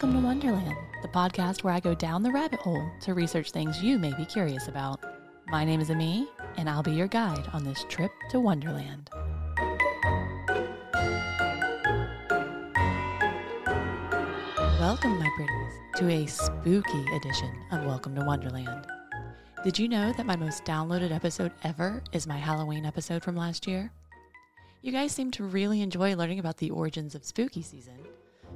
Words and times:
Welcome 0.00 0.18
to 0.18 0.26
Wonderland, 0.26 0.78
the 1.02 1.08
podcast 1.08 1.62
where 1.62 1.74
I 1.74 1.80
go 1.80 1.94
down 1.94 2.22
the 2.22 2.32
rabbit 2.32 2.60
hole 2.60 2.90
to 3.02 3.12
research 3.12 3.50
things 3.50 3.82
you 3.82 3.98
may 3.98 4.14
be 4.14 4.24
curious 4.24 4.66
about. 4.66 4.98
My 5.48 5.62
name 5.62 5.78
is 5.78 5.90
Ami, 5.90 6.26
and 6.56 6.70
I'll 6.70 6.82
be 6.82 6.92
your 6.92 7.06
guide 7.06 7.46
on 7.52 7.64
this 7.64 7.84
trip 7.90 8.10
to 8.30 8.40
Wonderland. 8.40 9.10
Welcome, 14.80 15.18
my 15.18 15.28
pretties, 15.36 15.74
to 15.96 16.08
a 16.08 16.24
spooky 16.24 17.04
edition 17.14 17.54
of 17.70 17.84
Welcome 17.84 18.14
to 18.14 18.24
Wonderland. 18.24 18.86
Did 19.62 19.78
you 19.78 19.86
know 19.86 20.14
that 20.14 20.24
my 20.24 20.36
most 20.36 20.64
downloaded 20.64 21.14
episode 21.14 21.52
ever 21.62 22.02
is 22.12 22.26
my 22.26 22.38
Halloween 22.38 22.86
episode 22.86 23.22
from 23.22 23.36
last 23.36 23.66
year? 23.66 23.92
You 24.80 24.92
guys 24.92 25.12
seem 25.12 25.30
to 25.32 25.44
really 25.44 25.82
enjoy 25.82 26.16
learning 26.16 26.38
about 26.38 26.56
the 26.56 26.70
origins 26.70 27.14
of 27.14 27.22
spooky 27.22 27.60
season, 27.60 27.98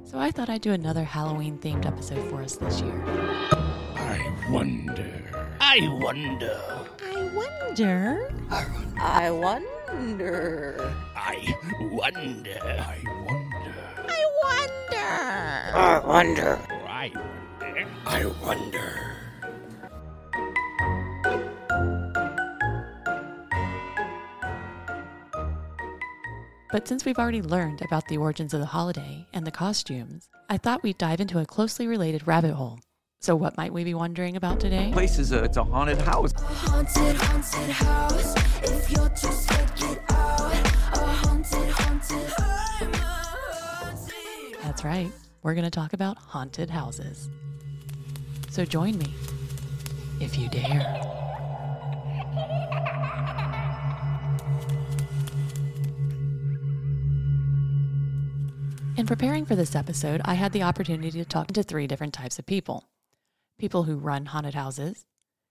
so 0.05 0.19
I 0.19 0.31
thought 0.31 0.49
I'd 0.49 0.61
do 0.61 0.71
another 0.71 1.03
Halloween 1.03 1.57
themed 1.57 1.85
episode 1.85 2.29
for 2.29 2.41
us 2.41 2.55
this 2.55 2.81
year. 2.81 3.03
I 3.05 4.33
wonder. 4.49 5.57
I 5.59 5.79
wonder. 5.99 6.61
I 7.03 7.31
wonder. 7.33 8.31
I 8.97 9.31
wonder. 9.31 10.95
I 11.15 11.55
wonder. 11.91 12.59
I 12.63 13.01
wonder. 13.25 13.73
I 14.07 14.29
wonder. 14.43 15.09
I 15.75 15.99
wonder. 16.05 16.59
I 18.05 18.25
wonder. 18.43 19.04
But 26.75 26.89
since 26.89 27.05
we've 27.05 27.17
already 27.17 27.41
learned 27.41 27.81
about 27.83 28.05
the 28.09 28.17
origins 28.17 28.53
of 28.53 28.59
the 28.59 28.65
holiday 28.65 29.25
and 29.31 29.47
the 29.47 29.51
costumes, 29.51 30.27
I 30.49 30.57
thought 30.57 30.83
we'd 30.83 30.97
dive 30.97 31.21
into 31.21 31.39
a 31.39 31.45
closely 31.45 31.87
related 31.87 32.27
rabbit 32.27 32.51
hole. 32.51 32.81
So, 33.21 33.33
what 33.33 33.55
might 33.55 33.71
we 33.71 33.85
be 33.85 33.93
wondering 33.93 34.35
about 34.35 34.59
today? 34.59 34.91
place 34.91 35.17
is 35.17 35.31
a 35.31 35.39
uh, 35.39 35.45
it's 35.45 35.55
a 35.55 35.63
haunted 35.63 36.01
house. 36.01 36.33
Haunted, 36.35 37.15
haunted 37.15 37.69
house. 37.69 38.35
If 38.61 38.91
you're 38.91 39.07
too 39.07 39.31
scared, 39.31 39.71
get 39.77 40.03
out. 40.09 40.51
A 40.51 40.99
haunted, 40.99 41.69
haunted. 41.69 42.33
I'm 42.37 42.93
haunted. 42.93 44.61
That's 44.61 44.83
right, 44.83 45.09
we're 45.43 45.53
going 45.53 45.63
to 45.63 45.71
talk 45.71 45.93
about 45.93 46.17
haunted 46.17 46.69
houses. 46.69 47.29
So, 48.49 48.65
join 48.65 48.97
me 48.97 49.13
if 50.19 50.37
you 50.37 50.49
dare. 50.49 51.34
In 58.97 59.05
preparing 59.05 59.43
for 59.43 59.57
this 59.57 59.75
episode, 59.75 60.21
I 60.23 60.35
had 60.35 60.53
the 60.53 60.63
opportunity 60.63 61.11
to 61.11 61.25
talk 61.25 61.47
to 61.47 61.63
three 61.63 61.85
different 61.85 62.13
types 62.13 62.39
of 62.39 62.45
people 62.45 62.85
people 63.59 63.83
who 63.83 63.97
run 63.97 64.27
haunted 64.27 64.53
houses, 64.53 65.05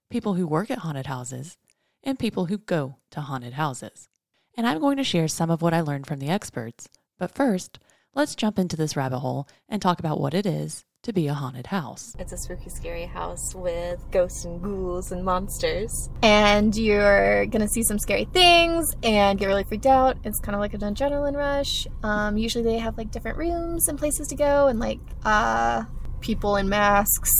people 0.09 0.33
who 0.33 0.47
work 0.47 0.71
at 0.71 0.79
haunted 0.79 1.05
houses, 1.05 1.55
and 2.03 2.17
people 2.17 2.47
who 2.47 2.57
go 2.57 2.95
to 3.11 3.21
haunted 3.21 3.53
houses. 3.53 4.09
And 4.57 4.65
I'm 4.65 4.79
going 4.79 4.97
to 4.97 5.03
share 5.03 5.27
some 5.27 5.51
of 5.51 5.61
what 5.61 5.75
I 5.75 5.81
learned 5.81 6.07
from 6.07 6.17
the 6.17 6.29
experts. 6.29 6.89
But 7.19 7.35
first, 7.35 7.77
let's 8.15 8.33
jump 8.33 8.57
into 8.57 8.75
this 8.75 8.95
rabbit 8.95 9.19
hole 9.19 9.47
and 9.69 9.79
talk 9.79 9.99
about 9.99 10.19
what 10.19 10.33
it 10.33 10.47
is 10.47 10.83
to 11.05 11.13
be 11.13 11.27
a 11.27 11.33
haunted 11.33 11.67
house. 11.67 12.15
It's 12.19 12.33
a 12.33 12.37
spooky, 12.37 12.69
scary 12.69 13.05
house 13.05 13.53
with 13.55 14.03
ghosts 14.11 14.43
and 14.45 14.61
ghouls 14.61 15.11
and 15.11 15.23
monsters. 15.23 16.09
and 16.21 16.75
you're 16.75 17.45
gonna 17.45 17.67
see 17.67 17.83
some 17.83 17.99
scary 17.99 18.25
things 18.25 18.95
and 19.03 19.37
get 19.39 19.45
really 19.45 19.63
freaked 19.63 19.85
out. 19.85 20.17
It's 20.23 20.39
kind 20.39 20.55
of 20.55 20.59
like 20.59 20.73
an 20.73 20.81
adrenaline 20.81 21.35
rush. 21.35 21.87
Um, 22.03 22.37
usually 22.37 22.63
they 22.63 22.79
have 22.79 22.97
like 22.97 23.11
different 23.11 23.37
rooms 23.37 23.87
and 23.87 23.97
places 23.99 24.27
to 24.29 24.35
go, 24.35 24.67
and 24.67 24.79
like 24.79 24.99
uh, 25.23 25.83
people 26.21 26.55
in 26.55 26.67
masks 26.69 27.31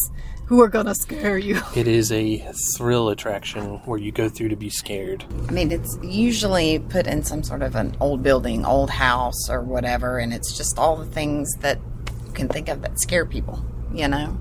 who 0.46 0.62
are 0.62 0.68
gonna 0.70 0.94
scare 0.94 1.40
you. 1.40 1.60
It 1.76 1.88
is 1.88 2.12
a 2.12 2.38
thrill 2.78 3.10
attraction 3.10 3.78
where 3.86 3.98
you 3.98 4.12
go 4.12 4.30
through 4.30 4.50
to 4.50 4.56
be 4.56 4.70
scared. 4.70 5.26
I 5.50 5.52
mean, 5.52 5.72
it's 5.72 5.98
usually 6.04 6.78
put 6.78 7.08
in 7.08 7.24
some 7.24 7.42
sort 7.42 7.64
of 7.64 7.76
an 7.76 7.98
old 8.00 8.22
building, 8.22 8.64
old 8.64 8.92
house, 8.92 9.50
or 9.50 9.62
whatever, 9.64 10.20
and 10.20 10.32
it's 10.32 10.56
just 10.56 10.78
all 10.78 10.96
the 10.98 11.06
things 11.08 11.52
that 11.62 11.80
you 11.80 11.95
can 12.36 12.48
think 12.48 12.70
of 12.70 12.82
that 12.84 13.00
scare 13.00 13.26
people, 13.26 13.66
you 13.94 14.08
know? 14.08 14.38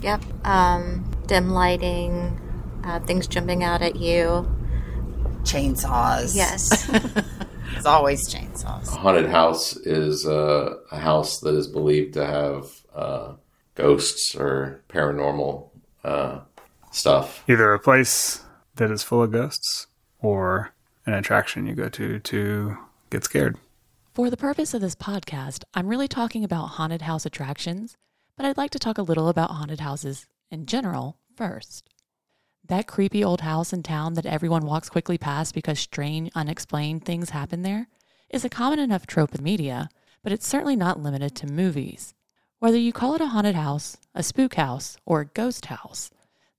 Yep. 0.00 0.22
Um, 0.46 1.04
dim 1.26 1.50
lighting, 1.50 2.40
uh, 2.84 3.00
things 3.00 3.26
jumping 3.26 3.62
out 3.62 3.82
at 3.82 3.96
you. 3.96 4.48
Chainsaws. 5.42 6.34
Yes. 6.34 6.90
It's 7.76 7.86
always 7.86 8.28
chainsaws. 8.28 8.88
A 8.88 8.98
haunted 8.98 9.30
house 9.30 9.76
is 9.76 10.26
uh, 10.26 10.74
a 10.90 10.98
house 10.98 11.38
that 11.40 11.54
is 11.54 11.66
believed 11.68 12.14
to 12.14 12.26
have 12.26 12.66
uh, 12.94 13.34
ghosts 13.74 14.34
or 14.34 14.82
paranormal 14.88 15.70
uh, 16.04 16.40
stuff. 16.90 17.44
either 17.48 17.72
a 17.72 17.78
place 17.78 18.42
that 18.76 18.90
is 18.90 19.02
full 19.02 19.22
of 19.22 19.30
ghosts 19.30 19.86
or 20.20 20.72
an 21.06 21.14
attraction 21.14 21.66
you 21.66 21.74
go 21.74 21.88
to 21.90 22.18
to 22.18 22.76
get 23.08 23.24
scared. 23.24 23.56
For 24.20 24.28
the 24.28 24.36
purpose 24.36 24.74
of 24.74 24.82
this 24.82 24.94
podcast, 24.94 25.64
I'm 25.72 25.88
really 25.88 26.06
talking 26.06 26.44
about 26.44 26.72
haunted 26.76 27.00
house 27.00 27.24
attractions, 27.24 27.96
but 28.36 28.44
I'd 28.44 28.58
like 28.58 28.70
to 28.72 28.78
talk 28.78 28.98
a 28.98 29.02
little 29.02 29.30
about 29.30 29.52
haunted 29.52 29.80
houses 29.80 30.26
in 30.50 30.66
general 30.66 31.16
first. 31.38 31.88
That 32.62 32.86
creepy 32.86 33.24
old 33.24 33.40
house 33.40 33.72
in 33.72 33.82
town 33.82 34.12
that 34.12 34.26
everyone 34.26 34.66
walks 34.66 34.90
quickly 34.90 35.16
past 35.16 35.54
because 35.54 35.78
strange, 35.78 36.30
unexplained 36.34 37.06
things 37.06 37.30
happen 37.30 37.62
there 37.62 37.88
is 38.28 38.44
a 38.44 38.50
common 38.50 38.78
enough 38.78 39.06
trope 39.06 39.34
in 39.34 39.42
media, 39.42 39.88
but 40.22 40.32
it's 40.32 40.46
certainly 40.46 40.76
not 40.76 41.00
limited 41.00 41.34
to 41.36 41.46
movies. 41.46 42.12
Whether 42.58 42.76
you 42.76 42.92
call 42.92 43.14
it 43.14 43.22
a 43.22 43.28
haunted 43.28 43.54
house, 43.54 43.96
a 44.14 44.22
spook 44.22 44.56
house, 44.56 44.98
or 45.06 45.22
a 45.22 45.28
ghost 45.28 45.64
house, 45.64 46.10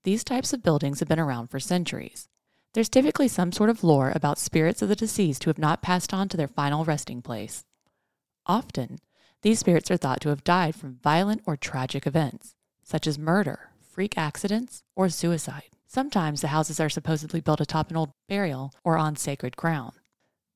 these 0.02 0.24
types 0.24 0.52
of 0.52 0.64
buildings 0.64 1.00
have 1.00 1.10
been 1.10 1.20
around 1.20 1.52
for 1.52 1.60
centuries. 1.60 2.28
There's 2.74 2.90
typically 2.90 3.28
some 3.28 3.52
sort 3.52 3.70
of 3.70 3.84
lore 3.84 4.14
about 4.16 4.40
spirits 4.40 4.82
of 4.82 4.88
the 4.88 4.96
deceased 4.96 5.44
who 5.44 5.50
have 5.50 5.58
not 5.58 5.82
passed 5.82 6.14
on 6.14 6.30
to 6.30 6.38
their 6.38 6.48
final 6.48 6.86
resting 6.86 7.22
place. 7.22 7.66
Often, 8.46 9.00
these 9.42 9.60
spirits 9.60 9.92
are 9.92 9.98
thought 9.98 10.22
to 10.22 10.30
have 10.30 10.44
died 10.44 10.76
from 10.76 11.00
violent 11.04 11.42
or 11.46 11.58
tragic 11.58 12.08
events, 12.08 12.56
such 12.84 13.08
as 13.08 13.20
murder, 13.20 13.72
freak 13.82 14.18
accidents, 14.18 14.84
or 14.96 15.10
suicide. 15.10 15.70
Sometimes 15.86 16.40
the 16.40 16.48
houses 16.48 16.80
are 16.80 16.90
supposedly 16.90 17.42
built 17.42 17.60
atop 17.60 17.90
an 17.90 17.98
old 17.98 18.12
burial 18.30 18.74
or 18.86 18.98
on 18.98 19.18
sacred 19.18 19.58
ground. 19.58 19.94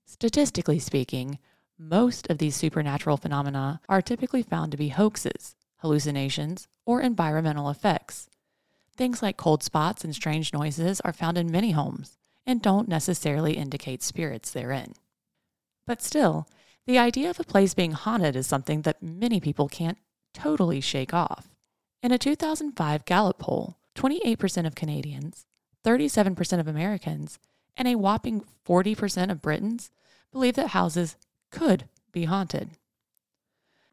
Statistically 0.06 0.80
speaking, 0.80 1.40
most 1.78 2.30
of 2.30 2.38
these 2.38 2.56
supernatural 2.56 3.18
phenomena 3.18 3.82
are 3.90 4.02
typically 4.02 4.42
found 4.42 4.72
to 4.72 4.78
be 4.78 4.90
hoaxes, 4.90 5.56
hallucinations, 5.80 6.70
or 6.86 7.02
environmental 7.02 7.70
effects. 7.70 8.30
Things 8.98 9.22
like 9.22 9.38
cold 9.38 9.64
spots 9.64 10.04
and 10.04 10.16
strange 10.16 10.54
noises 10.54 11.02
are 11.02 11.14
found 11.14 11.38
in 11.38 11.52
many 11.52 11.72
homes 11.72 12.18
and 12.46 12.62
don't 12.62 12.88
necessarily 12.88 13.54
indicate 13.54 14.04
spirits 14.04 14.52
therein. 14.52 14.94
But 15.86 16.02
still, 16.02 16.48
the 16.86 16.98
idea 16.98 17.30
of 17.30 17.40
a 17.40 17.44
place 17.44 17.74
being 17.74 17.92
haunted 17.92 18.36
is 18.36 18.48
something 18.48 18.84
that 18.84 19.02
many 19.02 19.40
people 19.40 19.68
can't 19.68 19.98
totally 20.34 20.82
shake 20.82 21.14
off. 21.14 21.48
In 22.04 22.12
a 22.12 22.18
2005 22.18 23.06
Gallup 23.06 23.40
poll, 23.40 23.78
28% 23.96 24.68
of 24.68 24.76
Canadians, 24.76 25.46
37% 25.84 26.60
of 26.60 26.68
Americans, 26.68 27.40
and 27.76 27.88
a 27.88 27.96
whopping 27.96 28.44
40% 28.68 29.32
of 29.32 29.42
Britons 29.42 29.92
believe 30.32 30.56
that 30.56 30.70
houses 30.70 31.18
could 31.50 31.86
be 32.12 32.26
haunted. 32.26 32.72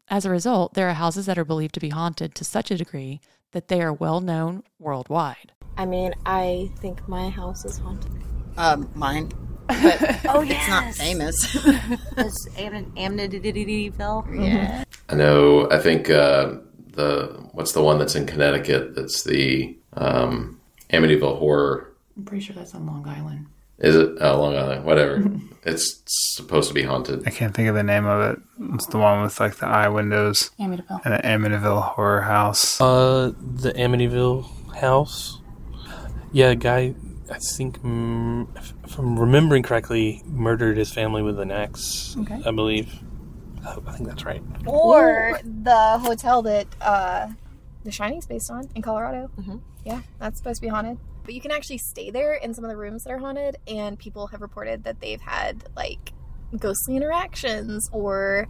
As 0.07 0.25
a 0.25 0.29
result, 0.29 0.73
there 0.73 0.89
are 0.89 0.93
houses 0.93 1.25
that 1.25 1.37
are 1.37 1.45
believed 1.45 1.73
to 1.73 1.79
be 1.79 1.89
haunted 1.89 2.35
to 2.35 2.43
such 2.43 2.69
a 2.69 2.77
degree 2.77 3.21
that 3.53 3.67
they 3.69 3.81
are 3.81 3.93
well 3.93 4.19
known 4.19 4.63
worldwide. 4.79 5.51
I 5.77 5.85
mean, 5.85 6.13
I 6.25 6.69
think 6.79 7.07
my 7.07 7.29
house 7.29 7.65
is 7.65 7.77
haunted. 7.79 8.11
Um, 8.57 8.89
mine. 8.93 9.31
But 9.67 10.19
Oh, 10.27 10.41
it's 10.45 10.67
not 10.69 10.93
famous. 10.93 11.55
It's 12.17 12.47
Am- 12.57 12.91
Amityville. 12.95 14.45
yeah. 14.45 14.83
I 15.09 15.15
know. 15.15 15.69
I 15.71 15.79
think 15.79 16.09
uh, 16.09 16.55
the 16.91 17.47
what's 17.53 17.71
the 17.71 17.81
one 17.83 17.97
that's 17.99 18.15
in 18.15 18.25
Connecticut? 18.25 18.93
That's 18.95 19.23
the 19.23 19.75
um, 19.93 20.59
Amityville 20.91 21.39
Horror. 21.39 21.93
I'm 22.17 22.25
pretty 22.25 22.43
sure 22.43 22.55
that's 22.55 22.75
on 22.75 22.85
Long 22.85 23.07
Island. 23.07 23.47
Is 23.79 23.95
it? 23.95 24.17
Oh, 24.21 24.41
Long 24.41 24.55
Island. 24.55 24.85
Whatever. 24.85 25.23
it's 25.63 26.01
supposed 26.35 26.67
to 26.69 26.73
be 26.73 26.83
haunted. 26.83 27.27
I 27.27 27.31
can't 27.31 27.53
think 27.55 27.69
of 27.69 27.75
the 27.75 27.83
name 27.83 28.05
of 28.05 28.21
it. 28.33 28.39
It's 28.75 28.85
the 28.87 28.97
one 28.99 29.23
with 29.23 29.39
like 29.39 29.55
the 29.57 29.65
eye 29.67 29.87
windows 29.89 30.51
Amityville. 30.59 31.01
and 31.05 31.13
the 31.13 31.19
Amityville 31.19 31.81
horror 31.93 32.21
house. 32.21 32.79
Uh, 32.79 33.31
the 33.39 33.73
Amityville 33.73 34.75
house. 34.75 35.39
Yeah, 36.31 36.49
a 36.49 36.55
guy, 36.55 36.95
I 37.31 37.37
think, 37.55 37.79
mm, 37.81 38.47
if, 38.57 38.73
if 38.85 38.97
I'm 38.97 39.19
remembering 39.19 39.63
correctly, 39.63 40.21
murdered 40.25 40.77
his 40.77 40.91
family 40.91 41.21
with 41.21 41.39
an 41.39 41.51
axe. 41.51 42.15
Okay. 42.21 42.41
I 42.45 42.51
believe. 42.51 42.93
I 43.65 43.77
I 43.87 43.91
think 43.93 44.09
that's 44.09 44.25
right. 44.25 44.41
Or 44.65 45.39
the 45.43 45.99
hotel 45.99 46.41
that 46.43 46.67
uh, 46.81 47.29
The 47.83 47.91
Shining's 47.91 48.25
based 48.25 48.49
on 48.51 48.69
in 48.75 48.81
Colorado. 48.81 49.29
Mhm. 49.39 49.61
Yeah, 49.85 50.01
that's 50.19 50.37
supposed 50.37 50.57
to 50.57 50.61
be 50.61 50.67
haunted. 50.69 50.97
But 51.23 51.33
you 51.33 51.41
can 51.41 51.51
actually 51.51 51.77
stay 51.77 52.11
there 52.11 52.33
in 52.33 52.53
some 52.53 52.63
of 52.63 52.69
the 52.69 52.77
rooms 52.77 53.03
that 53.03 53.11
are 53.11 53.17
haunted, 53.17 53.57
and 53.67 53.97
people 53.97 54.27
have 54.27 54.41
reported 54.41 54.83
that 54.83 54.99
they've 54.99 55.21
had 55.21 55.63
like 55.75 56.13
ghostly 56.57 56.95
interactions 56.95 57.89
or 57.91 58.47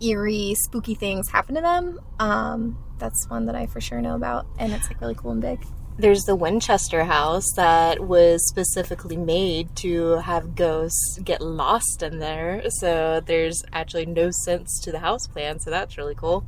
eerie, 0.00 0.54
spooky 0.64 0.94
things 0.94 1.28
happen 1.30 1.54
to 1.54 1.60
them. 1.60 2.00
Um, 2.18 2.78
that's 2.98 3.28
one 3.28 3.46
that 3.46 3.54
I 3.54 3.66
for 3.66 3.80
sure 3.80 4.00
know 4.00 4.14
about, 4.14 4.46
and 4.58 4.72
it's 4.72 4.88
like 4.88 5.00
really 5.00 5.14
cool 5.14 5.32
and 5.32 5.40
big. 5.40 5.64
There's 5.96 6.22
the 6.22 6.34
Winchester 6.34 7.04
house 7.04 7.44
that 7.54 8.00
was 8.00 8.44
specifically 8.48 9.16
made 9.16 9.76
to 9.76 10.16
have 10.16 10.56
ghosts 10.56 11.20
get 11.22 11.40
lost 11.40 12.02
in 12.02 12.18
there. 12.18 12.64
So 12.80 13.22
there's 13.24 13.62
actually 13.72 14.06
no 14.06 14.30
sense 14.44 14.80
to 14.82 14.90
the 14.90 14.98
house 14.98 15.28
plan. 15.28 15.60
So 15.60 15.70
that's 15.70 15.96
really 15.96 16.16
cool. 16.16 16.44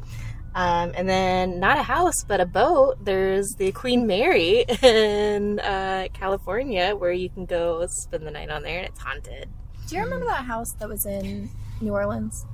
Um, 0.57 0.93
and 0.97 1.07
then 1.07 1.61
not 1.61 1.77
a 1.77 1.83
house, 1.83 2.25
but 2.27 2.41
a 2.41 2.47
boat. 2.47 2.97
There's 3.05 3.55
the 3.59 3.73
Queen 3.73 4.07
Mary 4.07 4.65
in 4.83 5.61
uh, 5.61 6.09
California 6.15 6.97
where 6.97 7.13
you 7.13 7.29
can 7.29 7.45
go 7.45 7.85
spend 7.89 8.27
the 8.27 8.31
night 8.31 8.49
on 8.51 8.63
there 8.63 8.79
and 8.79 8.89
it's 8.89 8.99
haunted. 8.99 9.51
Do 9.87 9.97
you 9.97 10.03
remember 10.03 10.25
that 10.25 10.45
house 10.47 10.73
that 10.81 10.89
was 10.89 11.05
in 11.05 11.51
New 11.83 11.93
Orleans 11.93 12.47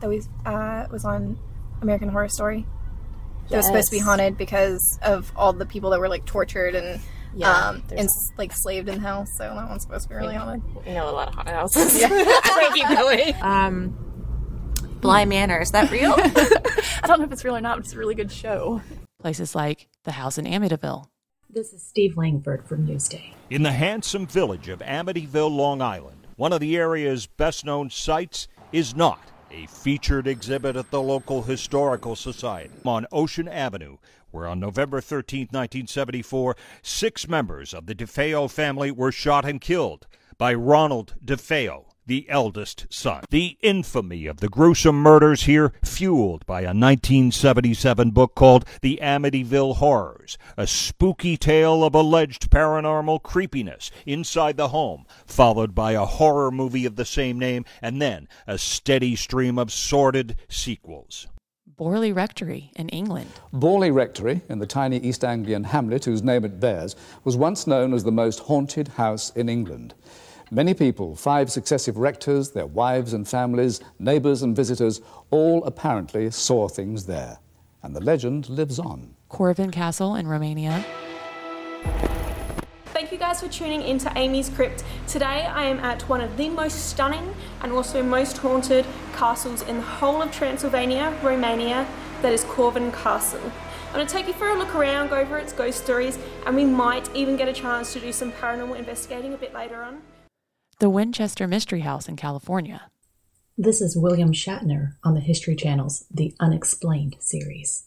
that 0.00 0.10
we 0.10 0.22
uh, 0.44 0.86
was 0.90 1.04
on 1.04 1.38
American 1.80 2.08
Horror 2.08 2.28
Story? 2.28 2.66
That 3.50 3.58
was 3.58 3.66
supposed 3.66 3.86
to 3.86 3.92
be 3.92 3.98
haunted 4.00 4.36
because 4.36 4.98
of 5.02 5.30
all 5.36 5.52
the 5.52 5.64
people 5.66 5.90
that 5.90 6.00
were 6.00 6.08
like 6.08 6.24
tortured 6.26 6.74
and 6.74 7.00
Yeah, 7.36 7.50
um, 7.68 7.84
there's- 7.88 8.00
and 8.00 8.08
like 8.36 8.50
slaved 8.52 8.88
in 8.88 8.96
the 8.96 9.00
house. 9.00 9.28
So 9.38 9.44
that 9.44 9.68
one's 9.68 9.82
supposed 9.82 10.04
to 10.04 10.08
be 10.08 10.14
really 10.16 10.34
haunted. 10.34 10.62
You 10.86 10.94
know 10.94 11.08
a 11.08 11.12
lot 11.12 11.28
of 11.28 11.34
haunted 11.34 11.54
houses. 11.54 12.00
Yeah. 12.00 12.08
I 12.10 12.70
keep 12.74 12.88
going. 12.88 13.34
Um, 13.42 14.03
Bly 15.04 15.26
Manor, 15.26 15.60
is 15.60 15.70
that 15.72 15.90
real? 15.90 16.14
I 16.16 17.06
don't 17.06 17.18
know 17.18 17.26
if 17.26 17.32
it's 17.32 17.44
real 17.44 17.54
or 17.54 17.60
not, 17.60 17.76
but 17.76 17.84
it's 17.84 17.92
a 17.92 17.98
really 17.98 18.14
good 18.14 18.32
show. 18.32 18.80
Places 19.20 19.54
like 19.54 19.88
the 20.04 20.12
house 20.12 20.38
in 20.38 20.46
Amityville. 20.46 21.08
This 21.50 21.74
is 21.74 21.82
Steve 21.82 22.16
Langford 22.16 22.66
from 22.66 22.86
Newsday. 22.86 23.34
In 23.50 23.64
the 23.64 23.72
handsome 23.72 24.26
village 24.26 24.70
of 24.70 24.78
Amityville, 24.78 25.54
Long 25.54 25.82
Island, 25.82 26.26
one 26.36 26.54
of 26.54 26.60
the 26.60 26.74
area's 26.78 27.26
best 27.26 27.66
known 27.66 27.90
sites 27.90 28.48
is 28.72 28.96
not 28.96 29.20
a 29.50 29.66
featured 29.66 30.26
exhibit 30.26 30.74
at 30.74 30.90
the 30.90 31.02
local 31.02 31.42
historical 31.42 32.16
society 32.16 32.72
on 32.86 33.06
Ocean 33.12 33.46
Avenue, 33.46 33.98
where 34.30 34.46
on 34.46 34.58
November 34.58 35.02
13, 35.02 35.48
1974, 35.50 36.56
six 36.82 37.28
members 37.28 37.74
of 37.74 37.84
the 37.84 37.94
DeFeo 37.94 38.50
family 38.50 38.90
were 38.90 39.12
shot 39.12 39.44
and 39.44 39.60
killed 39.60 40.06
by 40.38 40.54
Ronald 40.54 41.14
DeFeo, 41.22 41.93
the 42.06 42.26
eldest 42.28 42.86
son. 42.90 43.24
The 43.30 43.56
infamy 43.62 44.26
of 44.26 44.38
the 44.38 44.48
gruesome 44.48 44.96
murders 44.96 45.44
here 45.44 45.72
fueled 45.84 46.44
by 46.46 46.60
a 46.60 46.74
1977 46.74 48.10
book 48.10 48.34
called 48.34 48.64
The 48.82 48.98
Amityville 49.02 49.76
Horrors, 49.76 50.38
a 50.56 50.66
spooky 50.66 51.36
tale 51.36 51.82
of 51.84 51.94
alleged 51.94 52.50
paranormal 52.50 53.22
creepiness 53.22 53.90
inside 54.06 54.56
the 54.56 54.68
home, 54.68 55.06
followed 55.26 55.74
by 55.74 55.92
a 55.92 56.04
horror 56.04 56.50
movie 56.50 56.86
of 56.86 56.96
the 56.96 57.04
same 57.04 57.38
name, 57.38 57.64
and 57.80 58.00
then 58.00 58.28
a 58.46 58.58
steady 58.58 59.16
stream 59.16 59.58
of 59.58 59.72
sordid 59.72 60.36
sequels. 60.48 61.26
Borley 61.76 62.14
Rectory 62.14 62.70
in 62.76 62.88
England. 62.90 63.30
Borley 63.52 63.92
Rectory, 63.92 64.42
in 64.48 64.60
the 64.60 64.66
tiny 64.66 64.98
East 64.98 65.24
Anglian 65.24 65.64
hamlet 65.64 66.04
whose 66.04 66.22
name 66.22 66.44
it 66.44 66.60
bears, 66.60 66.94
was 67.24 67.36
once 67.36 67.66
known 67.66 67.92
as 67.92 68.04
the 68.04 68.12
most 68.12 68.38
haunted 68.40 68.88
house 68.88 69.30
in 69.30 69.48
England. 69.48 69.92
Many 70.54 70.72
people, 70.72 71.16
five 71.16 71.50
successive 71.50 71.96
rectors, 71.96 72.52
their 72.52 72.66
wives 72.66 73.12
and 73.12 73.26
families, 73.26 73.80
neighbours 73.98 74.42
and 74.42 74.54
visitors, 74.54 75.00
all 75.32 75.64
apparently 75.64 76.30
saw 76.30 76.68
things 76.68 77.06
there. 77.06 77.40
And 77.82 77.96
the 77.96 78.00
legend 78.00 78.48
lives 78.48 78.78
on. 78.78 79.16
Corvin 79.28 79.72
Castle 79.72 80.14
in 80.14 80.28
Romania. 80.28 80.84
Thank 82.84 83.10
you 83.10 83.18
guys 83.18 83.40
for 83.40 83.48
tuning 83.48 83.82
into 83.82 84.12
Amy's 84.14 84.48
Crypt. 84.48 84.84
Today 85.08 85.44
I 85.44 85.64
am 85.64 85.80
at 85.80 86.08
one 86.08 86.20
of 86.20 86.36
the 86.36 86.48
most 86.50 86.88
stunning 86.88 87.34
and 87.62 87.72
also 87.72 88.00
most 88.00 88.38
haunted 88.38 88.86
castles 89.14 89.62
in 89.62 89.78
the 89.78 89.82
whole 89.82 90.22
of 90.22 90.30
Transylvania, 90.30 91.12
Romania, 91.24 91.84
that 92.22 92.32
is 92.32 92.44
Corvin 92.44 92.92
Castle. 92.92 93.40
I'm 93.88 93.94
going 93.94 94.06
to 94.06 94.12
take 94.12 94.28
you 94.28 94.34
for 94.34 94.50
a 94.50 94.56
look 94.56 94.72
around, 94.76 95.08
go 95.08 95.16
over 95.16 95.36
its 95.36 95.52
ghost 95.52 95.82
stories, 95.82 96.16
and 96.46 96.54
we 96.54 96.64
might 96.64 97.12
even 97.12 97.36
get 97.36 97.48
a 97.48 97.52
chance 97.52 97.92
to 97.94 97.98
do 97.98 98.12
some 98.12 98.30
paranormal 98.30 98.78
investigating 98.78 99.34
a 99.34 99.36
bit 99.36 99.52
later 99.52 99.82
on. 99.82 100.00
The 100.80 100.90
Winchester 100.90 101.46
Mystery 101.46 101.80
House 101.80 102.08
in 102.08 102.16
California. 102.16 102.90
This 103.56 103.80
is 103.80 103.96
William 103.96 104.32
Shatner 104.32 104.94
on 105.04 105.14
the 105.14 105.20
History 105.20 105.54
Channel's 105.54 106.04
The 106.10 106.34
Unexplained 106.40 107.14
series. 107.20 107.84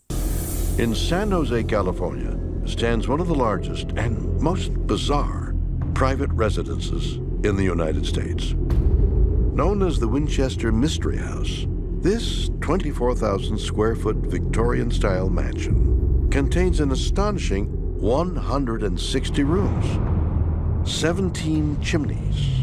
In 0.77 0.95
San 0.95 1.31
Jose, 1.31 1.65
California, 1.65 2.39
stands 2.65 3.09
one 3.09 3.19
of 3.19 3.27
the 3.27 3.35
largest 3.35 3.91
and 3.97 4.39
most 4.39 4.73
bizarre 4.87 5.53
private 5.95 6.31
residences 6.31 7.15
in 7.43 7.57
the 7.57 7.63
United 7.63 8.05
States. 8.05 8.53
Known 8.53 9.83
as 9.85 9.99
the 9.99 10.07
Winchester 10.07 10.71
Mystery 10.71 11.17
House, 11.17 11.65
this 11.99 12.49
24,000 12.61 13.57
square 13.57 13.97
foot 13.97 14.15
Victorian 14.17 14.91
style 14.91 15.29
mansion 15.29 16.29
contains 16.31 16.79
an 16.79 16.93
astonishing 16.93 17.65
160 17.99 19.43
rooms, 19.43 20.89
17 20.89 21.81
chimneys, 21.81 22.57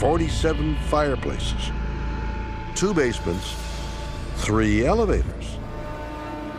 47 0.00 0.76
fireplaces, 0.88 1.70
two 2.74 2.94
basements, 2.94 3.54
three 4.36 4.86
elevators, 4.86 5.58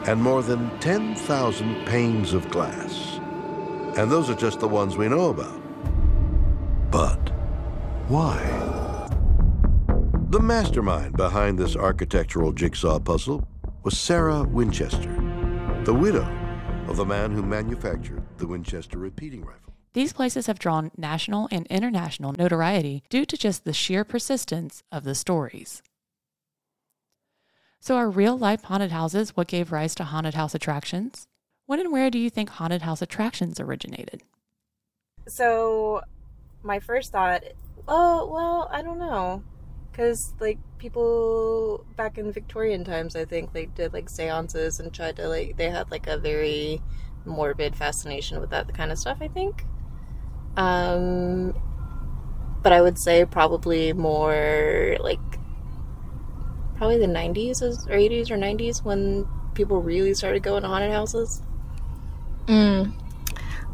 and 0.05 0.21
more 0.21 0.43
than 0.43 0.69
10,000 0.77 1.85
panes 1.87 2.33
of 2.33 2.47
glass. 2.51 3.19
And 3.97 4.11
those 4.11 4.29
are 4.29 4.35
just 4.35 4.59
the 4.59 4.67
ones 4.67 4.95
we 4.95 5.09
know 5.09 5.31
about. 5.31 5.59
But 6.91 7.29
why? 8.09 8.37
The 10.29 10.39
mastermind 10.39 11.17
behind 11.17 11.57
this 11.57 11.75
architectural 11.75 12.51
jigsaw 12.51 12.99
puzzle 12.99 13.47
was 13.81 13.97
Sarah 13.97 14.43
Winchester, 14.43 15.15
the 15.83 15.95
widow 15.95 16.29
of 16.87 16.95
the 16.95 17.05
man 17.05 17.31
who 17.31 17.41
manufactured 17.41 18.23
the 18.37 18.45
Winchester 18.45 18.99
repeating 18.99 19.43
rifle. 19.43 19.70
These 19.93 20.13
places 20.13 20.47
have 20.47 20.59
drawn 20.59 20.91
national 20.95 21.49
and 21.51 21.67
international 21.67 22.33
notoriety 22.33 23.03
due 23.09 23.25
to 23.25 23.37
just 23.37 23.65
the 23.65 23.73
sheer 23.73 24.05
persistence 24.05 24.83
of 24.91 25.03
the 25.03 25.15
stories. 25.15 25.81
So, 27.81 27.97
are 27.97 28.09
real 28.09 28.37
life 28.37 28.63
haunted 28.63 28.91
houses 28.91 29.35
what 29.35 29.47
gave 29.47 29.71
rise 29.71 29.93
to 29.95 30.05
haunted 30.05 30.35
house 30.35 30.55
attractions? 30.55 31.27
When 31.65 31.79
and 31.79 31.91
where 31.91 32.09
do 32.09 32.19
you 32.19 32.29
think 32.29 32.49
haunted 32.49 32.83
house 32.83 33.01
attractions 33.01 33.59
originated? 33.59 34.21
So, 35.27 36.01
my 36.63 36.79
first 36.79 37.11
thought, 37.11 37.43
oh, 37.87 38.29
well, 38.31 38.69
I 38.71 38.81
don't 38.81 38.99
know. 38.99 39.43
Because, 39.91 40.33
like, 40.39 40.59
people 40.77 41.85
back 41.97 42.17
in 42.17 42.31
Victorian 42.31 42.85
times, 42.85 43.15
I 43.15 43.25
think, 43.25 43.51
they 43.51 43.65
did, 43.65 43.93
like, 43.93 44.09
seances 44.09 44.79
and 44.79 44.93
tried 44.93 45.17
to, 45.17 45.27
like, 45.27 45.57
they 45.57 45.69
had, 45.69 45.91
like, 45.91 46.07
a 46.07 46.17
very 46.17 46.81
morbid 47.25 47.75
fascination 47.75 48.39
with 48.39 48.51
that 48.51 48.73
kind 48.73 48.91
of 48.91 48.97
stuff, 48.97 49.17
I 49.19 49.27
think. 49.27 49.65
Um, 50.57 51.53
but 52.63 52.71
I 52.73 52.81
would 52.81 52.99
say 52.99 53.25
probably 53.25 53.93
more, 53.93 54.97
like, 54.99 55.19
probably 56.75 56.97
the 56.97 57.05
90s 57.05 57.61
or 57.61 57.93
80s 57.93 58.29
or 58.31 58.37
90s 58.37 58.83
when 58.83 59.27
people 59.53 59.81
really 59.81 60.13
started 60.13 60.43
going 60.43 60.63
to 60.63 60.67
haunted 60.67 60.91
houses. 60.91 61.41
Mm. 62.47 62.93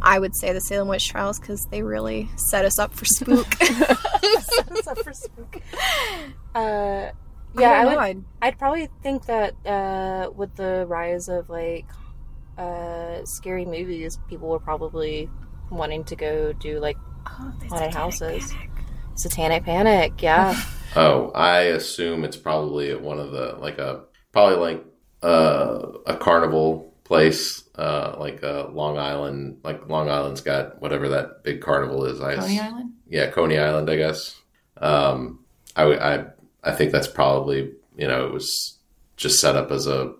I 0.01 0.19
would 0.19 0.35
say 0.37 0.53
the 0.53 0.61
Salem 0.61 0.87
witch 0.87 1.09
trials 1.09 1.39
because 1.39 1.65
they 1.71 1.81
really 1.81 2.29
set 2.49 2.65
us 2.65 2.77
up 2.79 2.93
for 2.93 3.05
spook. 3.05 3.51
set 3.61 4.71
us 4.71 4.87
up 4.87 4.99
for 4.99 5.13
spook. 5.13 5.61
Uh, 6.53 7.11
yeah, 7.57 7.71
I, 7.71 7.83
don't 7.83 7.85
would. 7.85 7.97
I'd, 7.97 8.23
I'd- 8.41 8.57
probably 8.57 8.89
think 9.01 9.25
that 9.25 9.53
uh, 9.65 10.29
with 10.31 10.55
the 10.55 10.85
rise 10.87 11.27
of 11.27 11.49
like 11.49 11.85
uh, 12.57 13.21
scary 13.23 13.65
movies, 13.65 14.19
people 14.29 14.49
were 14.49 14.59
probably 14.59 15.29
wanting 15.69 16.03
to 16.05 16.15
go 16.15 16.53
do 16.53 16.79
like 16.79 16.97
haunted 17.25 17.93
houses. 17.93 18.53
Satanic 19.15 19.63
Panic, 19.63 20.21
yeah. 20.21 20.59
Oh, 20.95 21.31
I 21.31 21.59
assume 21.63 22.23
it's 22.23 22.37
probably 22.37 22.89
at 22.91 23.01
one 23.01 23.19
of 23.19 23.31
the 23.31 23.57
like 23.59 23.77
a 23.77 24.05
probably 24.31 24.55
like 24.55 24.85
uh, 25.21 25.89
a 26.07 26.15
carnival 26.15 26.95
place, 27.03 27.63
uh, 27.75 28.15
like 28.17 28.43
uh, 28.43 28.69
Long 28.69 28.97
Island. 28.97 29.59
Like 29.63 29.87
Long 29.89 30.09
Island's 30.09 30.41
got 30.41 30.81
whatever 30.81 31.09
that 31.09 31.43
big 31.43 31.61
carnival 31.61 32.05
is. 32.05 32.21
I 32.21 32.35
Coney 32.35 32.59
Island? 32.59 32.93
Yeah, 33.07 33.29
Coney 33.29 33.59
Island, 33.59 33.89
I 33.89 33.97
guess. 33.97 34.39
Um, 34.77 35.43
I, 35.75 35.83
I 35.83 36.25
I 36.63 36.71
think 36.71 36.91
that's 36.91 37.07
probably 37.07 37.73
you 37.97 38.07
know 38.07 38.25
it 38.25 38.33
was 38.33 38.77
just 39.17 39.39
set 39.39 39.55
up 39.55 39.71
as 39.71 39.87
a 39.87 40.13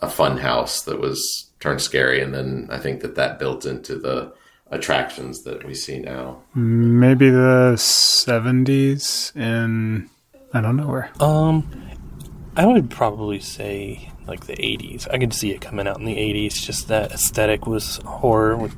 a 0.00 0.08
fun 0.08 0.38
house 0.38 0.82
that 0.82 1.00
was 1.00 1.50
turned 1.60 1.82
scary, 1.82 2.22
and 2.22 2.32
then 2.32 2.68
I 2.70 2.78
think 2.78 3.00
that 3.02 3.16
that 3.16 3.38
built 3.38 3.66
into 3.66 3.98
the 3.98 4.32
attractions 4.72 5.42
that 5.42 5.64
we 5.64 5.74
see 5.74 5.98
now. 6.00 6.42
Maybe 6.54 7.30
the 7.30 7.74
70s 7.76 9.36
in, 9.36 10.10
I 10.52 10.60
don't 10.60 10.76
know 10.76 10.88
where. 10.88 11.10
Um, 11.20 11.70
I 12.56 12.66
would 12.66 12.90
probably 12.90 13.40
say 13.40 14.10
like 14.26 14.46
the 14.46 14.54
80s. 14.54 15.06
I 15.12 15.18
could 15.18 15.32
see 15.32 15.52
it 15.52 15.60
coming 15.60 15.86
out 15.86 15.98
in 15.98 16.04
the 16.04 16.16
80s. 16.16 16.54
Just 16.54 16.88
that 16.88 17.12
aesthetic 17.12 17.66
was 17.66 17.98
horror. 18.04 18.56
With 18.56 18.74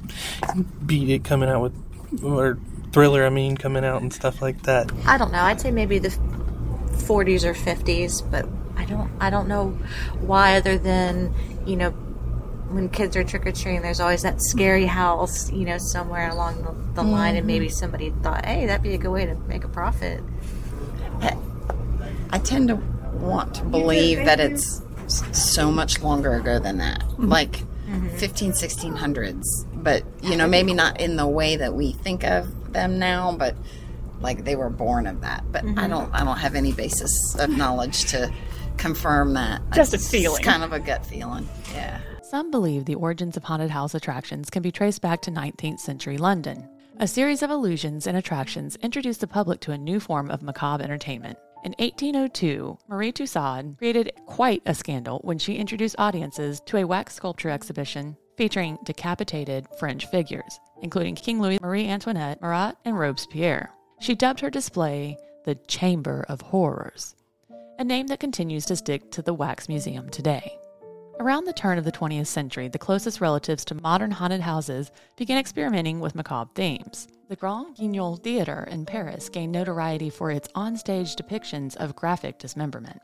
beat 0.86 1.08
it 1.10 1.24
coming 1.24 1.48
out 1.48 1.62
with 1.62 2.24
or 2.24 2.58
thriller. 2.92 3.26
I 3.26 3.30
mean, 3.30 3.56
coming 3.56 3.84
out 3.84 4.02
and 4.02 4.12
stuff 4.12 4.40
like 4.40 4.62
that. 4.62 4.92
I 5.06 5.18
don't 5.18 5.32
know. 5.32 5.40
I'd 5.40 5.60
say 5.60 5.70
maybe 5.70 5.98
the 5.98 6.08
40s 6.08 7.44
or 7.44 7.52
50s, 7.52 8.28
but 8.30 8.46
I 8.76 8.84
I 8.84 8.86
don't 8.86 9.10
I 9.18 9.30
don't 9.30 9.48
know 9.48 9.68
why 10.20 10.56
other 10.56 10.76
than 10.76 11.34
you 11.64 11.76
know 11.76 11.90
when 12.74 12.88
kids 12.88 13.16
are 13.16 13.24
trick 13.24 13.46
or 13.46 13.52
treating, 13.52 13.82
there's 13.82 14.00
always 14.00 14.22
that 14.22 14.40
scary 14.42 14.86
house 14.86 15.50
you 15.52 15.64
know 15.64 15.78
somewhere 15.78 16.28
along 16.30 16.62
the, 16.62 17.02
the 17.02 17.08
line, 17.08 17.36
and 17.36 17.46
maybe 17.46 17.68
somebody 17.68 18.10
thought, 18.22 18.44
hey, 18.44 18.66
that'd 18.66 18.82
be 18.82 18.94
a 18.94 18.98
good 18.98 19.10
way 19.10 19.24
to 19.26 19.34
make 19.48 19.64
a 19.64 19.68
profit. 19.68 20.22
I 22.30 22.38
tend 22.38 22.68
to 22.68 22.76
want 23.18 23.54
to 23.56 23.64
believe 23.64 24.24
that 24.24 24.40
it's 24.40 24.82
so 25.32 25.70
much 25.70 26.02
longer 26.02 26.34
ago 26.34 26.58
than 26.58 26.78
that, 26.78 27.00
Mm-hmm. 27.00 27.28
like 27.28 27.62
15, 28.18 28.52
1600s. 28.52 29.42
But, 29.74 30.02
you 30.22 30.36
know, 30.36 30.48
maybe 30.48 30.72
not 30.74 31.00
in 31.00 31.16
the 31.16 31.28
way 31.28 31.56
that 31.56 31.74
we 31.74 31.92
think 31.92 32.24
of 32.24 32.72
them 32.72 32.98
now, 32.98 33.36
but 33.38 33.54
like 34.20 34.44
they 34.44 34.56
were 34.56 34.70
born 34.70 35.06
of 35.06 35.20
that. 35.20 35.44
But 35.52 35.62
I 35.64 35.66
Mhm. 35.66 35.90
don't, 35.90 36.14
I 36.14 36.24
don't 36.24 36.38
have 36.38 36.54
any 36.56 36.72
basis 36.72 37.36
of 37.38 37.50
knowledge 37.50 38.06
to 38.06 38.32
confirm 38.78 39.34
that. 39.34 39.62
Just 39.72 39.94
a 39.94 39.98
feeling. 39.98 40.42
kind 40.42 40.64
of 40.64 40.72
a 40.72 40.80
gut 40.80 41.06
feeling. 41.06 41.48
Yeah. 41.72 42.00
Some 42.34 42.50
believe 42.50 42.84
the 42.84 42.96
origins 42.96 43.36
of 43.36 43.44
haunted 43.44 43.70
house 43.70 43.94
attractions 43.94 44.50
can 44.50 44.60
be 44.60 44.72
traced 44.72 45.00
back 45.00 45.22
to 45.22 45.30
19th 45.30 45.78
century 45.78 46.18
London. 46.18 46.68
A 46.98 47.06
series 47.06 47.44
of 47.44 47.50
illusions 47.52 48.08
and 48.08 48.16
attractions 48.16 48.74
introduced 48.82 49.20
the 49.20 49.28
public 49.28 49.60
to 49.60 49.70
a 49.70 49.78
new 49.78 50.00
form 50.00 50.32
of 50.32 50.42
macabre 50.42 50.82
entertainment. 50.82 51.38
In 51.62 51.76
1802, 51.78 52.76
Marie 52.88 53.12
Tussaud 53.12 53.76
created 53.78 54.10
quite 54.26 54.62
a 54.66 54.74
scandal 54.74 55.20
when 55.22 55.38
she 55.38 55.54
introduced 55.54 55.94
audiences 55.96 56.60
to 56.66 56.78
a 56.78 56.84
wax 56.84 57.14
sculpture 57.14 57.50
exhibition 57.50 58.16
featuring 58.36 58.78
decapitated 58.82 59.68
French 59.78 60.06
figures, 60.06 60.58
including 60.82 61.14
King 61.14 61.40
Louis, 61.40 61.60
Marie 61.60 61.86
Antoinette, 61.86 62.42
Marat, 62.42 62.74
and 62.84 62.98
Robespierre. 62.98 63.70
She 64.00 64.16
dubbed 64.16 64.40
her 64.40 64.50
display 64.50 65.16
the 65.44 65.54
Chamber 65.68 66.26
of 66.28 66.40
Horrors, 66.40 67.14
a 67.78 67.84
name 67.84 68.08
that 68.08 68.18
continues 68.18 68.66
to 68.66 68.74
stick 68.74 69.12
to 69.12 69.22
the 69.22 69.34
Wax 69.34 69.68
Museum 69.68 70.08
today. 70.08 70.58
Around 71.20 71.44
the 71.44 71.52
turn 71.52 71.78
of 71.78 71.84
the 71.84 71.92
20th 71.92 72.26
century, 72.26 72.66
the 72.66 72.78
closest 72.78 73.20
relatives 73.20 73.64
to 73.66 73.76
modern 73.76 74.10
haunted 74.10 74.40
houses 74.40 74.90
began 75.16 75.38
experimenting 75.38 76.00
with 76.00 76.16
macabre 76.16 76.50
themes. 76.56 77.06
The 77.28 77.36
Grand 77.36 77.76
Guignol 77.76 78.16
Theatre 78.20 78.66
in 78.68 78.84
Paris 78.84 79.28
gained 79.28 79.52
notoriety 79.52 80.10
for 80.10 80.32
its 80.32 80.48
onstage 80.56 81.14
depictions 81.14 81.76
of 81.76 81.94
graphic 81.94 82.38
dismemberment. 82.38 83.00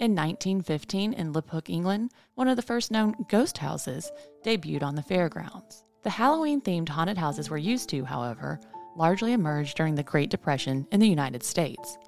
In 0.00 0.16
1915, 0.16 1.12
in 1.12 1.32
Liphook, 1.32 1.70
England, 1.70 2.10
one 2.34 2.48
of 2.48 2.56
the 2.56 2.62
first 2.62 2.90
known 2.90 3.14
ghost 3.28 3.58
houses 3.58 4.10
debuted 4.44 4.82
on 4.82 4.96
the 4.96 5.02
fairgrounds. 5.02 5.84
The 6.02 6.10
Halloween 6.10 6.60
themed 6.60 6.88
haunted 6.88 7.18
houses 7.18 7.50
we're 7.50 7.58
used 7.58 7.88
to, 7.90 8.04
however, 8.04 8.58
largely 8.96 9.32
emerged 9.32 9.76
during 9.76 9.94
the 9.94 10.02
Great 10.02 10.30
Depression 10.30 10.88
in 10.90 10.98
the 10.98 11.08
United 11.08 11.44
States. 11.44 11.98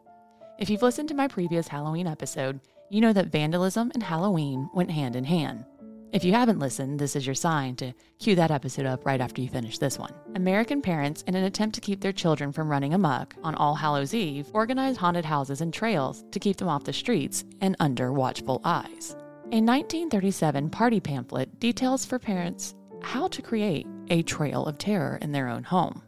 If 0.58 0.68
you've 0.68 0.82
listened 0.82 1.08
to 1.08 1.14
my 1.14 1.26
previous 1.26 1.68
Halloween 1.68 2.06
episode, 2.06 2.60
you 2.90 3.00
know 3.00 3.12
that 3.12 3.28
vandalism 3.28 3.92
and 3.94 4.02
Halloween 4.02 4.68
went 4.74 4.90
hand 4.90 5.14
in 5.14 5.22
hand. 5.22 5.64
If 6.12 6.24
you 6.24 6.32
haven't 6.32 6.58
listened, 6.58 6.98
this 6.98 7.14
is 7.14 7.24
your 7.24 7.36
sign 7.36 7.76
to 7.76 7.92
cue 8.18 8.34
that 8.34 8.50
episode 8.50 8.84
up 8.84 9.06
right 9.06 9.20
after 9.20 9.40
you 9.40 9.48
finish 9.48 9.78
this 9.78 9.96
one. 9.96 10.12
American 10.34 10.82
parents, 10.82 11.22
in 11.22 11.36
an 11.36 11.44
attempt 11.44 11.76
to 11.76 11.80
keep 11.80 12.00
their 12.00 12.12
children 12.12 12.50
from 12.50 12.68
running 12.68 12.92
amok 12.92 13.36
on 13.44 13.54
All 13.54 13.76
Hallows 13.76 14.12
Eve, 14.12 14.48
organized 14.52 14.98
haunted 14.98 15.24
houses 15.24 15.60
and 15.60 15.72
trails 15.72 16.24
to 16.32 16.40
keep 16.40 16.56
them 16.56 16.68
off 16.68 16.82
the 16.82 16.92
streets 16.92 17.44
and 17.60 17.76
under 17.78 18.12
watchful 18.12 18.60
eyes. 18.64 19.14
A 19.52 19.62
1937 19.62 20.68
party 20.70 20.98
pamphlet 20.98 21.60
details 21.60 22.04
for 22.04 22.18
parents 22.18 22.74
how 23.02 23.28
to 23.28 23.40
create 23.40 23.86
a 24.08 24.22
trail 24.22 24.66
of 24.66 24.78
terror 24.78 25.16
in 25.22 25.30
their 25.30 25.48
own 25.48 25.62
home. 25.62 26.02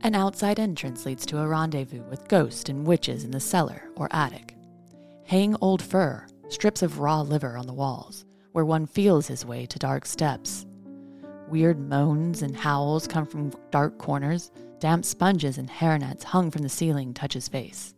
An 0.00 0.14
outside 0.14 0.58
entrance 0.58 1.04
leads 1.04 1.26
to 1.26 1.38
a 1.38 1.46
rendezvous 1.46 2.02
with 2.04 2.26
ghosts 2.28 2.70
and 2.70 2.86
witches 2.86 3.22
in 3.22 3.30
the 3.30 3.38
cellar 3.38 3.90
or 3.96 4.08
attic. 4.12 4.56
Hang 5.24 5.56
old 5.60 5.80
fur, 5.80 6.26
strips 6.48 6.82
of 6.82 6.98
raw 6.98 7.20
liver 7.20 7.56
on 7.56 7.66
the 7.66 7.72
walls, 7.72 8.24
where 8.52 8.64
one 8.64 8.86
feels 8.86 9.26
his 9.26 9.46
way 9.46 9.66
to 9.66 9.78
dark 9.78 10.04
steps. 10.04 10.66
Weird 11.48 11.78
moans 11.78 12.42
and 12.42 12.56
howls 12.56 13.06
come 13.06 13.26
from 13.26 13.52
dark 13.70 13.98
corners. 13.98 14.50
Damp 14.78 15.04
sponges 15.04 15.58
and 15.58 15.68
hairnets 15.70 16.24
hung 16.24 16.50
from 16.50 16.62
the 16.62 16.68
ceiling 16.68 17.14
touch 17.14 17.34
his 17.34 17.48
face. 17.48 17.94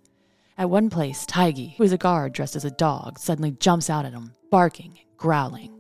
At 0.59 0.71
one 0.71 0.91
place, 0.91 1.25
Tiggy, 1.27 1.77
who 1.77 1.85
is 1.85 1.93
a 1.93 1.99
guard 1.99 2.33
dressed 2.33 2.57
as 2.57 2.65
a 2.65 2.71
dog, 2.71 3.19
suddenly 3.19 3.53
jumps 3.53 3.91
out 3.91 4.05
at 4.05 4.13
him, 4.13 4.33
barking 4.51 4.99
and 4.99 5.17
growling. 5.17 5.73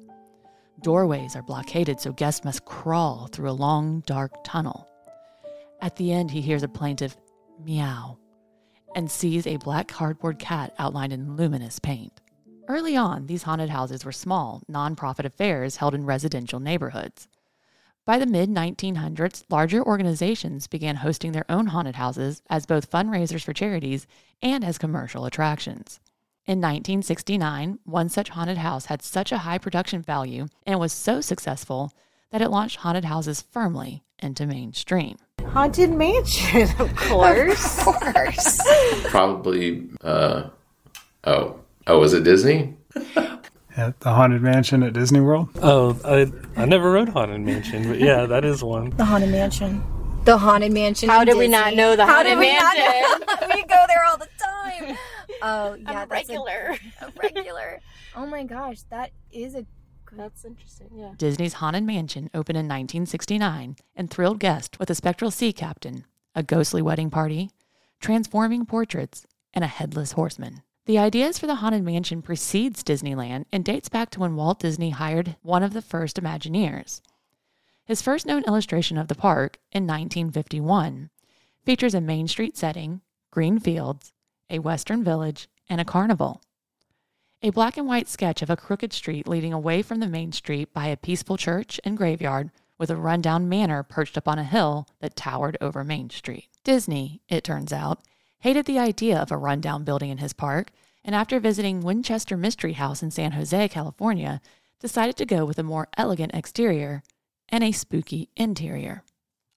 Doorways 0.82 1.36
are 1.36 1.42
blockaded, 1.42 2.00
so 2.00 2.12
guests 2.12 2.44
must 2.44 2.64
crawl 2.64 3.28
through 3.30 3.50
a 3.50 3.52
long, 3.52 4.00
dark 4.06 4.32
tunnel. 4.44 4.88
At 5.80 5.96
the 5.96 6.12
end, 6.12 6.30
he 6.30 6.40
hears 6.40 6.62
a 6.62 6.68
plaintive 6.68 7.16
meow 7.64 8.18
and 8.94 9.10
sees 9.10 9.46
a 9.46 9.56
black 9.56 9.88
cardboard 9.88 10.38
cat 10.38 10.74
outlined 10.78 11.12
in 11.12 11.36
luminous 11.36 11.78
paint. 11.78 12.20
Early 12.68 12.96
on, 12.96 13.26
these 13.26 13.42
haunted 13.42 13.70
houses 13.70 14.04
were 14.04 14.12
small, 14.12 14.62
nonprofit 14.70 15.24
affairs 15.24 15.76
held 15.76 15.94
in 15.94 16.06
residential 16.06 16.60
neighborhoods. 16.60 17.28
By 18.06 18.18
the 18.18 18.26
mid 18.26 18.50
1900s, 18.50 19.44
larger 19.50 19.82
organizations 19.82 20.66
began 20.66 20.96
hosting 20.96 21.32
their 21.32 21.50
own 21.50 21.68
haunted 21.68 21.96
houses 21.96 22.42
as 22.48 22.66
both 22.66 22.90
fundraisers 22.90 23.42
for 23.42 23.52
charities 23.52 24.06
and 24.42 24.62
as 24.62 24.78
commercial 24.78 25.24
attractions. 25.24 26.00
In 26.46 26.58
1969, 26.58 27.80
one 27.84 28.08
such 28.10 28.28
haunted 28.28 28.58
house 28.58 28.86
had 28.86 29.02
such 29.02 29.32
a 29.32 29.38
high 29.38 29.58
production 29.58 30.02
value 30.02 30.46
and 30.66 30.78
was 30.78 30.92
so 30.92 31.22
successful 31.22 31.90
that 32.30 32.42
it 32.42 32.50
launched 32.50 32.76
haunted 32.76 33.06
houses 33.06 33.40
firmly 33.40 34.03
into 34.18 34.46
mainstream. 34.46 35.16
Haunted 35.46 35.90
Mansion, 35.90 36.68
of 36.78 36.96
course. 36.96 37.78
of 37.86 37.94
course. 37.94 38.58
Probably. 39.04 39.88
Uh, 40.00 40.48
oh, 41.24 41.60
oh, 41.86 41.98
was 42.00 42.12
it 42.12 42.24
Disney? 42.24 42.74
At 43.76 43.98
the 44.00 44.10
Haunted 44.10 44.40
Mansion 44.40 44.84
at 44.84 44.92
Disney 44.92 45.18
World. 45.18 45.48
Oh, 45.60 45.98
I 46.04 46.30
I 46.56 46.64
never 46.64 46.92
rode 46.92 47.08
Haunted 47.08 47.40
Mansion, 47.40 47.88
but 47.88 47.98
yeah, 47.98 48.24
that 48.24 48.44
is 48.44 48.62
one. 48.62 48.90
The 48.90 49.04
Haunted 49.04 49.30
Mansion. 49.30 49.82
The 50.24 50.38
Haunted 50.38 50.72
Mansion. 50.72 51.08
How 51.08 51.22
in 51.22 51.26
did 51.26 51.36
we 51.36 51.48
not 51.48 51.74
know 51.74 51.96
the 51.96 52.06
How 52.06 52.22
Haunted 52.22 52.34
did 52.34 52.38
we 52.38 52.52
not 52.52 52.76
Mansion? 52.76 53.26
know? 53.40 53.48
we 53.52 53.62
go 53.64 53.84
there 53.88 54.04
all 54.04 54.16
the 54.16 54.28
time. 54.38 54.96
Oh 55.42 55.74
yeah, 55.74 55.90
I'm 55.90 55.96
a 55.96 56.06
that's 56.06 56.10
regular. 56.10 56.76
A, 57.00 57.12
regular. 57.20 57.80
Oh 58.14 58.26
my 58.26 58.44
gosh, 58.44 58.82
that 58.90 59.10
is 59.32 59.56
a. 59.56 59.66
That's 60.16 60.44
interesting. 60.44 60.88
Yeah. 60.94 61.12
Disney's 61.16 61.54
Haunted 61.54 61.84
Mansion 61.84 62.30
opened 62.34 62.56
in 62.56 62.66
1969 62.66 63.76
and 63.96 64.10
thrilled 64.10 64.38
guests 64.38 64.78
with 64.78 64.90
a 64.90 64.94
spectral 64.94 65.30
sea 65.30 65.52
captain, 65.52 66.04
a 66.34 66.42
ghostly 66.42 66.82
wedding 66.82 67.10
party, 67.10 67.50
transforming 68.00 68.66
portraits, 68.66 69.26
and 69.52 69.64
a 69.64 69.68
headless 69.68 70.12
horseman. 70.12 70.62
The 70.86 70.98
ideas 70.98 71.38
for 71.38 71.46
the 71.46 71.56
Haunted 71.56 71.82
Mansion 71.82 72.20
precedes 72.20 72.82
Disneyland 72.82 73.46
and 73.50 73.64
dates 73.64 73.88
back 73.88 74.10
to 74.10 74.20
when 74.20 74.36
Walt 74.36 74.60
Disney 74.60 74.90
hired 74.90 75.36
one 75.42 75.62
of 75.62 75.72
the 75.72 75.80
first 75.80 76.20
Imagineers. 76.20 77.00
His 77.86 78.02
first 78.02 78.26
known 78.26 78.44
illustration 78.44 78.98
of 78.98 79.08
the 79.08 79.14
park, 79.14 79.58
in 79.72 79.86
1951, 79.86 81.10
features 81.64 81.94
a 81.94 82.00
Main 82.00 82.28
Street 82.28 82.56
setting, 82.56 83.00
green 83.30 83.58
fields, 83.58 84.12
a 84.50 84.58
western 84.58 85.02
village, 85.02 85.48
and 85.68 85.80
a 85.80 85.84
carnival. 85.84 86.42
A 87.44 87.50
black 87.50 87.76
and 87.76 87.86
white 87.86 88.08
sketch 88.08 88.40
of 88.40 88.48
a 88.48 88.56
crooked 88.56 88.94
street 88.94 89.28
leading 89.28 89.52
away 89.52 89.82
from 89.82 90.00
the 90.00 90.08
main 90.08 90.32
street 90.32 90.72
by 90.72 90.86
a 90.86 90.96
peaceful 90.96 91.36
church 91.36 91.78
and 91.84 91.94
graveyard 91.94 92.50
with 92.78 92.88
a 92.88 92.96
rundown 92.96 93.50
manor 93.50 93.82
perched 93.82 94.16
up 94.16 94.26
on 94.26 94.38
a 94.38 94.44
hill 94.44 94.88
that 95.00 95.14
towered 95.14 95.58
over 95.60 95.84
Main 95.84 96.08
Street. 96.08 96.48
Disney, 96.64 97.20
it 97.28 97.44
turns 97.44 97.70
out, 97.70 98.00
hated 98.38 98.64
the 98.64 98.78
idea 98.78 99.18
of 99.18 99.30
a 99.30 99.36
rundown 99.36 99.84
building 99.84 100.08
in 100.08 100.16
his 100.16 100.32
park, 100.32 100.70
and 101.04 101.14
after 101.14 101.38
visiting 101.38 101.82
Winchester 101.82 102.38
Mystery 102.38 102.72
House 102.72 103.02
in 103.02 103.10
San 103.10 103.32
Jose, 103.32 103.68
California, 103.68 104.40
decided 104.80 105.18
to 105.18 105.26
go 105.26 105.44
with 105.44 105.58
a 105.58 105.62
more 105.62 105.88
elegant 105.98 106.34
exterior 106.34 107.02
and 107.50 107.62
a 107.62 107.72
spooky 107.72 108.30
interior. 108.38 109.04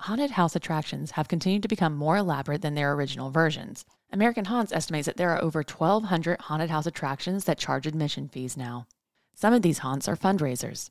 Haunted 0.02 0.32
house 0.32 0.58
attractions 0.58 1.12
have 1.12 1.30
continued 1.30 1.62
to 1.62 1.70
become 1.70 1.96
more 1.96 2.18
elaborate 2.18 2.62
than 2.62 2.76
their 2.76 2.92
original 2.92 3.32
versions. 3.32 3.86
American 4.12 4.46
Haunts 4.46 4.72
estimates 4.72 5.06
that 5.06 5.18
there 5.18 5.32
are 5.32 5.44
over 5.44 5.60
1,200 5.60 6.42
haunted 6.42 6.70
house 6.70 6.86
attractions 6.86 7.44
that 7.44 7.58
charge 7.58 7.86
admission 7.86 8.30
fees 8.30 8.56
now. 8.56 8.88
Some 9.34 9.54
of 9.54 9.62
these 9.62 9.80
haunts 9.80 10.08
are 10.08 10.16
fundraisers. 10.16 10.90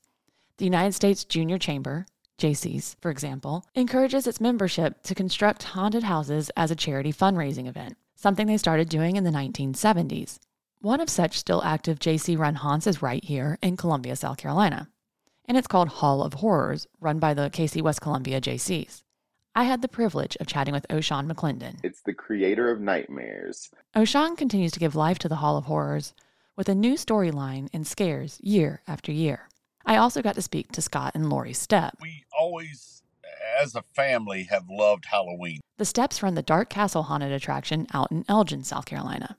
The 0.59 0.67
United 0.67 0.93
States 0.93 1.25
Junior 1.25 1.59
Chamber, 1.59 2.07
Jaycees, 2.39 2.97
for 3.01 3.11
example, 3.11 3.65
encourages 3.75 4.27
its 4.27 4.41
membership 4.41 5.03
to 5.05 5.15
construct 5.15 5.63
haunted 5.63 6.05
houses 6.05 6.51
as 6.57 6.71
a 6.71 6.77
charity 6.77 7.13
fundraising 7.13 7.67
event, 7.67 7.97
something 8.15 8.47
they 8.47 8.59
started 8.59 8.89
doing 8.89 9.17
in 9.17 9.25
the 9.25 9.31
1970s. 9.31 10.39
One 10.81 11.01
of 11.01 11.09
such 11.09 11.39
still 11.39 11.63
active 11.65 11.99
Jaycee 11.99 12.39
run 12.39 12.57
haunts 12.57 12.87
is 12.87 13.03
right 13.03 13.25
here 13.25 13.59
in 13.63 13.77
Columbia, 13.79 14.15
South 14.17 14.37
Carolina. 14.37 14.89
And 15.47 15.57
it's 15.57 15.67
called 15.67 15.89
Hall 15.89 16.23
of 16.23 16.35
Horrors, 16.35 16.87
run 17.01 17.19
by 17.19 17.33
the 17.33 17.49
Cayce 17.51 17.77
West 17.77 18.03
Columbia 18.03 18.41
Jaycees. 18.41 19.03
I 19.57 19.65
had 19.65 19.81
the 19.81 19.89
privilege 19.89 20.37
of 20.39 20.47
chatting 20.47 20.75
with 20.75 20.85
O'Shawn 20.91 21.27
McClendon. 21.27 21.79
It's 21.83 22.03
the 22.03 22.13
creator 22.13 22.71
of 22.71 22.83
nightmares. 22.83 23.71
O'Shawn 23.97 24.37
continues 24.37 24.71
to 24.73 24.79
give 24.79 24.95
life 24.95 25.19
to 25.21 25.31
the 25.31 25.37
Hall 25.37 25.57
of 25.57 25.65
Horrors 25.65 26.13
with 26.57 26.69
a 26.69 26.75
new 26.75 26.93
storyline 26.93 27.71
and 27.73 27.87
scares 27.87 28.39
year 28.43 28.83
after 28.87 29.11
year. 29.11 29.49
I 29.87 29.97
also 29.97 30.21
got 30.21 30.35
to 30.35 30.43
speak 30.43 30.73
to 30.73 30.83
Scott 30.83 31.13
and 31.15 31.31
Lori 31.31 31.53
Stepp. 31.53 31.93
We 32.03 32.25
always, 32.39 33.03
as 33.59 33.75
a 33.75 33.83
family, 33.95 34.43
have 34.51 34.69
loved 34.69 35.07
Halloween. 35.07 35.61
The 35.79 35.87
Stepps 35.87 36.23
run 36.23 36.35
the 36.35 36.43
Dark 36.43 36.69
Castle 36.69 37.05
Haunted 37.05 37.33
attraction 37.33 37.87
out 37.95 38.13
in 38.13 38.27
Elgin, 38.29 38.63
South 38.63 38.85
Carolina. 38.85 39.39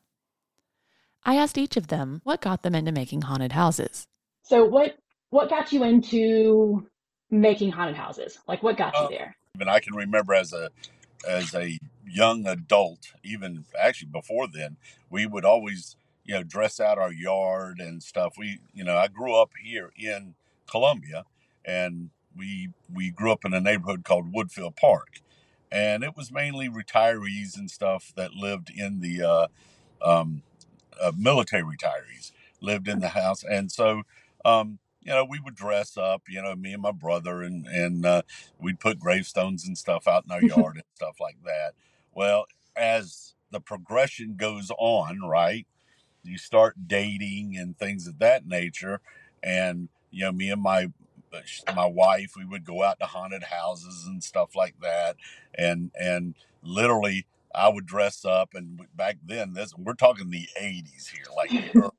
I 1.25 1.35
asked 1.35 1.59
each 1.59 1.77
of 1.77 1.89
them 1.89 2.21
what 2.23 2.41
got 2.41 2.63
them 2.63 2.73
into 2.73 2.91
making 2.91 3.21
haunted 3.21 3.51
houses. 3.51 4.07
So 4.41 4.65
what 4.65 4.97
what 5.29 5.49
got 5.49 5.71
you 5.71 5.83
into 5.83 6.87
making 7.29 7.73
haunted 7.73 7.97
houses? 7.97 8.39
Like 8.47 8.63
what 8.63 8.77
got 8.77 8.95
you 8.95 9.01
uh, 9.01 9.09
there? 9.09 9.37
And 9.61 9.69
I 9.69 9.79
can 9.79 9.95
remember 9.95 10.33
as 10.33 10.53
a 10.53 10.69
as 11.27 11.53
a 11.53 11.77
young 12.07 12.47
adult, 12.47 13.13
even 13.23 13.65
actually 13.79 14.09
before 14.11 14.47
then, 14.47 14.77
we 15.09 15.25
would 15.25 15.45
always 15.45 15.95
you 16.25 16.35
know 16.35 16.43
dress 16.43 16.79
out 16.79 16.97
our 16.97 17.11
yard 17.11 17.79
and 17.79 18.01
stuff. 18.03 18.35
We 18.37 18.59
you 18.73 18.83
know 18.83 18.97
I 18.97 19.07
grew 19.07 19.35
up 19.35 19.51
here 19.63 19.91
in 19.97 20.35
Columbia, 20.69 21.25
and 21.65 22.09
we 22.35 22.69
we 22.93 23.11
grew 23.11 23.31
up 23.31 23.45
in 23.45 23.53
a 23.53 23.61
neighborhood 23.61 24.03
called 24.03 24.33
Woodfield 24.33 24.75
Park, 24.75 25.21
and 25.71 26.03
it 26.03 26.15
was 26.15 26.31
mainly 26.31 26.69
retirees 26.69 27.57
and 27.57 27.69
stuff 27.71 28.13
that 28.15 28.33
lived 28.33 28.71
in 28.75 28.99
the 29.01 29.23
uh, 29.23 29.47
um, 30.01 30.43
uh, 31.01 31.11
military 31.17 31.63
retirees 31.63 32.31
lived 32.61 32.87
in 32.87 32.99
the 32.99 33.09
house, 33.09 33.43
and 33.43 33.71
so 33.71 34.03
um, 34.45 34.79
you 35.07 35.13
know 35.13 35.23
we 35.23 35.39
would 35.39 35.55
dress 35.55 35.95
up, 35.97 36.23
you 36.27 36.41
know, 36.41 36.53
me 36.55 36.73
and 36.73 36.81
my 36.81 36.91
brother, 36.91 37.41
and 37.41 37.65
and 37.65 38.05
uh, 38.05 38.21
we'd 38.59 38.79
put 38.79 38.99
gravestones 38.99 39.65
and 39.65 39.77
stuff 39.77 40.05
out 40.05 40.25
in 40.25 40.31
our 40.31 40.41
yard 40.43 40.75
and 40.75 40.83
stuff 40.95 41.15
like 41.21 41.37
that. 41.45 41.73
Well, 42.13 42.45
as 42.75 43.33
the 43.49 43.61
progression 43.61 44.35
goes 44.35 44.69
on, 44.77 45.21
right, 45.21 45.65
you 46.23 46.37
start 46.37 46.87
dating 46.87 47.55
and 47.57 47.79
things 47.79 48.05
of 48.05 48.19
that 48.19 48.45
nature, 48.45 48.99
and 49.41 49.87
you 50.11 50.25
know, 50.25 50.33
me 50.33 50.51
and 50.51 50.61
my 50.61 50.91
my 51.73 51.85
wife, 51.85 52.33
we 52.35 52.43
would 52.43 52.65
go 52.65 52.83
out 52.83 52.99
to 52.99 53.05
haunted 53.05 53.43
houses 53.43 54.05
and 54.05 54.21
stuff 54.21 54.55
like 54.57 54.75
that, 54.81 55.15
and 55.55 55.91
and 55.97 56.35
literally 56.61 57.25
I 57.55 57.69
would 57.69 57.85
dress 57.85 58.25
up, 58.25 58.49
and 58.53 58.81
back 58.93 59.19
then, 59.25 59.53
this 59.53 59.73
we're 59.77 59.93
talking 59.93 60.31
the 60.31 60.49
'80s 60.61 61.07
here, 61.09 61.25
like 61.33 61.73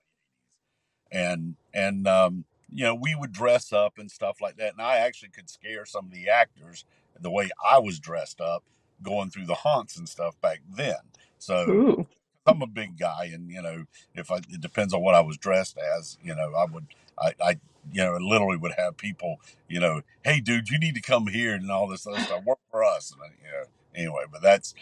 and 1.11 1.57
and 1.73 2.07
um, 2.07 2.45
you 2.73 2.85
know 2.85 2.95
we 2.95 3.15
would 3.15 3.33
dress 3.33 3.73
up 3.73 3.99
and 3.99 4.11
stuff 4.11 4.41
like 4.41 4.57
that 4.57 4.73
and 4.73 4.83
i 4.83 4.97
actually 4.97 5.29
could 5.29 5.49
scare 5.49 5.87
some 5.87 6.07
of 6.07 6.13
the 6.13 6.29
actors 6.29 6.85
the 7.21 7.31
way 7.31 7.49
i 7.69 7.79
was 7.79 7.99
dressed 7.99 8.41
up 8.41 8.63
going 9.03 9.31
through 9.31 9.47
the 9.47 9.55
haunts 9.55 9.97
and 9.97 10.09
stuff 10.09 10.41
back 10.41 10.61
then 10.69 10.97
so 11.39 11.69
Ooh. 11.69 12.07
i'm 12.47 12.63
a 12.63 12.67
big 12.67 12.99
guy 12.99 13.31
and 13.33 13.51
you 13.51 13.63
know 13.63 13.85
if 14.15 14.31
i 14.31 14.37
it 14.37 14.61
depends 14.61 14.95
on 14.95 15.03
what 15.03 15.15
i 15.15 15.21
was 15.21 15.37
dressed 15.37 15.79
as 15.99 16.19
you 16.23 16.35
know 16.35 16.53
i 16.55 16.65
would 16.65 16.87
i 17.19 17.35
i 17.43 17.57
you 17.93 18.05
know 18.05 18.17
literally 18.21 18.57
would 18.57 18.75
have 18.77 18.97
people 18.97 19.41
you 19.69 19.81
know 19.81 20.03
hey 20.25 20.41
dude 20.41 20.69
you 20.69 20.79
need 20.79 20.95
to 20.95 21.01
come 21.01 21.27
here 21.29 21.55
and 21.55 21.71
all 21.71 21.89
this 21.89 22.07
other 22.07 22.21
stuff 22.21 22.45
work 22.45 22.59
for 22.71 22.85
us 22.85 23.13
and 23.13 23.23
I, 23.23 23.27
you 23.45 23.53
know 23.53 23.65
anyway 23.95 24.25
but 24.31 24.43
that's 24.43 24.75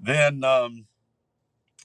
then 0.00 0.42
um 0.44 0.86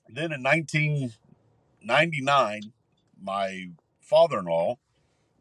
then 0.10 0.32
in 0.32 0.44
1999 0.44 2.74
my 3.22 3.70
father-in-law 4.02 4.78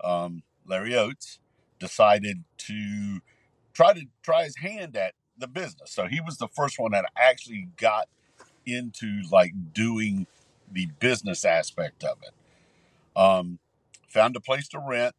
um, 0.04 0.42
Larry 0.66 0.94
Oates, 0.96 1.38
decided 1.78 2.44
to 2.58 3.20
try 3.74 3.92
to 3.92 4.06
try 4.22 4.44
his 4.44 4.56
hand 4.58 4.96
at 4.96 5.14
the 5.36 5.48
business. 5.48 5.92
So 5.92 6.06
he 6.06 6.20
was 6.20 6.38
the 6.38 6.48
first 6.48 6.78
one 6.78 6.92
that 6.92 7.06
actually 7.16 7.68
got 7.76 8.08
into 8.66 9.22
like 9.30 9.52
doing 9.72 10.26
the 10.70 10.86
business 11.00 11.44
aspect 11.44 12.04
of 12.04 12.18
it. 12.22 12.34
Um, 13.18 13.58
found 14.08 14.36
a 14.36 14.40
place 14.40 14.68
to 14.68 14.80
rent. 14.80 15.14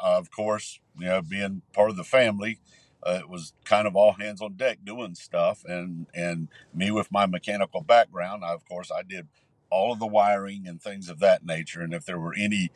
Uh, 0.00 0.18
of 0.18 0.30
course, 0.30 0.80
you 0.98 1.06
know, 1.06 1.22
being 1.22 1.62
part 1.72 1.90
of 1.90 1.96
the 1.96 2.04
family, 2.04 2.58
uh, 3.02 3.18
it 3.20 3.28
was 3.28 3.54
kind 3.64 3.86
of 3.86 3.96
all 3.96 4.12
hands 4.12 4.42
on 4.42 4.54
deck 4.54 4.78
doing 4.84 5.14
stuff. 5.14 5.64
And 5.66 6.06
and 6.14 6.48
me 6.74 6.90
with 6.90 7.10
my 7.12 7.26
mechanical 7.26 7.82
background, 7.82 8.44
I, 8.44 8.52
of 8.52 8.66
course, 8.68 8.90
I 8.90 9.02
did 9.02 9.28
all 9.70 9.92
of 9.92 9.98
the 9.98 10.06
wiring 10.06 10.66
and 10.66 10.80
things 10.80 11.08
of 11.08 11.18
that 11.20 11.44
nature. 11.44 11.80
And 11.82 11.94
if 11.94 12.04
there 12.04 12.18
were 12.20 12.34
any 12.38 12.70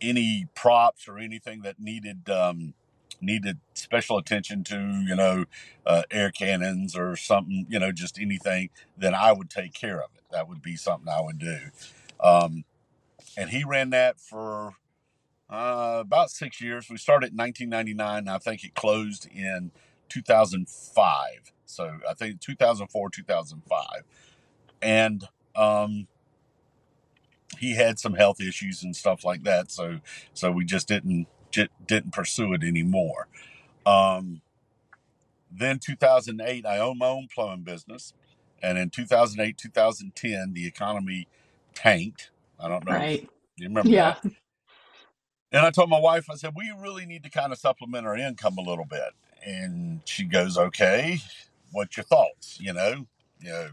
any 0.00 0.46
props 0.54 1.08
or 1.08 1.18
anything 1.18 1.62
that 1.62 1.78
needed 1.78 2.28
um, 2.30 2.74
needed 3.20 3.58
special 3.74 4.18
attention 4.18 4.64
to, 4.64 5.04
you 5.06 5.14
know, 5.14 5.44
uh, 5.86 6.02
air 6.10 6.30
cannons 6.30 6.96
or 6.96 7.16
something, 7.16 7.66
you 7.68 7.78
know, 7.78 7.92
just 7.92 8.18
anything, 8.18 8.70
then 8.96 9.14
I 9.14 9.32
would 9.32 9.50
take 9.50 9.74
care 9.74 9.98
of 9.98 10.10
it. 10.16 10.22
That 10.30 10.48
would 10.48 10.62
be 10.62 10.76
something 10.76 11.08
I 11.08 11.20
would 11.20 11.38
do. 11.38 11.58
Um, 12.22 12.64
and 13.36 13.50
he 13.50 13.64
ran 13.64 13.90
that 13.90 14.20
for 14.20 14.74
uh, 15.48 15.98
about 16.00 16.30
six 16.30 16.60
years. 16.60 16.88
We 16.88 16.96
started 16.96 17.32
in 17.32 17.36
1999. 17.36 18.28
I 18.28 18.38
think 18.38 18.64
it 18.64 18.74
closed 18.74 19.26
in 19.26 19.72
2005. 20.08 21.52
So 21.66 21.98
I 22.08 22.14
think 22.14 22.40
2004, 22.40 23.10
2005. 23.10 23.84
And 24.82 25.24
um, 25.54 26.06
he 27.58 27.74
had 27.74 27.98
some 27.98 28.14
health 28.14 28.40
issues 28.40 28.82
and 28.82 28.94
stuff 28.96 29.24
like 29.24 29.44
that. 29.44 29.70
So 29.70 30.00
so 30.34 30.50
we 30.50 30.64
just 30.64 30.88
didn't 30.88 31.26
j- 31.50 31.68
didn't 31.86 32.12
pursue 32.12 32.52
it 32.54 32.62
anymore. 32.64 33.28
Um, 33.86 34.42
then 35.50 35.78
2008, 35.80 36.66
I 36.66 36.78
owned 36.78 36.98
my 37.00 37.08
own 37.08 37.28
plumbing 37.34 37.64
business, 37.64 38.14
and 38.62 38.78
in 38.78 38.90
2008, 38.90 39.58
2010, 39.58 40.54
the 40.54 40.66
economy 40.66 41.28
tanked. 41.74 42.30
I 42.60 42.68
don't 42.68 42.84
know. 42.86 43.04
if 43.04 43.08
Right. 43.08 43.28
you 43.58 43.68
remember 43.68 43.94
Yeah. 43.94 43.96
that? 43.96 44.20
And 45.52 45.64
I 45.64 45.70
told 45.70 45.88
my 45.90 45.98
wife, 45.98 46.28
I 46.30 46.34
said, 46.36 46.52
we 46.56 46.72
really 46.78 47.06
need 47.06 47.22
to 47.24 47.30
kind 47.30 47.52
of 47.52 47.58
supplement 47.58 48.06
our 48.06 48.16
income 48.16 48.58
a 48.58 48.62
little 48.62 48.84
bit. 48.84 49.12
And 49.46 50.00
she 50.04 50.24
goes, 50.24 50.58
okay, 50.58 51.20
what's 51.72 51.96
your 51.96 52.04
thoughts? 52.04 52.58
You 52.60 52.74
know, 52.74 53.06
you 53.40 53.50
know, 53.50 53.68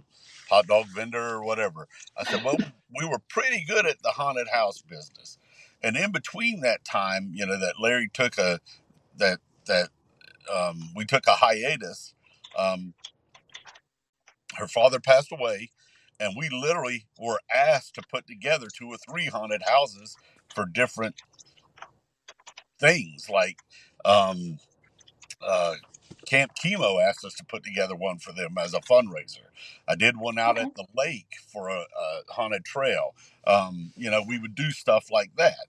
hot 0.49 0.67
dog 0.67 0.87
vendor 0.87 1.21
or 1.35 1.45
whatever. 1.45 1.87
I 2.17 2.25
said, 2.25 2.43
well, 2.43 2.57
we 2.99 3.05
were 3.07 3.19
pretty 3.29 3.65
good 3.67 3.85
at 3.87 4.01
the 4.03 4.11
haunted 4.11 4.49
house 4.49 4.81
business. 4.81 5.37
And 5.83 5.97
in 5.97 6.11
between 6.11 6.61
that 6.61 6.85
time, 6.85 7.31
you 7.33 7.45
know, 7.45 7.59
that 7.59 7.75
Larry 7.81 8.09
took 8.13 8.37
a, 8.37 8.59
that, 9.17 9.39
that, 9.67 9.89
um, 10.53 10.91
we 10.95 11.05
took 11.05 11.27
a 11.27 11.33
hiatus. 11.33 12.13
Um, 12.57 12.93
her 14.57 14.67
father 14.67 14.99
passed 14.99 15.31
away 15.31 15.71
and 16.19 16.35
we 16.37 16.49
literally 16.49 17.05
were 17.19 17.39
asked 17.53 17.95
to 17.95 18.03
put 18.11 18.27
together 18.27 18.67
two 18.73 18.87
or 18.89 18.97
three 18.97 19.27
haunted 19.27 19.63
houses 19.67 20.17
for 20.55 20.65
different 20.65 21.15
things 22.79 23.29
like 23.29 23.59
um, 24.05 24.59
uh, 25.41 25.75
Camp 26.27 26.53
Chemo 26.63 27.03
asked 27.03 27.25
us 27.25 27.35
to 27.35 27.45
put 27.45 27.63
together 27.63 27.95
one 27.95 28.19
for 28.19 28.33
them 28.33 28.57
as 28.59 28.75
a 28.75 28.81
fundraiser. 28.81 29.47
I 29.89 29.95
did 29.95 30.17
one 30.17 30.39
out 30.39 30.59
at 30.59 30.75
the 30.75 30.85
lake 30.97 31.37
for 31.53 31.69
a, 31.69 31.81
a 31.81 32.21
haunted 32.29 32.65
trail. 32.65 33.15
Um, 33.47 33.93
you 33.97 34.11
know, 34.11 34.23
we 34.27 34.39
would 34.39 34.55
do 34.55 34.71
stuff 34.71 35.07
like 35.11 35.31
that. 35.37 35.67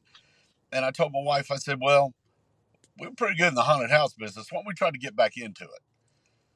And 0.72 0.84
I 0.84 0.92
told 0.92 1.12
my 1.12 1.22
wife, 1.22 1.50
I 1.52 1.56
said, 1.56 1.78
well, 1.82 2.14
we're 2.98 3.10
pretty 3.12 3.36
good 3.36 3.48
in 3.48 3.56
the 3.56 3.62
haunted 3.62 3.90
house 3.90 4.14
business. 4.14 4.48
Why 4.52 4.58
don't 4.58 4.68
we 4.68 4.74
try 4.74 4.90
to 4.92 4.98
get 4.98 5.16
back 5.16 5.38
into 5.38 5.64
it? 5.64 5.70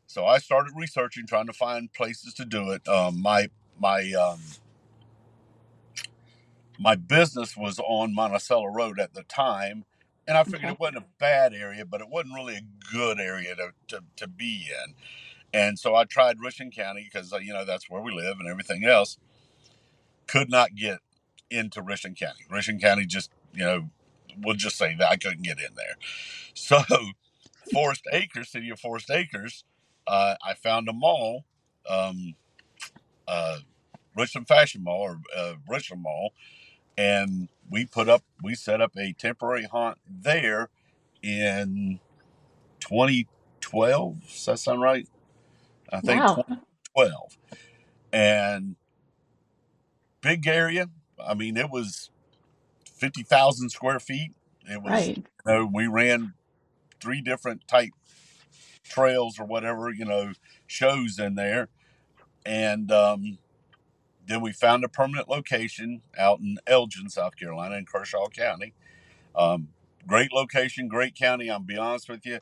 So 0.09 0.27
I 0.27 0.39
started 0.39 0.75
researching, 0.77 1.27
trying 1.27 1.49
to 1.49 1.55
find 1.55 1.93
places 1.93 2.35
to 2.37 2.47
do 2.47 2.73
it. 2.73 2.87
Um, 2.89 3.23
my 3.23 3.49
my 3.81 4.13
um, 4.13 4.41
my 6.79 6.97
business 6.97 7.57
was 7.57 7.81
on 7.81 8.15
Monticello 8.15 8.67
Road 8.67 9.01
at 9.01 9.15
the 9.15 9.25
time, 9.25 9.85
and 10.29 10.39
I 10.39 10.45
figured 10.45 10.65
Okay. 10.65 10.75
it 10.75 10.81
wasn't 10.81 10.99
a 10.99 11.05
bad 11.19 11.55
area, 11.55 11.85
but 11.87 12.01
it 12.01 12.09
wasn't 12.11 12.35
really 12.35 12.57
a 12.57 12.93
good 12.93 13.21
area 13.21 13.55
to, 13.57 13.73
to, 13.89 14.05
to 14.17 14.29
be 14.29 14.69
in. 14.71 14.95
And 15.55 15.79
so 15.79 15.95
I 15.97 16.05
tried 16.05 16.41
Richland 16.41 16.75
County 16.75 17.05
because, 17.13 17.33
you 17.33 17.53
know, 17.53 17.65
that's 17.65 17.91
where 17.91 18.03
we 18.03 18.13
live 18.13 18.39
and 18.41 18.49
everything 18.49 18.85
else. 18.85 19.19
Could 20.29 20.51
not 20.51 20.75
get 20.77 21.01
into 21.51 21.83
Richland 21.83 22.19
County. 22.19 22.45
Richland 22.51 22.83
County 22.83 23.07
just, 23.07 23.31
you 23.55 23.65
know, 23.65 23.91
we'll 24.39 24.57
just 24.57 24.79
say 24.79 24.95
that 24.99 25.11
I 25.11 25.17
couldn't 25.17 25.43
get 25.45 25.59
in 25.61 25.75
there. 25.77 25.97
So 26.55 26.79
Forest 27.73 28.07
Acres, 28.13 28.51
City 28.51 28.71
of 28.71 28.81
Forest 28.81 29.11
Acres, 29.11 29.65
uh, 30.07 30.37
I 30.45 30.55
found 30.55 30.89
a 30.89 30.93
mall, 30.93 31.45
um, 31.89 32.35
uh, 33.29 33.59
Richland 34.17 34.49
Fashion 34.49 34.85
Mall 34.85 35.01
or 35.03 35.21
uh, 35.37 35.55
Richland 35.69 36.03
Mall, 36.03 36.33
and 36.99 37.49
we 37.71 37.87
put 37.87 38.09
up, 38.09 38.25
we 38.43 38.55
set 38.55 38.81
up 38.81 38.93
a 38.99 39.15
temporary 39.15 39.65
haunt 39.65 39.99
there 40.09 40.71
in 41.23 42.01
2012. 42.81 44.21
Does 44.23 44.47
that 44.47 44.59
sound 44.61 44.83
right? 44.83 45.09
I 45.93 46.01
think 46.01 46.27
Wow. 46.27 46.27
2012. 46.27 47.39
And 48.13 48.77
big 50.23 50.47
area. 50.47 50.89
I 51.25 51.35
mean, 51.35 51.57
it 51.57 51.71
was 51.71 52.11
50,000 52.87 53.71
square 53.71 54.01
feet. 54.01 54.33
It 54.71 54.83
was, 54.83 55.11
Right. 55.11 55.27
you 55.47 55.53
know, 55.53 55.71
we 55.73 55.87
ran 55.89 56.35
three 57.01 57.23
different 57.23 57.69
type 57.69 57.91
trails 58.85 59.39
or 59.41 59.47
whatever, 59.47 59.91
you 59.91 60.05
know, 60.05 60.33
shows 60.67 61.19
in 61.19 61.35
there. 61.37 61.69
And 62.47 62.93
um, 62.93 63.39
then 64.27 64.43
we 64.43 64.53
found 64.53 64.85
a 64.85 64.89
permanent 64.89 65.29
location 65.29 66.03
out 66.19 66.41
in 66.41 66.59
Elgin, 66.67 67.11
South 67.11 67.37
Carolina, 67.37 67.77
in 67.77 67.87
Kershaw 67.87 68.29
County. 68.29 68.75
Um, 69.37 69.69
great 70.07 70.33
location, 70.33 70.89
great 70.89 71.15
county. 71.17 71.51
I'll 71.51 71.61
be 71.61 71.79
honest 71.79 72.09
with 72.09 72.27
you, 72.27 72.41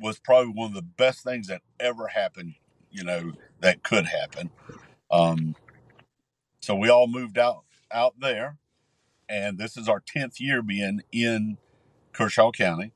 was 0.00 0.18
probably 0.20 0.52
one 0.52 0.68
of 0.70 0.74
the 0.74 0.82
best 0.82 1.24
things 1.24 1.48
that 1.48 1.62
ever 1.80 2.08
happened, 2.08 2.54
you 2.90 3.04
know, 3.04 3.32
that 3.60 3.82
could 3.84 4.06
happen. 4.06 4.50
Um, 5.10 5.48
So 6.62 6.76
we 6.76 6.90
all 6.90 7.08
moved 7.08 7.38
out 7.38 7.64
out 7.92 8.16
there, 8.20 8.58
and 9.28 9.58
this 9.58 9.76
is 9.76 9.88
our 9.88 10.00
tenth 10.00 10.40
year 10.40 10.62
being 10.62 11.02
in 11.12 11.58
Kershaw 12.12 12.52
County. 12.52 12.92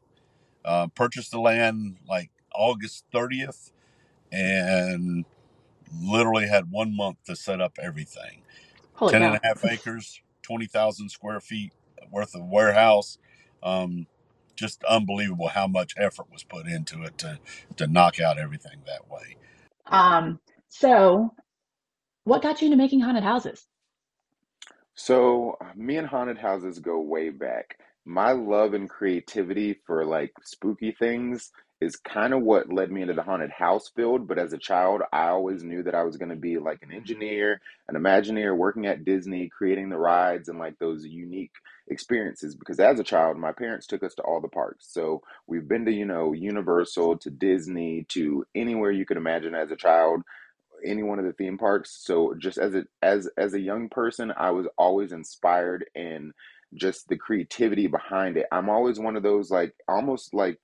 Uh, 0.64 0.88
purchased 0.88 1.33
the 1.33 1.40
land 1.40 1.96
like 2.09 2.31
August 2.55 3.05
thirtieth, 3.12 3.72
and 4.33 5.25
literally 5.94 6.48
had 6.48 6.70
one 6.70 6.96
month 6.96 7.18
to 7.26 7.37
set 7.37 7.61
up 7.61 7.78
everything. 7.83 8.42
Holy 8.94 9.14
Ten 9.14 9.24
and 9.24 9.35
cow. 9.35 9.37
a 9.37 9.40
half 9.42 9.64
acres, 9.66 10.22
twenty 10.42 10.66
thousand 10.66 11.11
square 11.11 11.40
feet 11.40 11.72
worth 12.11 12.35
of 12.35 12.44
warehouse. 12.46 13.18
Um, 13.62 14.07
just 14.57 14.85
unbelievable 14.85 15.48
how 15.48 15.66
much 15.68 15.94
effort 15.98 16.26
was 16.33 16.44
put 16.44 16.66
into 16.68 17.02
it 17.05 17.18
to 17.18 17.40
to 17.76 17.87
knock 17.88 18.20
out 18.20 18.38
everything 18.38 18.81
that 18.87 19.11
way. 19.11 19.37
Um, 19.87 20.40
so 20.68 21.35
what 22.24 22.42
got 22.42 22.62
you 22.62 22.66
into 22.66 22.76
making 22.78 23.00
haunted 23.00 23.24
houses? 23.24 23.66
So, 24.96 25.59
me 25.76 25.98
and 25.98 26.09
haunted 26.09 26.38
houses 26.38 26.81
go 26.81 27.00
way 27.00 27.31
back. 27.31 27.78
My 28.07 28.33
love 28.33 28.74
and 28.74 28.90
creativity 28.90 29.76
for 29.87 30.05
like 30.07 30.33
spooky 30.44 30.92
things 30.92 31.50
is 31.83 31.97
kind 31.97 32.33
of 32.33 32.42
what 32.42 32.73
led 32.73 32.90
me 32.90 33.03
into 33.03 33.14
the 33.14 33.23
haunted 33.23 33.51
house 33.51 33.90
field. 33.95 34.29
But 34.29 34.38
as 34.38 34.53
a 34.53 34.59
child, 34.59 35.03
I 35.12 35.29
always 35.29 35.62
knew 35.62 35.83
that 35.83 35.95
I 35.95 36.05
was 36.05 36.16
going 36.16 36.29
to 36.31 36.37
be 36.37 36.59
like 36.59 36.83
an 36.83 36.92
engineer, 36.92 37.61
an 37.88 37.97
Imagineer, 37.97 38.57
working 38.57 38.87
at 38.87 39.05
Disney, 39.05 39.49
creating 39.49 39.90
the 39.90 39.99
rides 39.99 40.49
and 40.49 40.59
like 40.59 40.79
those 40.79 41.05
unique 41.05 41.53
experiences. 41.88 42.55
Because 42.55 42.79
as 42.79 43.01
a 43.01 43.05
child, 43.05 43.37
my 43.37 43.53
parents 43.53 43.87
took 43.87 44.03
us 44.03 44.14
to 44.14 44.23
all 44.23 44.40
the 44.40 44.49
parks. 44.49 44.87
So, 44.88 45.23
we've 45.47 45.68
been 45.68 45.85
to, 45.87 45.92
you 45.92 46.07
know, 46.07 46.33
Universal, 46.33 47.18
to 47.18 47.31
Disney, 47.31 48.07
to 48.11 48.47
anywhere 48.55 48.90
you 48.90 49.05
could 49.05 49.16
imagine 49.16 49.55
as 49.55 49.71
a 49.71 49.77
child 49.77 50.23
any 50.85 51.03
one 51.03 51.18
of 51.18 51.25
the 51.25 51.33
theme 51.33 51.59
parks. 51.59 51.97
So 52.05 52.35
just 52.38 52.59
as 52.59 52.75
a 52.75 52.85
as 53.03 53.29
as 53.37 53.55
a 53.55 53.61
young 53.61 53.88
person, 53.88 54.33
I 54.37 54.51
was 54.51 54.66
always 54.77 55.12
inspired 55.12 55.85
in 55.95 56.33
just 56.75 57.09
the 57.09 57.16
creativity 57.16 57.87
behind 57.87 58.37
it. 58.37 58.47
I'm 58.51 58.68
always 58.68 58.99
one 58.99 59.16
of 59.16 59.23
those 59.23 59.51
like 59.51 59.75
almost 59.88 60.35
like 60.35 60.59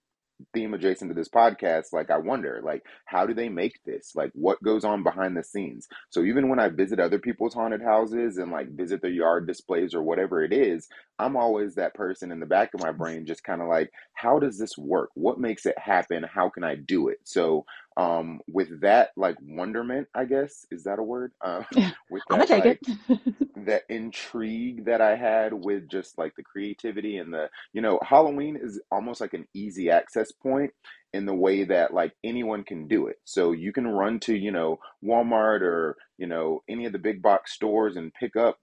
theme 0.54 0.74
adjacent 0.74 1.10
to 1.10 1.14
this 1.14 1.28
podcast 1.28 1.86
like 1.92 2.10
i 2.10 2.18
wonder 2.18 2.60
like 2.64 2.82
how 3.06 3.26
do 3.26 3.34
they 3.34 3.48
make 3.48 3.82
this? 3.84 4.12
Like 4.14 4.30
what 4.34 4.62
goes 4.62 4.84
on 4.84 5.02
behind 5.02 5.36
the 5.36 5.42
scenes? 5.42 5.88
So 6.10 6.22
even 6.22 6.48
when 6.48 6.58
i 6.58 6.68
visit 6.68 7.00
other 7.00 7.18
people's 7.18 7.54
haunted 7.54 7.82
houses 7.82 8.36
and 8.36 8.52
like 8.52 8.70
visit 8.70 9.02
their 9.02 9.10
yard 9.10 9.46
displays 9.46 9.94
or 9.94 10.02
whatever 10.02 10.42
it 10.42 10.52
is 10.52 10.88
i'm 11.18 11.36
always 11.36 11.74
that 11.74 11.94
person 11.94 12.30
in 12.30 12.40
the 12.40 12.46
back 12.46 12.74
of 12.74 12.82
my 12.82 12.92
brain 12.92 13.26
just 13.26 13.44
kind 13.44 13.62
of 13.62 13.68
like 13.68 13.90
how 14.14 14.38
does 14.38 14.58
this 14.58 14.76
work? 14.76 15.10
What 15.14 15.38
makes 15.38 15.64
it 15.64 15.78
happen? 15.78 16.24
How 16.24 16.48
can 16.48 16.64
i 16.64 16.74
do 16.74 17.08
it? 17.08 17.18
So 17.24 17.64
um 17.98 18.40
with 18.48 18.80
that 18.82 19.10
like 19.18 19.36
wonderment 19.42 20.08
i 20.16 20.24
guess 20.24 20.66
is 20.72 20.84
that 20.84 21.00
a 21.00 21.04
word 21.04 21.32
uh, 21.44 21.64
with 22.10 22.24
I'm 22.30 22.38
gonna 22.38 22.46
that 22.46 22.48
take 22.48 22.66
like 22.66 22.66
it. 22.66 22.80
that 23.56 23.82
intrigue 23.90 24.86
that 24.86 25.02
I 25.02 25.16
had 25.16 25.52
with 25.52 25.88
just 25.90 26.16
like 26.18 26.34
the 26.36 26.42
creativity 26.42 27.18
and 27.18 27.32
the, 27.34 27.50
you 27.74 27.82
know, 27.82 28.00
Halloween 28.02 28.58
is 28.60 28.80
almost 28.90 29.20
like 29.20 29.34
an 29.34 29.46
easy 29.54 29.90
access 29.90 30.32
point 30.32 30.72
in 31.12 31.26
the 31.26 31.34
way 31.34 31.64
that 31.64 31.92
like 31.92 32.14
anyone 32.24 32.64
can 32.64 32.88
do 32.88 33.08
it. 33.08 33.16
So 33.24 33.52
you 33.52 33.72
can 33.72 33.86
run 33.86 34.20
to, 34.20 34.34
you 34.36 34.52
know, 34.52 34.78
Walmart 35.04 35.62
or, 35.62 35.96
you 36.18 36.26
know, 36.26 36.62
any 36.68 36.86
of 36.86 36.92
the 36.94 36.98
big 36.98 37.22
box 37.22 37.52
stores 37.52 37.96
and 37.96 38.14
pick 38.14 38.36
up 38.36 38.58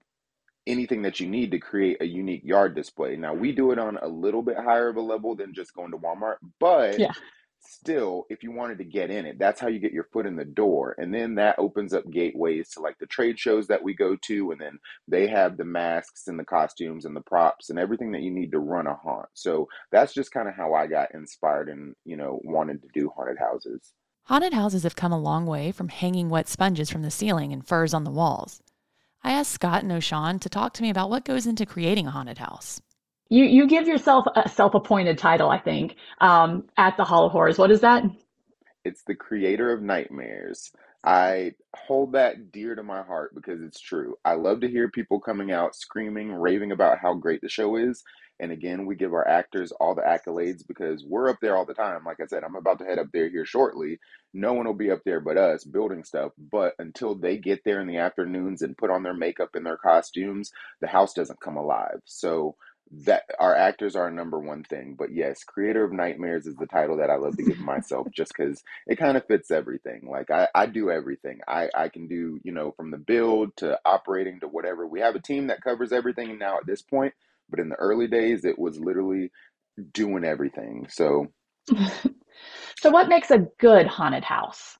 anything 0.66 1.02
that 1.02 1.20
you 1.20 1.28
need 1.28 1.52
to 1.52 1.58
create 1.60 1.98
a 2.02 2.06
unique 2.06 2.42
yard 2.44 2.74
display. 2.76 3.16
Now, 3.16 3.34
we 3.34 3.52
do 3.52 3.72
it 3.72 3.78
on 3.78 3.98
a 4.02 4.08
little 4.08 4.42
bit 4.42 4.56
higher 4.58 4.88
of 4.88 4.96
a 4.96 5.02
level 5.02 5.36
than 5.36 5.54
just 5.54 5.74
going 5.74 5.92
to 5.92 5.98
Walmart, 5.98 6.36
but 6.60 6.96
Yeah. 6.98 7.12
Still, 7.60 8.26
if 8.30 8.42
you 8.42 8.52
wanted 8.52 8.78
to 8.78 8.84
get 8.84 9.10
in 9.10 9.26
it, 9.26 9.38
that's 9.38 9.60
how 9.60 9.68
you 9.68 9.78
get 9.78 9.92
your 9.92 10.08
foot 10.12 10.26
in 10.26 10.36
the 10.36 10.44
door. 10.44 10.94
And 10.98 11.12
then 11.12 11.34
that 11.36 11.58
opens 11.58 11.92
up 11.92 12.08
gateways 12.10 12.70
to 12.70 12.80
like 12.80 12.98
the 12.98 13.06
trade 13.06 13.38
shows 13.38 13.66
that 13.68 13.82
we 13.82 13.94
go 13.94 14.16
to. 14.26 14.50
And 14.50 14.60
then 14.60 14.78
they 15.08 15.26
have 15.28 15.56
the 15.56 15.64
masks 15.64 16.28
and 16.28 16.38
the 16.38 16.44
costumes 16.44 17.04
and 17.04 17.14
the 17.14 17.20
props 17.20 17.70
and 17.70 17.78
everything 17.78 18.12
that 18.12 18.22
you 18.22 18.30
need 18.30 18.52
to 18.52 18.58
run 18.58 18.86
a 18.86 18.94
haunt. 18.94 19.28
So 19.34 19.68
that's 19.92 20.14
just 20.14 20.32
kind 20.32 20.48
of 20.48 20.54
how 20.54 20.74
I 20.74 20.86
got 20.86 21.14
inspired 21.14 21.68
and, 21.68 21.94
you 22.04 22.16
know, 22.16 22.40
wanted 22.44 22.82
to 22.82 22.88
do 22.94 23.10
haunted 23.14 23.38
houses. 23.38 23.92
Haunted 24.24 24.52
houses 24.52 24.82
have 24.82 24.96
come 24.96 25.12
a 25.12 25.18
long 25.18 25.46
way 25.46 25.70
from 25.70 25.88
hanging 25.88 26.28
wet 26.28 26.48
sponges 26.48 26.90
from 26.90 27.02
the 27.02 27.10
ceiling 27.10 27.52
and 27.52 27.66
furs 27.66 27.94
on 27.94 28.04
the 28.04 28.10
walls. 28.10 28.60
I 29.22 29.32
asked 29.32 29.52
Scott 29.52 29.82
and 29.82 29.92
O'Shawn 29.92 30.38
to 30.40 30.48
talk 30.48 30.72
to 30.74 30.82
me 30.82 30.90
about 30.90 31.10
what 31.10 31.24
goes 31.24 31.46
into 31.46 31.66
creating 31.66 32.06
a 32.06 32.10
haunted 32.10 32.38
house. 32.38 32.80
You 33.28 33.44
you 33.44 33.66
give 33.68 33.88
yourself 33.88 34.26
a 34.36 34.48
self-appointed 34.48 35.18
title, 35.18 35.50
I 35.50 35.58
think, 35.58 35.96
um, 36.20 36.64
at 36.76 36.96
the 36.96 37.04
Hall 37.04 37.26
of 37.26 37.32
Horrors. 37.32 37.58
What 37.58 37.70
is 37.70 37.80
that? 37.82 38.04
It's 38.84 39.02
the 39.04 39.14
creator 39.16 39.72
of 39.72 39.82
nightmares. 39.82 40.72
I 41.04 41.52
hold 41.74 42.12
that 42.12 42.52
dear 42.52 42.74
to 42.74 42.82
my 42.82 43.02
heart 43.02 43.34
because 43.34 43.62
it's 43.62 43.80
true. 43.80 44.16
I 44.24 44.34
love 44.34 44.60
to 44.62 44.68
hear 44.68 44.90
people 44.90 45.20
coming 45.20 45.52
out 45.52 45.76
screaming, 45.76 46.32
raving 46.32 46.72
about 46.72 46.98
how 46.98 47.14
great 47.14 47.42
the 47.42 47.48
show 47.48 47.76
is. 47.76 48.02
And 48.40 48.52
again, 48.52 48.86
we 48.86 48.96
give 48.96 49.14
our 49.14 49.26
actors 49.28 49.72
all 49.72 49.94
the 49.94 50.02
accolades 50.02 50.66
because 50.66 51.04
we're 51.04 51.30
up 51.30 51.38
there 51.42 51.56
all 51.56 51.66
the 51.66 51.74
time. 51.74 52.04
Like 52.06 52.20
I 52.20 52.26
said, 52.26 52.44
I'm 52.44 52.56
about 52.56 52.78
to 52.80 52.86
head 52.86 52.98
up 52.98 53.08
there 53.12 53.28
here 53.30 53.46
shortly. 53.46 54.00
No 54.34 54.54
one 54.54 54.66
will 54.66 54.74
be 54.74 54.90
up 54.90 55.02
there 55.06 55.20
but 55.20 55.38
us 55.38 55.64
building 55.64 56.04
stuff. 56.04 56.32
But 56.52 56.74
until 56.78 57.14
they 57.14 57.38
get 57.38 57.62
there 57.64 57.80
in 57.80 57.88
the 57.88 57.98
afternoons 57.98 58.62
and 58.62 58.76
put 58.78 58.90
on 58.90 59.02
their 59.04 59.14
makeup 59.14 59.50
and 59.54 59.64
their 59.66 59.78
costumes, 59.78 60.50
the 60.80 60.88
house 60.88 61.14
doesn't 61.14 61.40
come 61.40 61.56
alive. 61.56 62.00
So 62.04 62.56
that 62.90 63.24
our 63.38 63.54
actors 63.54 63.96
are 63.96 64.04
our 64.04 64.10
number 64.10 64.38
one 64.38 64.64
thing. 64.64 64.96
But 64.98 65.12
yes, 65.12 65.44
creator 65.44 65.84
of 65.84 65.92
nightmares 65.92 66.46
is 66.46 66.56
the 66.56 66.66
title 66.66 66.98
that 66.98 67.10
I 67.10 67.16
love 67.16 67.36
to 67.36 67.44
give 67.44 67.58
myself 67.60 68.08
just 68.14 68.32
because 68.36 68.62
it 68.86 68.96
kind 68.98 69.16
of 69.16 69.26
fits 69.26 69.50
everything. 69.50 70.08
Like 70.10 70.30
I, 70.30 70.48
I 70.54 70.66
do 70.66 70.90
everything. 70.90 71.40
I, 71.48 71.68
I 71.74 71.88
can 71.88 72.08
do, 72.08 72.40
you 72.44 72.52
know, 72.52 72.72
from 72.72 72.90
the 72.90 72.98
build 72.98 73.56
to 73.58 73.78
operating 73.84 74.40
to 74.40 74.48
whatever. 74.48 74.86
We 74.86 75.00
have 75.00 75.16
a 75.16 75.20
team 75.22 75.48
that 75.48 75.62
covers 75.62 75.92
everything 75.92 76.38
now 76.38 76.58
at 76.58 76.66
this 76.66 76.82
point, 76.82 77.14
but 77.50 77.60
in 77.60 77.68
the 77.70 77.76
early 77.76 78.08
days 78.08 78.44
it 78.44 78.58
was 78.58 78.78
literally 78.80 79.32
doing 79.92 80.24
everything. 80.24 80.86
So 80.90 81.28
So 82.80 82.90
what 82.90 83.08
makes 83.08 83.30
a 83.30 83.38
good 83.58 83.86
haunted 83.86 84.24
house? 84.24 84.78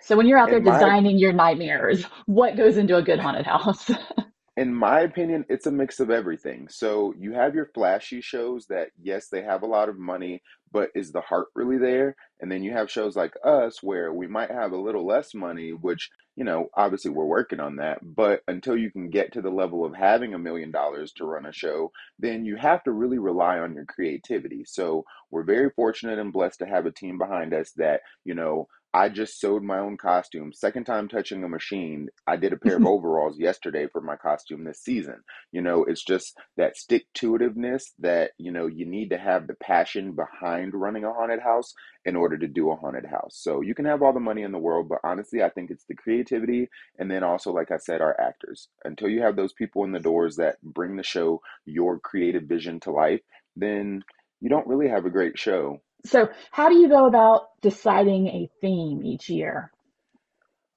So 0.00 0.16
when 0.16 0.26
you're 0.26 0.38
out 0.38 0.50
there 0.50 0.60
in 0.60 0.64
my 0.64 0.72
designing 0.72 1.18
your 1.18 1.32
nightmares, 1.32 2.04
what 2.26 2.56
goes 2.56 2.76
into 2.76 2.96
a 2.96 3.02
good 3.02 3.20
haunted 3.20 3.46
house? 3.46 3.90
In 4.54 4.74
my 4.74 5.00
opinion, 5.00 5.46
it's 5.48 5.66
a 5.66 5.70
mix 5.70 5.98
of 5.98 6.10
everything. 6.10 6.68
So 6.68 7.14
you 7.18 7.32
have 7.32 7.54
your 7.54 7.70
flashy 7.74 8.20
shows 8.20 8.66
that, 8.66 8.88
yes, 9.00 9.28
they 9.28 9.42
have 9.42 9.62
a 9.62 9.66
lot 9.66 9.88
of 9.88 9.98
money, 9.98 10.42
but 10.70 10.90
is 10.94 11.10
the 11.10 11.22
heart 11.22 11.46
really 11.54 11.78
there? 11.78 12.16
And 12.38 12.52
then 12.52 12.62
you 12.62 12.72
have 12.72 12.90
shows 12.90 13.16
like 13.16 13.32
us 13.42 13.82
where 13.82 14.12
we 14.12 14.26
might 14.26 14.50
have 14.50 14.72
a 14.72 14.80
little 14.80 15.06
less 15.06 15.32
money, 15.32 15.70
which, 15.70 16.10
you 16.36 16.44
know, 16.44 16.68
obviously 16.76 17.10
we're 17.10 17.24
working 17.24 17.60
on 17.60 17.76
that. 17.76 18.00
But 18.02 18.42
until 18.46 18.76
you 18.76 18.90
can 18.90 19.08
get 19.08 19.32
to 19.32 19.40
the 19.40 19.48
level 19.50 19.86
of 19.86 19.94
having 19.94 20.34
a 20.34 20.38
million 20.38 20.70
dollars 20.70 21.12
to 21.12 21.24
run 21.24 21.46
a 21.46 21.52
show, 21.52 21.90
then 22.18 22.44
you 22.44 22.56
have 22.56 22.84
to 22.84 22.92
really 22.92 23.18
rely 23.18 23.58
on 23.58 23.74
your 23.74 23.86
creativity. 23.86 24.64
So 24.66 25.06
we're 25.30 25.44
very 25.44 25.70
fortunate 25.70 26.18
and 26.18 26.30
blessed 26.30 26.58
to 26.58 26.66
have 26.66 26.84
a 26.84 26.92
team 26.92 27.16
behind 27.16 27.54
us 27.54 27.72
that, 27.76 28.02
you 28.24 28.34
know, 28.34 28.68
I 28.94 29.08
just 29.08 29.40
sewed 29.40 29.62
my 29.62 29.78
own 29.78 29.96
costume. 29.96 30.52
Second 30.52 30.84
time 30.84 31.08
touching 31.08 31.42
a 31.44 31.48
machine. 31.48 32.08
I 32.26 32.36
did 32.36 32.52
a 32.52 32.58
pair 32.58 32.76
of 32.76 32.86
overalls 32.86 33.38
yesterday 33.38 33.86
for 33.90 34.02
my 34.02 34.16
costume 34.16 34.64
this 34.64 34.82
season. 34.82 35.22
You 35.50 35.62
know, 35.62 35.84
it's 35.84 36.04
just 36.04 36.36
that 36.58 36.76
stick 36.76 37.06
to 37.14 37.32
itiveness 37.32 37.84
that, 38.00 38.32
you 38.38 38.52
know, 38.52 38.66
you 38.66 38.84
need 38.84 39.08
to 39.10 39.18
have 39.18 39.46
the 39.46 39.54
passion 39.54 40.12
behind 40.12 40.74
running 40.74 41.04
a 41.04 41.12
haunted 41.12 41.40
house 41.40 41.72
in 42.04 42.16
order 42.16 42.36
to 42.36 42.46
do 42.46 42.70
a 42.70 42.76
haunted 42.76 43.06
house. 43.06 43.38
So 43.40 43.62
you 43.62 43.74
can 43.74 43.86
have 43.86 44.02
all 44.02 44.12
the 44.12 44.20
money 44.20 44.42
in 44.42 44.52
the 44.52 44.58
world, 44.58 44.88
but 44.88 45.00
honestly, 45.04 45.42
I 45.42 45.48
think 45.48 45.70
it's 45.70 45.84
the 45.88 45.94
creativity. 45.94 46.68
And 46.98 47.10
then 47.10 47.22
also, 47.22 47.50
like 47.50 47.70
I 47.70 47.78
said, 47.78 48.02
our 48.02 48.18
actors. 48.20 48.68
Until 48.84 49.08
you 49.08 49.22
have 49.22 49.36
those 49.36 49.54
people 49.54 49.84
in 49.84 49.92
the 49.92 50.00
doors 50.00 50.36
that 50.36 50.56
bring 50.62 50.96
the 50.96 51.02
show 51.02 51.40
your 51.64 51.98
creative 51.98 52.44
vision 52.44 52.78
to 52.80 52.90
life, 52.90 53.20
then 53.56 54.02
you 54.40 54.50
don't 54.50 54.66
really 54.66 54.88
have 54.88 55.06
a 55.06 55.10
great 55.10 55.38
show. 55.38 55.80
So 56.04 56.28
how 56.50 56.68
do 56.68 56.76
you 56.76 56.88
go 56.88 57.06
about 57.06 57.60
deciding 57.60 58.28
a 58.28 58.50
theme 58.60 59.04
each 59.04 59.28
year? 59.28 59.70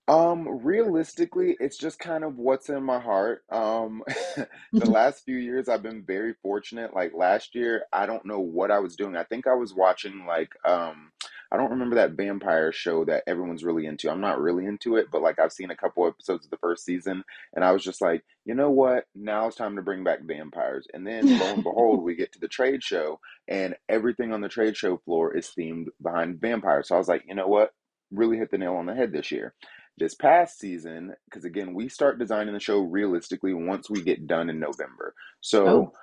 Um, 0.07 0.63
realistically, 0.63 1.57
it's 1.59 1.77
just 1.77 1.97
kind 1.97 2.23
of 2.23 2.37
what's 2.37 2.69
in 2.69 2.83
my 2.83 2.99
heart. 2.99 3.43
Um, 3.49 4.03
the 4.71 4.89
last 4.89 5.25
few 5.25 5.37
years 5.37 5.67
I've 5.67 5.81
been 5.81 6.03
very 6.03 6.35
fortunate. 6.43 6.93
Like 6.93 7.13
last 7.15 7.55
year, 7.55 7.85
I 7.91 8.05
don't 8.05 8.25
know 8.25 8.39
what 8.39 8.69
I 8.69 8.79
was 8.79 8.95
doing. 8.95 9.15
I 9.15 9.23
think 9.23 9.47
I 9.47 9.55
was 9.55 9.73
watching 9.73 10.25
like 10.27 10.51
um 10.63 11.11
I 11.51 11.57
don't 11.57 11.71
remember 11.71 11.95
that 11.95 12.11
vampire 12.13 12.71
show 12.71 13.05
that 13.05 13.23
everyone's 13.27 13.63
really 13.63 13.85
into. 13.85 14.09
I'm 14.09 14.21
not 14.21 14.41
really 14.41 14.65
into 14.65 14.95
it, 14.97 15.07
but 15.11 15.21
like 15.21 15.39
I've 15.39 15.51
seen 15.53 15.71
a 15.71 15.75
couple 15.75 16.07
episodes 16.07 16.45
of 16.45 16.51
the 16.51 16.57
first 16.57 16.85
season 16.85 17.23
and 17.53 17.63
I 17.63 17.71
was 17.71 17.83
just 17.83 18.01
like, 18.01 18.23
you 18.45 18.55
know 18.55 18.71
what? 18.71 19.05
Now 19.15 19.47
it's 19.47 19.55
time 19.55 19.75
to 19.75 19.81
bring 19.81 20.03
back 20.03 20.21
vampires. 20.23 20.87
And 20.93 21.05
then 21.05 21.39
lo 21.39 21.45
and 21.53 21.63
behold, 21.63 22.03
we 22.03 22.15
get 22.15 22.31
to 22.33 22.39
the 22.39 22.47
trade 22.47 22.83
show 22.83 23.19
and 23.47 23.75
everything 23.89 24.33
on 24.33 24.41
the 24.41 24.49
trade 24.49 24.75
show 24.75 24.97
floor 24.97 25.35
is 25.35 25.51
themed 25.57 25.87
behind 26.01 26.41
vampires. 26.41 26.89
So 26.89 26.95
I 26.95 26.97
was 26.97 27.07
like, 27.07 27.23
you 27.27 27.35
know 27.35 27.47
what? 27.47 27.73
Really 28.11 28.37
hit 28.37 28.51
the 28.51 28.57
nail 28.57 28.75
on 28.75 28.85
the 28.85 28.95
head 28.95 29.11
this 29.11 29.31
year 29.31 29.53
this 29.97 30.13
past 30.13 30.59
season 30.59 31.13
because 31.29 31.45
again 31.45 31.73
we 31.73 31.87
start 31.87 32.19
designing 32.19 32.53
the 32.53 32.59
show 32.59 32.81
realistically 32.81 33.53
once 33.53 33.89
we 33.89 34.01
get 34.01 34.27
done 34.27 34.49
in 34.49 34.59
november 34.59 35.13
so 35.39 35.67
Oh. 35.67 35.93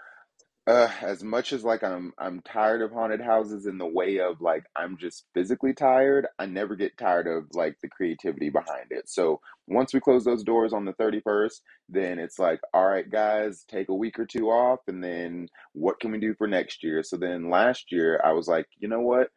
Uh, 0.64 0.88
as 1.00 1.24
much 1.24 1.52
as 1.52 1.64
like 1.64 1.82
I'm 1.82 2.12
I'm 2.18 2.40
tired 2.42 2.82
of 2.82 2.92
haunted 2.92 3.20
houses 3.20 3.66
in 3.66 3.78
the 3.78 3.86
way 3.86 4.20
of 4.20 4.40
like 4.40 4.64
I'm 4.76 4.96
just 4.96 5.24
physically 5.34 5.74
tired, 5.74 6.28
I 6.38 6.46
never 6.46 6.76
get 6.76 6.96
tired 6.96 7.26
of 7.26 7.46
like 7.52 7.78
the 7.82 7.88
creativity 7.88 8.48
behind 8.48 8.86
it. 8.90 9.08
So 9.08 9.40
once 9.66 9.92
we 9.92 9.98
close 9.98 10.24
those 10.24 10.44
doors 10.44 10.72
on 10.72 10.84
the 10.84 10.92
31st, 10.92 11.60
then 11.88 12.20
it's 12.20 12.38
like, 12.38 12.60
all 12.72 12.86
right, 12.86 13.10
guys, 13.10 13.64
take 13.68 13.88
a 13.88 13.94
week 13.94 14.20
or 14.20 14.24
two 14.24 14.50
off, 14.50 14.78
and 14.86 15.02
then 15.02 15.48
what 15.72 15.98
can 15.98 16.12
we 16.12 16.18
do 16.20 16.32
for 16.34 16.46
next 16.46 16.84
year? 16.84 17.02
So 17.02 17.16
then 17.16 17.50
last 17.50 17.90
year 17.90 18.20
I 18.24 18.32
was 18.32 18.46
like, 18.46 18.66
you 18.78 18.86
know 18.86 19.00
what? 19.00 19.30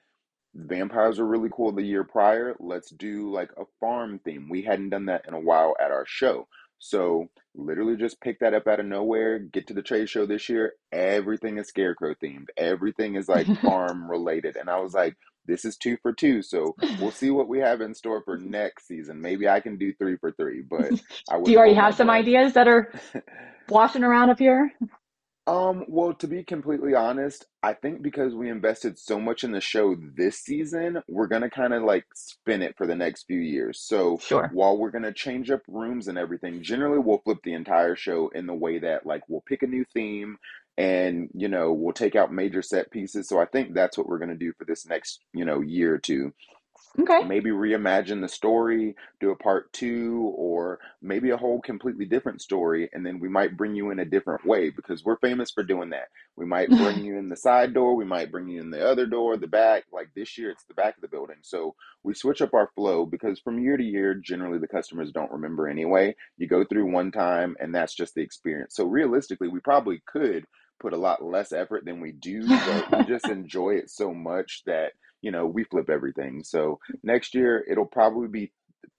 Vampires 0.54 1.18
were 1.18 1.26
really 1.26 1.50
cool 1.52 1.72
the 1.72 1.82
year 1.82 2.04
prior. 2.04 2.56
Let's 2.60 2.92
do 2.92 3.32
like 3.32 3.50
a 3.58 3.66
farm 3.80 4.20
theme. 4.24 4.48
We 4.48 4.62
hadn't 4.62 4.92
done 4.92 5.08
that 5.08 5.26
in 5.28 5.34
a 5.34 5.40
while 5.40 5.76
at 5.84 5.92
our 5.92 6.06
show. 6.08 6.48
So 6.78 7.30
literally 7.58 7.96
just 7.96 8.22
pick 8.22 8.40
that 8.40 8.54
up 8.54 8.68
out 8.68 8.80
of 8.80 8.86
nowhere, 8.86 9.40
get 9.40 9.68
to 9.68 9.74
the 9.74 9.82
trade 9.82 10.10
show 10.10 10.26
this 10.26 10.50
year. 10.50 10.74
Everything 10.92 11.58
is 11.58 11.68
scarecrow 11.68 12.14
themed. 12.24 12.48
Everything 12.58 13.16
is 13.16 13.28
like 13.28 13.48
farm 13.62 14.10
related. 14.10 14.56
And 14.56 14.70
I 14.70 14.80
was 14.80 14.94
like, 14.94 15.16
this 15.48 15.66
is 15.66 15.78
two 15.78 15.98
for 16.02 16.14
two. 16.14 16.42
So 16.42 16.76
we'll 17.00 17.12
see 17.12 17.30
what 17.30 17.48
we 17.48 17.60
have 17.60 17.82
in 17.82 17.94
store 17.94 18.22
for 18.24 18.38
next 18.38 18.88
season. 18.88 19.22
Maybe 19.22 19.48
I 19.48 19.60
can 19.60 19.78
do 19.78 19.94
three 19.94 20.18
for 20.18 20.32
three, 20.32 20.62
but 20.62 20.92
I 21.30 21.42
Do 21.42 21.52
you 21.52 21.58
already 21.58 21.76
have 21.76 21.96
some 21.96 22.10
ideas 22.10 22.54
that 22.54 22.68
are 22.68 22.92
washing 23.70 24.04
around 24.04 24.30
up 24.30 24.40
here? 24.40 24.72
Um, 25.48 25.86
well, 25.88 26.14
to 26.16 26.28
be 26.28 26.44
completely 26.44 26.96
honest, 26.96 27.46
I 27.62 27.74
think 27.74 28.02
because 28.02 28.34
we 28.34 28.50
invested 28.50 28.98
so 28.98 29.20
much 29.20 29.44
in 29.44 29.52
the 29.52 29.62
show 29.62 29.96
this 29.96 30.40
season, 30.40 31.04
we're 31.08 31.28
gonna 31.28 31.52
kind 31.52 31.74
of 31.74 31.84
like 31.84 32.06
spin 32.16 32.64
it 32.64 32.76
for 32.78 32.88
the 32.88 32.96
next 32.96 33.24
few 33.28 33.40
years. 33.40 33.80
So 33.80 34.18
Sure. 34.18 34.48
while 34.48 34.76
we're 34.78 34.90
gonna 34.90 35.14
change 35.14 35.52
up 35.52 35.62
rooms 35.68 36.08
and 36.08 36.18
everything, 36.18 36.64
generally 36.64 36.98
we'll 36.98 37.20
flip 37.20 37.40
the 37.44 37.54
entire 37.54 37.96
show 37.96 38.30
in 38.30 38.48
the 38.48 38.56
way 38.56 38.80
that 38.80 39.06
like 39.06 39.22
we'll 39.30 39.42
pick 39.48 39.62
a 39.62 39.68
new 39.68 39.86
theme 39.94 40.38
and 40.78 41.30
you 41.34 41.48
know 41.48 41.72
we'll 41.74 41.94
take 41.94 42.16
out 42.16 42.34
major 42.34 42.64
set 42.64 42.90
pieces. 42.90 43.30
So 43.30 43.40
I 43.40 43.46
think 43.46 43.74
that's 43.76 43.98
what 44.00 44.08
we're 44.08 44.20
gonna 44.20 44.36
do 44.36 44.52
for 44.58 44.66
this 44.66 44.88
next, 44.88 45.20
you 45.32 45.46
know, 45.46 45.62
year 45.62 45.94
or 45.94 46.00
two. 46.00 46.34
Okay. 47.00 47.24
Maybe 47.28 47.50
reimagine 47.50 48.22
the 48.22 48.30
story, 48.30 48.96
do 49.20 49.32
a 49.32 49.36
part 49.36 49.72
two, 49.74 50.34
or 50.36 50.80
maybe 51.02 51.32
a 51.32 51.38
whole 51.38 51.62
completely 51.62 52.06
different 52.06 52.42
story, 52.42 52.90
and 52.94 53.06
then 53.06 53.20
we 53.20 53.28
might 53.28 53.58
bring 53.58 53.76
you 53.76 53.92
in 53.92 54.00
a 54.00 54.06
different 54.06 54.46
way 54.46 54.70
because 54.70 55.04
we're 55.04 55.18
famous 55.18 55.52
for 55.52 55.64
doing 55.64 55.90
that. 55.90 56.08
We 56.36 56.46
might 56.46 56.70
bring 56.78 57.04
you 57.04 57.18
in 57.18 57.30
the 57.30 57.36
side 57.36 57.74
door, 57.74 57.96
we 57.96 58.06
might 58.06 58.32
bring 58.32 58.48
you 58.48 58.62
in 58.62 58.72
the 58.72 58.88
other 58.88 59.06
door, 59.06 59.38
the 59.38 59.48
back. 59.48 59.84
Like 59.92 60.10
this 60.16 60.38
year, 60.38 60.52
it's 60.52 60.66
the 60.66 60.74
back 60.74 60.96
of 60.96 61.02
the 61.02 61.08
building. 61.08 61.38
So 61.42 61.76
we 62.04 62.14
switch 62.14 62.42
up 62.42 62.54
our 62.54 62.70
flow 62.76 63.06
because 63.06 63.40
from 63.40 63.60
year 63.60 63.78
to 63.78 63.84
year, 63.84 64.14
generally 64.14 64.60
the 64.60 64.68
customers 64.68 65.12
don't 65.12 65.32
remember 65.32 65.68
anyway. 65.68 66.16
You 66.38 66.48
go 66.48 66.64
through 66.64 66.92
one 66.92 67.12
time, 67.12 67.56
and 67.60 67.76
that's 67.76 67.96
just 67.96 68.16
the 68.16 68.22
experience. 68.22 68.76
So 68.76 68.86
realistically, 68.86 69.50
we 69.50 69.60
probably 69.60 70.02
could 70.06 70.46
put 70.80 70.94
a 70.94 70.98
lot 70.98 71.24
less 71.24 71.52
effort 71.52 71.86
than 71.86 72.02
we 72.02 72.12
do, 72.12 72.48
but 72.48 73.00
we 73.00 73.06
just 73.08 73.28
enjoy 73.28 73.72
it 73.72 73.90
so 73.90 74.14
much 74.14 74.64
that 74.66 74.94
you 75.26 75.32
know 75.32 75.46
we 75.48 75.64
flip 75.66 75.90
everything. 75.90 76.44
So 76.44 76.80
next 77.04 77.34
year 77.34 77.52
it'll 77.70 77.86
probably 78.00 78.28
be 78.28 78.52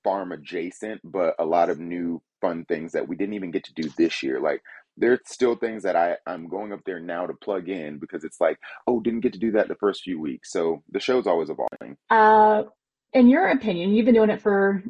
farm 0.02 0.32
adjacent, 0.32 1.00
but 1.04 1.34
a 1.38 1.44
lot 1.56 1.70
of 1.70 1.78
new 1.78 2.20
fun 2.40 2.64
things 2.66 2.92
that 2.92 3.06
we 3.08 3.16
didn't 3.16 3.34
even 3.34 3.50
get 3.52 3.64
to 3.64 3.74
do 3.74 3.88
this 3.96 4.22
year. 4.24 4.40
Like 4.40 4.60
there's 4.96 5.20
still 5.26 5.54
things 5.56 5.82
that 5.84 5.96
I 5.96 6.16
I'm 6.26 6.48
going 6.48 6.72
up 6.72 6.80
there 6.84 7.00
now 7.00 7.26
to 7.26 7.34
plug 7.34 7.68
in 7.68 7.98
because 7.98 8.24
it's 8.24 8.40
like 8.40 8.58
oh 8.88 9.00
didn't 9.00 9.20
get 9.20 9.32
to 9.34 9.38
do 9.46 9.52
that 9.52 9.68
the 9.68 9.76
first 9.84 10.02
few 10.02 10.20
weeks. 10.20 10.52
So 10.52 10.82
the 10.90 11.00
show's 11.00 11.26
always 11.28 11.50
evolving. 11.50 11.96
Uh, 12.10 12.64
in 13.12 13.28
your 13.28 13.48
opinion, 13.48 13.94
you've 13.94 14.06
been 14.06 14.14
doing 14.20 14.30
it 14.30 14.42
for 14.42 14.82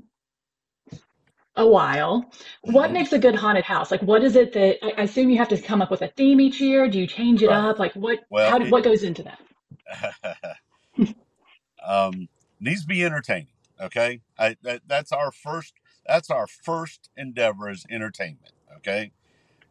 a 1.57 1.67
while. 1.67 2.31
What 2.63 2.93
makes 2.93 3.13
a 3.13 3.19
good 3.19 3.35
haunted 3.35 3.65
house? 3.65 3.91
Like, 3.91 4.03
what 4.03 4.23
is 4.23 4.37
it 4.37 4.53
that 4.55 4.85
I 4.85 5.03
assume 5.03 5.31
you 5.31 5.39
have 5.39 5.49
to 5.49 5.59
come 5.61 5.81
up 5.83 5.91
with 5.91 6.03
a 6.03 6.09
theme 6.09 6.41
each 6.41 6.61
year? 6.61 6.89
Do 6.89 6.99
you 6.99 7.07
change 7.07 7.43
it 7.43 7.49
Right. 7.49 7.57
up? 7.71 7.79
Like, 7.79 7.95
what? 7.95 8.21
Well, 8.31 8.51
how? 8.51 8.59
it- 8.65 8.71
What 8.71 8.85
goes 8.85 9.03
into 9.03 9.23
that? 9.25 9.39
um, 11.87 12.29
needs 12.61 12.83
to 12.83 12.87
be 12.87 13.05
entertaining. 13.05 13.49
Okay, 13.81 14.21
I, 14.39 14.57
that, 14.63 14.83
that's 14.87 15.13
our 15.13 15.31
first. 15.31 15.75
That's 16.07 16.31
our 16.31 16.47
first 16.47 17.11
endeavor 17.17 17.71
is 17.71 17.85
entertainment. 17.91 18.53
Okay, 18.79 19.13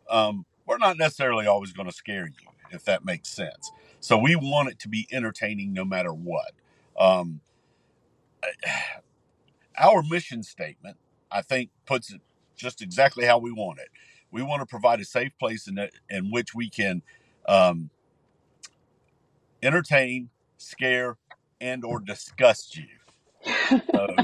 um, 0.10 0.45
we're 0.65 0.78
not 0.78 0.97
necessarily 0.97 1.47
always 1.47 1.71
going 1.71 1.88
to 1.88 1.95
scare 1.95 2.28
you, 2.28 2.49
if 2.71 2.86
that 2.86 3.06
makes 3.06 3.30
sense. 3.30 3.71
So 3.99 4.17
we 4.17 4.36
want 4.36 4.69
it 4.69 4.80
to 4.80 4.89
be 4.89 5.08
entertaining 5.12 5.73
no 5.73 5.86
matter 5.86 6.13
what. 6.13 6.51
Um, 6.97 7.41
our 9.78 10.04
mission 10.04 10.43
statement, 10.43 10.97
I 11.32 11.41
think, 11.41 11.69
puts 11.86 12.13
it 12.13 12.21
just 12.56 12.82
exactly 12.82 13.25
how 13.25 13.38
we 13.38 13.51
want 13.51 13.80
it. 13.80 13.89
We 14.32 14.41
want 14.41 14.62
to 14.62 14.65
provide 14.65 14.99
a 14.99 15.06
safe 15.06 15.32
place 15.39 15.67
in, 15.67 15.75
that, 15.75 15.91
in 16.10 16.32
which 16.32 16.54
we 16.54 16.69
can 16.69 17.01
um, 17.47 17.89
entertain, 19.62 20.30
scare, 20.58 21.17
and 21.61 21.83
or 21.83 21.99
disgust 21.99 22.77
you. 22.77 22.85
So, 23.91 24.15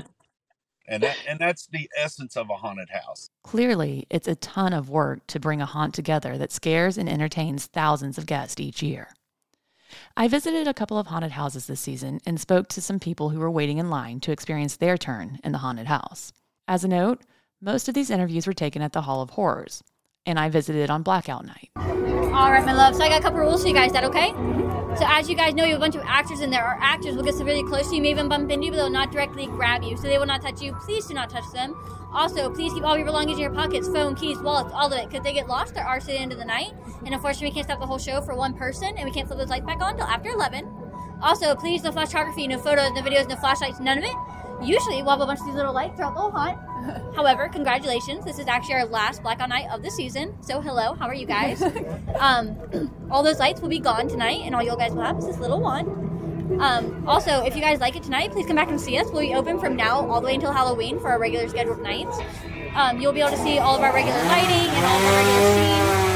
and 0.87 1.03
that, 1.03 1.17
and 1.27 1.39
that's 1.39 1.67
the 1.67 1.89
essence 1.97 2.35
of 2.35 2.49
a 2.49 2.55
haunted 2.55 2.89
house. 2.89 3.29
Clearly, 3.43 4.07
it's 4.09 4.27
a 4.27 4.35
ton 4.35 4.73
of 4.73 4.89
work 4.89 5.25
to 5.27 5.39
bring 5.39 5.61
a 5.61 5.65
haunt 5.65 5.93
together 5.93 6.37
that 6.37 6.51
scares 6.51 6.97
and 6.97 7.07
entertains 7.07 7.67
thousands 7.67 8.17
of 8.17 8.25
guests 8.25 8.59
each 8.59 8.81
year. 8.81 9.09
I 10.15 10.27
visited 10.27 10.67
a 10.67 10.73
couple 10.73 10.97
of 10.97 11.07
haunted 11.07 11.31
houses 11.31 11.67
this 11.67 11.81
season 11.81 12.19
and 12.25 12.39
spoke 12.39 12.67
to 12.69 12.81
some 12.81 12.99
people 12.99 13.29
who 13.29 13.39
were 13.39 13.51
waiting 13.51 13.77
in 13.77 13.89
line 13.89 14.19
to 14.21 14.31
experience 14.31 14.77
their 14.77 14.97
turn 14.97 15.39
in 15.43 15.51
the 15.51 15.59
haunted 15.59 15.87
house. 15.87 16.31
As 16.67 16.83
a 16.83 16.87
note, 16.87 17.21
most 17.61 17.87
of 17.87 17.93
these 17.93 18.09
interviews 18.09 18.47
were 18.47 18.53
taken 18.53 18.81
at 18.81 18.93
the 18.93 19.01
Hall 19.01 19.21
of 19.21 19.31
Horrors, 19.31 19.83
and 20.25 20.39
I 20.39 20.49
visited 20.49 20.89
on 20.89 21.03
blackout 21.03 21.45
night. 21.45 21.69
All 21.75 22.51
right, 22.51 22.65
my 22.65 22.73
love. 22.73 22.95
So 22.95 23.03
I 23.03 23.09
got 23.09 23.19
a 23.19 23.23
couple 23.23 23.39
rules 23.39 23.61
for 23.61 23.67
you 23.67 23.73
guys. 23.73 23.87
Is 23.87 23.93
that 23.93 24.05
okay? 24.05 24.29
Mm-hmm. 24.29 24.70
So 24.97 25.05
as 25.07 25.29
you 25.29 25.35
guys 25.35 25.53
know, 25.53 25.63
you 25.63 25.71
have 25.71 25.79
a 25.79 25.85
bunch 25.85 25.95
of 25.95 26.03
actors 26.05 26.41
in 26.41 26.49
there. 26.49 26.63
Our 26.63 26.77
actors 26.81 27.15
will 27.15 27.23
get 27.23 27.35
really 27.35 27.63
close 27.63 27.89
to 27.89 27.95
you, 27.95 28.01
may 28.01 28.11
even 28.11 28.27
bump 28.27 28.51
into 28.51 28.65
you, 28.65 28.71
but 28.71 28.77
they'll 28.77 28.89
not 28.89 29.11
directly 29.11 29.47
grab 29.47 29.83
you. 29.83 29.95
So 29.95 30.03
they 30.03 30.17
will 30.17 30.25
not 30.25 30.41
touch 30.41 30.61
you. 30.61 30.73
Please 30.73 31.05
do 31.05 31.13
not 31.13 31.29
touch 31.29 31.49
them. 31.53 31.75
Also, 32.13 32.49
please 32.49 32.73
keep 32.73 32.83
all 32.83 32.97
your 32.97 33.05
belongings 33.05 33.37
in 33.37 33.41
your 33.41 33.53
pockets, 33.53 33.87
phone, 33.87 34.15
keys, 34.15 34.37
wallets, 34.39 34.73
all 34.73 34.91
of 34.91 34.99
it. 34.99 35.09
Because 35.09 35.23
they 35.23 35.33
get 35.33 35.47
lost, 35.47 35.73
there 35.73 35.85
are 35.85 35.95
at 35.95 36.05
the 36.05 36.13
end 36.13 36.33
of 36.33 36.37
the 36.37 36.45
night. 36.45 36.73
And 37.05 37.13
unfortunately, 37.13 37.47
we 37.47 37.53
can't 37.53 37.65
stop 37.65 37.79
the 37.79 37.85
whole 37.85 37.97
show 37.97 38.21
for 38.21 38.35
one 38.35 38.53
person, 38.53 38.93
and 38.97 39.05
we 39.05 39.11
can't 39.11 39.27
flip 39.27 39.39
those 39.39 39.49
lights 39.49 39.65
back 39.65 39.81
on 39.81 39.91
until 39.91 40.07
after 40.07 40.29
11. 40.29 40.69
Also, 41.21 41.55
please, 41.55 41.83
no 41.83 41.91
photography, 41.91 42.47
no 42.47 42.57
photos, 42.59 42.91
no 42.91 43.01
videos, 43.01 43.29
no 43.29 43.35
flashlights, 43.37 43.79
none 43.79 43.97
of 43.97 44.03
it. 44.03 44.15
Usually, 44.61 45.01
we'll 45.01 45.11
have 45.11 45.21
a 45.21 45.25
bunch 45.25 45.39
of 45.39 45.45
these 45.45 45.55
little 45.55 45.73
lights 45.73 45.95
throughout 45.95 46.13
the 46.13 46.21
whole 46.21 46.31
haunt. 46.31 46.57
However, 47.15 47.47
congratulations. 47.49 48.25
This 48.25 48.39
is 48.39 48.47
actually 48.47 48.75
our 48.75 48.85
last 48.85 49.23
blackout 49.23 49.49
night 49.49 49.69
of 49.71 49.83
the 49.83 49.91
season. 49.91 50.35
So, 50.41 50.61
hello, 50.61 50.93
how 50.93 51.07
are 51.07 51.15
you 51.15 51.25
guys? 51.25 51.61
um, 52.19 52.57
all 53.11 53.23
those 53.23 53.39
lights 53.39 53.61
will 53.61 53.69
be 53.69 53.79
gone 53.79 54.07
tonight, 54.07 54.41
and 54.43 54.55
all 54.55 54.63
you 54.63 54.75
guys 54.77 54.93
will 54.93 55.03
have 55.03 55.17
is 55.17 55.25
this 55.25 55.37
little 55.37 55.59
wand. 55.59 55.87
Um, 56.59 57.07
also, 57.07 57.43
if 57.43 57.55
you 57.55 57.61
guys 57.61 57.79
like 57.79 57.95
it 57.95 58.03
tonight, 58.03 58.31
please 58.31 58.45
come 58.45 58.55
back 58.55 58.69
and 58.69 58.79
see 58.79 58.97
us. 58.97 59.07
We'll 59.11 59.21
be 59.21 59.33
open 59.33 59.59
from 59.59 59.75
now 59.75 60.07
all 60.09 60.19
the 60.21 60.27
way 60.27 60.35
until 60.35 60.51
Halloween 60.51 60.99
for 60.99 61.09
our 61.09 61.19
regular 61.19 61.47
scheduled 61.47 61.81
nights. 61.81 62.17
Um, 62.75 62.99
you'll 62.99 63.13
be 63.13 63.21
able 63.21 63.31
to 63.31 63.37
see 63.37 63.59
all 63.59 63.75
of 63.75 63.81
our 63.81 63.93
regular 63.93 64.21
lighting 64.23 64.69
and 64.69 64.85
all 64.85 64.97
of 64.97 65.05
our 65.05 65.13
regular 65.13 65.95
scenes. 65.95 66.10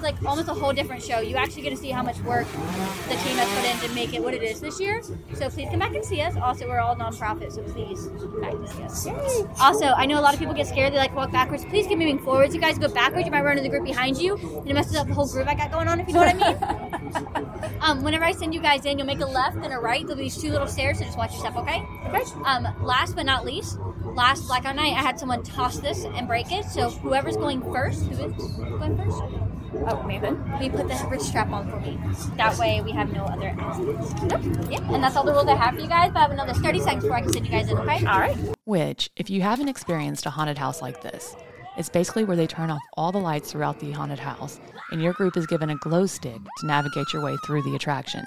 It's 0.00 0.18
like 0.18 0.24
almost 0.24 0.48
a 0.48 0.54
whole 0.54 0.72
different 0.72 1.02
show. 1.02 1.20
You 1.20 1.36
actually 1.36 1.60
get 1.60 1.70
to 1.70 1.76
see 1.76 1.90
how 1.90 2.02
much 2.02 2.18
work 2.20 2.46
the 2.52 3.16
team 3.16 3.36
has 3.36 3.48
put 3.54 3.70
in 3.70 3.86
to 3.86 3.94
make 3.94 4.14
it 4.14 4.22
what 4.22 4.32
it 4.32 4.42
is 4.42 4.58
this 4.58 4.80
year. 4.80 5.02
So 5.34 5.50
please 5.50 5.68
come 5.68 5.78
back 5.78 5.94
and 5.94 6.02
see 6.02 6.22
us. 6.22 6.34
Also, 6.38 6.66
we're 6.66 6.80
all 6.80 6.96
nonprofit, 6.96 7.52
so 7.52 7.62
please 7.64 8.08
come 8.18 8.40
back 8.40 8.54
and 8.54 8.66
see 8.66 9.10
us. 9.10 9.44
Also, 9.60 9.88
I 9.88 10.06
know 10.06 10.18
a 10.18 10.22
lot 10.22 10.32
of 10.32 10.40
people 10.40 10.54
get 10.54 10.68
scared. 10.68 10.94
They 10.94 10.96
like 10.96 11.14
walk 11.14 11.32
backwards. 11.32 11.66
Please 11.66 11.86
keep 11.86 11.98
moving 11.98 12.18
forwards. 12.18 12.54
You 12.54 12.62
guys 12.62 12.78
go 12.78 12.88
backwards, 12.88 13.26
you 13.26 13.30
might 13.30 13.42
run 13.42 13.58
into 13.58 13.62
the 13.62 13.68
group 13.68 13.84
behind 13.84 14.16
you, 14.16 14.36
and 14.38 14.70
it 14.70 14.72
messes 14.72 14.96
up 14.96 15.06
the 15.06 15.12
whole 15.12 15.28
groove 15.28 15.46
I 15.46 15.54
got 15.54 15.70
going 15.70 15.86
on. 15.86 16.00
If 16.00 16.08
you 16.08 16.14
know 16.14 16.20
what 16.20 16.34
I 16.34 17.10
mean. 17.10 17.46
Um, 17.82 18.02
whenever 18.02 18.24
I 18.24 18.32
send 18.32 18.52
you 18.52 18.60
guys 18.60 18.84
in, 18.84 18.98
you'll 18.98 19.06
make 19.06 19.20
a 19.20 19.26
left 19.26 19.56
and 19.56 19.72
a 19.72 19.78
right. 19.78 20.02
There'll 20.06 20.16
be 20.16 20.24
these 20.24 20.36
two 20.36 20.50
little 20.50 20.66
stairs, 20.66 20.98
so 20.98 21.04
just 21.04 21.16
watch 21.16 21.32
your 21.32 21.40
step, 21.40 21.56
okay? 21.56 21.82
Okay. 22.06 22.22
Um, 22.44 22.68
last 22.82 23.16
but 23.16 23.24
not 23.24 23.46
least, 23.46 23.78
last 24.14 24.46
blackout 24.46 24.76
night, 24.76 24.92
I 24.92 25.00
had 25.00 25.18
someone 25.18 25.42
toss 25.42 25.78
this 25.78 26.04
and 26.04 26.28
break 26.28 26.52
it. 26.52 26.66
So 26.66 26.90
whoever's 26.90 27.38
going 27.38 27.62
first, 27.72 28.04
who 28.04 28.12
is 28.12 28.18
going 28.18 28.96
first? 28.98 29.49
Oh, 29.72 30.04
Nathan. 30.06 30.58
We 30.58 30.68
put 30.68 30.88
the 30.88 31.06
wrist 31.08 31.28
strap 31.28 31.50
on 31.50 31.70
for 31.70 31.78
me. 31.80 31.98
That 32.36 32.58
way 32.58 32.80
we 32.82 32.90
have 32.92 33.12
no 33.12 33.24
other 33.24 33.54
accidents. 33.58 34.12
Nope. 34.22 34.70
Yeah, 34.70 34.92
and 34.92 35.02
that's 35.02 35.16
all 35.16 35.24
the 35.24 35.32
rules 35.32 35.46
I 35.46 35.54
have 35.54 35.74
for 35.74 35.80
you 35.80 35.88
guys. 35.88 36.10
But 36.12 36.18
I 36.18 36.22
have 36.22 36.30
another 36.32 36.54
30 36.54 36.80
seconds 36.80 37.04
before 37.04 37.16
I 37.16 37.20
can 37.22 37.32
send 37.32 37.46
you 37.46 37.52
guys 37.52 37.70
in, 37.70 37.78
okay? 37.78 38.04
All 38.06 38.20
right. 38.20 38.36
Which, 38.64 39.10
if 39.16 39.30
you 39.30 39.42
haven't 39.42 39.68
experienced 39.68 40.26
a 40.26 40.30
haunted 40.30 40.58
house 40.58 40.82
like 40.82 41.02
this, 41.02 41.36
it's 41.76 41.88
basically 41.88 42.24
where 42.24 42.36
they 42.36 42.46
turn 42.46 42.70
off 42.70 42.82
all 42.94 43.12
the 43.12 43.18
lights 43.18 43.52
throughout 43.52 43.78
the 43.78 43.92
haunted 43.92 44.18
house, 44.18 44.60
and 44.90 45.00
your 45.00 45.12
group 45.12 45.36
is 45.36 45.46
given 45.46 45.70
a 45.70 45.76
glow 45.76 46.04
stick 46.06 46.38
to 46.58 46.66
navigate 46.66 47.12
your 47.12 47.22
way 47.22 47.36
through 47.46 47.62
the 47.62 47.76
attraction. 47.76 48.24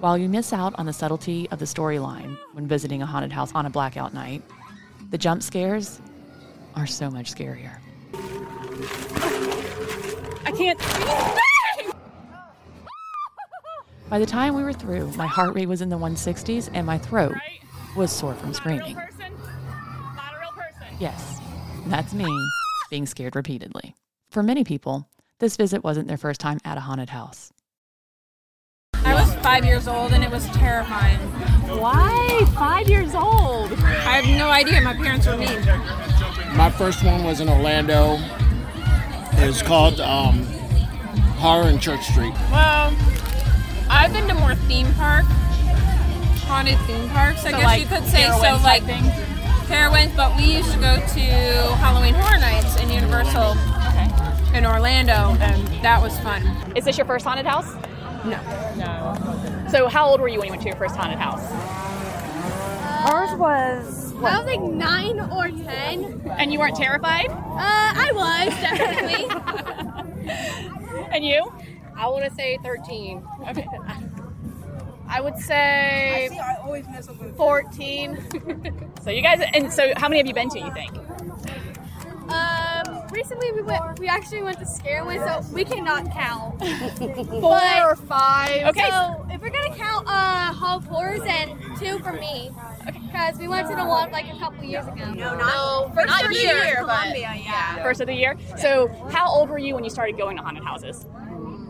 While 0.00 0.18
you 0.18 0.28
miss 0.28 0.52
out 0.52 0.74
on 0.78 0.84
the 0.84 0.92
subtlety 0.92 1.48
of 1.50 1.58
the 1.58 1.64
storyline 1.64 2.36
when 2.52 2.68
visiting 2.68 3.00
a 3.00 3.06
haunted 3.06 3.32
house 3.32 3.52
on 3.54 3.64
a 3.64 3.70
blackout 3.70 4.12
night, 4.12 4.42
the 5.10 5.18
jump 5.18 5.42
scares 5.42 6.00
are 6.74 6.86
so 6.86 7.10
much 7.10 7.34
scarier. 7.34 7.78
I 10.56 10.74
can't. 10.74 10.78
By 14.08 14.18
the 14.18 14.26
time 14.26 14.54
we 14.54 14.62
were 14.62 14.72
through, 14.72 15.12
my 15.12 15.26
heart 15.26 15.54
rate 15.54 15.66
was 15.66 15.82
in 15.82 15.88
the 15.90 15.98
160s 15.98 16.70
and 16.72 16.86
my 16.86 16.96
throat 16.96 17.34
was 17.96 18.10
sore 18.12 18.34
from 18.34 18.54
screaming. 18.54 18.96
Yes, 20.98 21.40
that's 21.86 22.14
me 22.14 22.26
being 22.88 23.04
scared 23.04 23.36
repeatedly. 23.36 23.94
For 24.30 24.42
many 24.42 24.64
people, 24.64 25.10
this 25.40 25.56
visit 25.56 25.84
wasn't 25.84 26.08
their 26.08 26.16
first 26.16 26.40
time 26.40 26.58
at 26.64 26.78
a 26.78 26.80
haunted 26.80 27.10
house. 27.10 27.52
I 28.94 29.12
was 29.14 29.34
five 29.36 29.64
years 29.64 29.86
old 29.88 30.12
and 30.12 30.24
it 30.24 30.30
was 30.30 30.46
terrifying. 30.50 31.18
Why? 31.80 32.46
Five 32.54 32.88
years 32.88 33.14
old? 33.14 33.72
I 33.72 34.20
have 34.20 34.38
no 34.38 34.48
idea. 34.48 34.80
My 34.80 34.94
parents 34.94 35.26
were 35.26 35.36
mean. 35.36 35.66
My 36.56 36.72
first 36.78 37.04
one 37.04 37.24
was 37.24 37.40
in 37.40 37.48
Orlando. 37.48 38.18
It 39.38 39.46
was 39.46 39.62
called 39.62 40.00
um, 40.00 40.44
Horror 41.38 41.68
in 41.68 41.78
Church 41.78 42.04
Street. 42.04 42.32
Well, 42.50 42.94
I've 43.88 44.12
been 44.12 44.26
to 44.28 44.34
more 44.34 44.54
theme 44.54 44.92
park, 44.94 45.24
haunted 46.46 46.78
theme 46.80 47.08
parks, 47.10 47.44
I 47.44 47.50
So, 47.52 47.56
guess 47.58 47.64
like, 47.64 47.80
you 47.82 47.86
could 47.86 48.04
say. 48.04 48.24
So 48.24 48.32
Carowinds 48.32 48.62
like 48.62 48.82
type 48.86 49.00
thing? 49.00 49.04
Carowinds, 49.68 50.16
but 50.16 50.36
we 50.36 50.44
used 50.44 50.72
to 50.72 50.78
go 50.78 50.96
to 50.96 51.76
Halloween 51.76 52.14
Horror 52.14 52.38
Nights 52.38 52.80
in 52.80 52.90
Universal 52.90 53.56
in 54.56 54.64
Orlando, 54.64 55.36
and 55.40 55.66
that 55.82 56.00
was 56.00 56.18
fun. 56.20 56.42
Is 56.74 56.84
this 56.84 56.96
your 56.96 57.06
first 57.06 57.24
haunted 57.26 57.46
house? 57.46 57.74
No. 58.24 58.40
No. 58.76 59.66
So 59.70 59.88
how 59.88 60.08
old 60.08 60.20
were 60.20 60.28
you 60.28 60.38
when 60.38 60.46
you 60.46 60.52
went 60.52 60.62
to 60.62 60.68
your 60.68 60.76
first 60.76 60.96
haunted 60.96 61.18
house? 61.18 61.42
Ours 63.12 63.34
was. 63.38 64.05
I 64.24 64.38
was 64.38 64.46
like 64.46 64.60
nine 64.62 65.20
or 65.20 65.48
ten. 65.50 66.22
And 66.38 66.52
you 66.52 66.58
weren't 66.58 66.76
terrified? 66.76 67.28
Uh, 67.28 67.34
I 67.58 68.10
was 68.14 68.48
definitely. 68.60 70.32
And 71.12 71.24
you? 71.24 71.50
I 71.96 72.08
want 72.08 72.24
to 72.24 72.34
say 72.34 72.58
13. 72.62 73.22
Okay. 73.48 73.66
I 75.08 75.20
would 75.20 75.38
say 75.38 76.28
I 76.36 76.56
always 76.62 76.86
mess 76.88 77.08
up 77.08 77.18
with 77.20 77.36
14. 77.36 78.18
So 79.02 79.10
you 79.10 79.22
guys, 79.22 79.40
and 79.54 79.72
so 79.72 79.92
how 79.96 80.08
many 80.08 80.18
have 80.18 80.26
you 80.26 80.34
been 80.34 80.50
to? 80.50 80.58
You 80.58 80.72
think? 80.72 80.90
um, 82.28 83.06
recently 83.12 83.52
we 83.52 83.62
went. 83.62 84.00
We 84.00 84.08
actually 84.08 84.42
went 84.42 84.58
to 84.58 84.64
Scareway, 84.64 85.18
so 85.24 85.54
we 85.54 85.64
cannot 85.64 86.10
count. 86.10 86.58
Four 87.40 87.60
or 87.84 87.94
five. 87.94 88.66
Okay. 88.66 88.90
So 88.90 89.24
if 89.30 89.40
we're 89.40 89.50
gonna 89.50 89.76
count 89.76 90.08
uh 90.08 90.52
Hall 90.52 90.78
of 90.78 90.86
Horrors, 90.86 91.20
then 91.22 91.56
two 91.78 92.00
for 92.00 92.12
me. 92.14 92.50
Because 92.86 93.36
we 93.38 93.48
went 93.48 93.68
to 93.68 93.74
the 93.76 93.84
one 93.84 94.10
like 94.12 94.26
a 94.32 94.38
couple 94.38 94.64
years 94.64 94.86
ago. 94.86 95.12
No, 95.12 95.34
not- 95.36 95.94
first 95.94 96.06
not 96.06 96.24
of 96.24 96.30
the 96.30 96.36
year, 96.36 96.64
year, 96.64 96.84
but- 96.86 97.00
Columbia, 97.00 97.32
yeah. 97.44 97.82
First 97.82 98.00
of 98.00 98.06
the 98.06 98.14
year. 98.14 98.36
So 98.58 98.88
how 99.10 99.28
old 99.28 99.48
were 99.48 99.58
you 99.58 99.74
when 99.74 99.84
you 99.84 99.90
started 99.90 100.16
going 100.16 100.36
to 100.36 100.42
haunted 100.42 100.64
houses? 100.64 101.06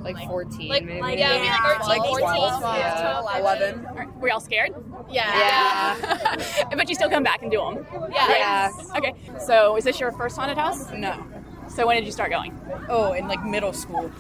Like 0.03 0.17
14, 0.29 0.69
Like- 0.69 0.85
maybe. 0.85 1.01
like- 1.01 1.19
yeah, 1.19 1.31
maybe 1.33 1.49
like 1.89 2.01
13, 2.01 2.19
14, 2.21 2.61
yeah, 2.77 3.21
12, 3.23 3.41
11. 3.41 4.21
Were 4.21 4.29
y'all 4.29 4.41
scared? 4.41 4.73
Yeah. 5.11 5.97
Yeah. 5.99 6.65
but 6.77 6.89
you 6.89 6.95
still 6.95 7.11
come 7.11 7.23
back 7.25 7.43
and 7.43 7.51
do 7.51 7.59
them? 7.59 7.87
Yeah. 8.13 8.71
Okay. 8.97 9.15
So 9.45 9.77
is 9.77 9.85
this 9.85 9.99
your 9.99 10.13
first 10.13 10.37
haunted 10.37 10.59
house? 10.59 10.91
No. 10.93 11.25
So 11.69 11.87
when 11.87 11.97
did 11.97 12.07
you 12.07 12.13
start 12.13 12.31
going? 12.31 12.59
Oh, 12.89 13.13
in 13.13 13.27
like 13.27 13.45
middle 13.45 13.73
school. 13.73 14.11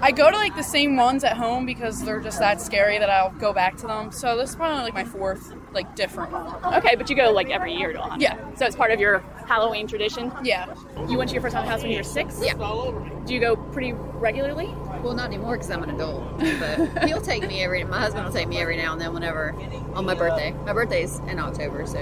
I 0.00 0.12
go 0.12 0.30
to 0.30 0.36
like 0.36 0.54
the 0.54 0.62
same 0.62 0.96
ones 0.96 1.24
at 1.24 1.36
home 1.36 1.66
because 1.66 2.04
they're 2.04 2.20
just 2.20 2.38
that 2.38 2.60
scary 2.60 2.98
that 2.98 3.08
I'll 3.10 3.30
go 3.30 3.52
back 3.52 3.76
to 3.78 3.86
them. 3.86 4.12
So 4.12 4.36
this 4.36 4.50
is 4.50 4.56
probably 4.56 4.82
like 4.84 4.94
my 4.94 5.04
fourth, 5.04 5.52
like 5.76 5.94
different 5.94 6.32
one. 6.32 6.74
Okay, 6.74 6.96
but 6.96 7.08
you 7.08 7.14
go 7.14 7.30
like 7.30 7.50
every 7.50 7.72
year 7.74 7.92
to 7.92 8.00
a 8.00 8.02
haunted 8.02 8.28
house. 8.28 8.38
Yeah. 8.40 8.54
So 8.56 8.66
it's 8.66 8.74
part 8.74 8.90
of 8.90 8.98
your 8.98 9.22
Halloween 9.46 9.86
tradition? 9.86 10.32
Yeah. 10.42 10.74
You 11.08 11.18
went 11.18 11.30
to 11.30 11.34
your 11.34 11.42
first 11.42 11.54
haunted 11.54 11.70
house 11.70 11.82
when 11.82 11.92
you 11.92 11.98
were 11.98 12.02
six? 12.02 12.40
Yeah. 12.42 12.54
Do 12.54 13.34
you 13.34 13.38
go 13.38 13.54
pretty 13.56 13.92
regularly? 13.92 14.74
Well, 15.02 15.14
not 15.14 15.26
anymore 15.26 15.52
because 15.52 15.70
I'm 15.70 15.84
an 15.84 15.90
adult. 15.90 16.38
But 16.38 17.04
he'll 17.06 17.20
take 17.20 17.46
me 17.46 17.62
every. 17.62 17.84
My 17.84 18.00
husband 18.00 18.24
will 18.24 18.32
take 18.32 18.48
me 18.48 18.58
every 18.58 18.76
now 18.76 18.92
and 18.92 19.00
then, 19.00 19.12
whenever 19.12 19.54
on 19.94 20.04
my 20.04 20.14
birthday. 20.14 20.52
My 20.64 20.72
birthday's 20.72 21.20
in 21.28 21.38
October, 21.38 21.86
so. 21.86 22.00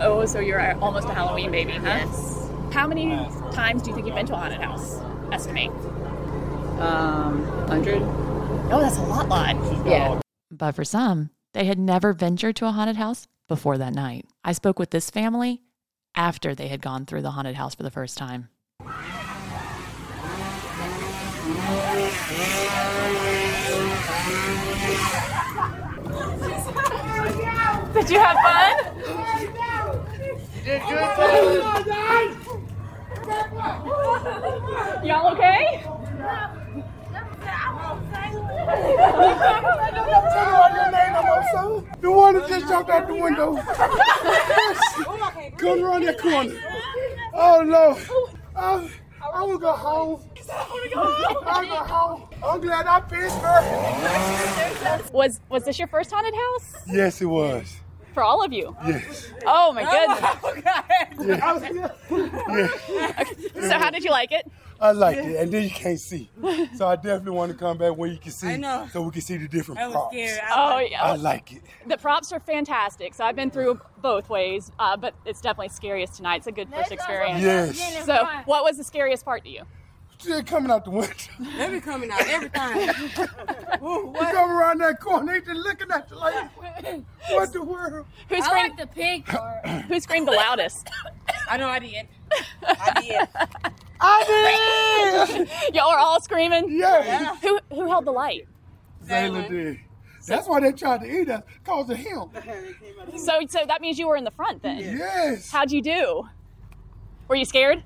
Oh, 0.00 0.24
so 0.24 0.40
you're 0.40 0.74
almost 0.80 1.08
a 1.08 1.12
Halloween 1.12 1.50
baby, 1.50 1.72
huh? 1.72 1.82
Yes. 1.84 2.50
How 2.72 2.86
many 2.86 3.10
times 3.52 3.82
do 3.82 3.90
you 3.90 3.94
think 3.94 4.06
you've 4.06 4.16
been 4.16 4.26
to 4.26 4.34
a 4.34 4.36
haunted 4.36 4.60
house? 4.60 5.00
Estimate. 5.32 5.70
Um, 6.80 7.44
hundred. 7.68 8.02
Oh, 8.70 8.80
that's 8.80 8.96
a 8.96 9.02
lot, 9.02 9.28
lot. 9.28 9.56
Yeah. 9.86 10.20
But 10.50 10.72
for 10.72 10.84
some, 10.84 11.30
they 11.56 11.64
had 11.64 11.78
never 11.78 12.12
ventured 12.12 12.54
to 12.54 12.66
a 12.66 12.70
haunted 12.70 12.96
house 12.96 13.28
before 13.48 13.78
that 13.78 13.94
night. 13.94 14.26
I 14.44 14.52
spoke 14.52 14.78
with 14.78 14.90
this 14.90 15.08
family 15.08 15.62
after 16.14 16.54
they 16.54 16.68
had 16.68 16.82
gone 16.82 17.06
through 17.06 17.22
the 17.22 17.30
haunted 17.30 17.54
house 17.54 17.74
for 17.74 17.82
the 17.82 17.90
first 17.90 18.18
time. 18.18 18.50
Did 27.94 28.10
you 28.10 28.18
have 28.18 28.36
fun? 28.44 28.76
Y'all 35.02 35.32
okay? 35.32 36.65
The 42.00 42.10
one 42.12 42.34
that 42.34 42.48
just 42.48 42.68
jumped 42.68 42.90
out 42.90 43.06
the 43.06 43.14
window. 43.14 43.56
Come 45.56 45.82
around 45.84 46.04
that 46.04 46.18
corner. 46.18 46.54
Oh 47.34 47.62
no. 47.62 47.98
I, 48.54 48.88
I 49.34 49.42
want 49.42 49.52
to 49.52 49.58
go 49.58 49.72
home. 49.72 50.20
I 50.50 50.68
want 50.70 51.62
to 51.64 51.68
go 51.68 51.76
home. 51.76 52.22
I'm 52.44 52.60
glad 52.60 52.86
I 52.86 53.00
pissed 53.00 53.38
her. 53.38 55.02
Was 55.12 55.40
was 55.48 55.64
this 55.64 55.78
your 55.78 55.88
first 55.88 56.10
haunted 56.12 56.34
house? 56.34 56.74
Yes, 56.88 57.20
it 57.20 57.26
was. 57.26 57.76
For 58.14 58.22
all 58.22 58.42
of 58.42 58.52
you? 58.52 58.74
Yes. 58.86 59.30
Oh 59.44 59.72
my 59.72 59.84
goodness. 59.84 60.20
Yes. 62.08 63.28
So 63.70 63.78
how 63.78 63.90
did 63.90 64.04
you 64.04 64.10
like 64.10 64.32
it? 64.32 64.50
I 64.80 64.90
liked 64.92 65.20
it, 65.20 65.36
and 65.36 65.50
then 65.52 65.62
you 65.64 65.70
can't 65.70 65.98
see. 66.00 66.30
So 66.76 66.86
I 66.86 66.96
definitely 66.96 67.30
want 67.32 67.52
to 67.52 67.58
come 67.58 67.78
back 67.78 67.96
where 67.96 68.10
you 68.10 68.18
can 68.18 68.30
see, 68.32 68.48
I 68.48 68.56
know. 68.56 68.88
so 68.92 69.02
we 69.02 69.10
can 69.10 69.22
see 69.22 69.36
the 69.36 69.48
different 69.48 69.80
I 69.80 69.86
was 69.86 69.94
props. 69.94 70.14
scared. 70.14 70.40
I 70.44 70.74
Oh, 70.74 70.78
yeah. 70.78 71.02
I 71.02 71.16
like 71.16 71.52
it. 71.52 71.62
The 71.86 71.96
props 71.96 72.32
are 72.32 72.40
fantastic. 72.40 73.14
So 73.14 73.24
I've 73.24 73.36
been 73.36 73.50
through 73.50 73.80
both 74.02 74.28
ways, 74.28 74.70
uh, 74.78 74.96
but 74.96 75.14
it's 75.24 75.40
definitely 75.40 75.70
scariest 75.70 76.14
tonight. 76.16 76.36
It's 76.38 76.46
a 76.46 76.52
good 76.52 76.68
first 76.68 76.92
experience. 76.92 77.42
Yes. 77.42 78.04
So 78.04 78.26
what 78.44 78.64
was 78.64 78.76
the 78.76 78.84
scariest 78.84 79.24
part 79.24 79.44
to 79.44 79.50
you? 79.50 79.62
They're 80.24 80.42
coming 80.42 80.70
out 80.70 80.84
the 80.84 80.90
window. 80.90 81.12
They 81.58 81.68
be 81.70 81.80
coming 81.80 82.10
out 82.10 82.26
every 82.26 82.48
time. 82.50 82.94
You 83.82 84.12
come 84.32 84.50
around 84.50 84.80
that 84.80 84.98
corner, 85.00 85.34
they 85.34 85.40
just 85.40 85.60
looking 85.60 85.90
at 85.90 86.10
you 86.10 86.16
like, 86.16 86.50
what 87.30 87.52
the 87.52 87.62
world? 87.62 88.06
Who 88.28 88.42
screamed 88.42 88.70
like 88.70 88.78
the 88.78 88.86
pig 88.86 89.26
part. 89.26 89.66
Who 89.66 90.00
screamed 90.00 90.26
the 90.26 90.32
loudest? 90.32 90.88
I 91.48 91.56
know 91.58 91.68
I 91.68 91.78
did. 91.78 92.08
I 92.66 93.00
did. 93.02 93.72
I 94.00 95.26
did. 95.36 95.48
Y'all 95.74 95.88
are 95.88 95.98
all 95.98 96.20
screaming. 96.20 96.66
Yeah. 96.70 97.36
Who 97.36 97.58
who 97.70 97.86
held 97.88 98.04
the 98.04 98.12
light? 98.12 98.46
Zayla 99.04 99.48
did. 99.48 99.80
That's 100.26 100.48
why 100.48 100.58
they 100.60 100.72
tried 100.72 101.02
to 101.02 101.06
eat 101.20 101.30
us, 101.30 101.42
cause 101.64 101.88
of 101.88 101.96
him. 101.98 102.30
So 103.16 103.40
so 103.48 103.60
that 103.66 103.80
means 103.80 103.98
you 103.98 104.08
were 104.08 104.16
in 104.16 104.24
the 104.24 104.32
front 104.32 104.62
then. 104.62 104.78
Yes. 104.78 105.50
How'd 105.50 105.70
you 105.70 105.80
do? 105.82 106.28
Were 107.28 107.36
you 107.36 107.44
scared? 107.44 107.82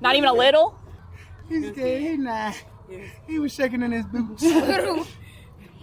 Not 0.00 0.16
even 0.16 0.28
a 0.28 0.32
little. 0.32 0.78
He's 1.48 1.68
scared. 1.68 2.00
He 2.02 2.16
not. 2.16 2.54
He 3.26 3.38
was 3.38 3.52
shaking 3.52 3.82
in 3.82 3.92
his 3.92 4.04
boots. 4.06 4.44
Are 4.44 5.04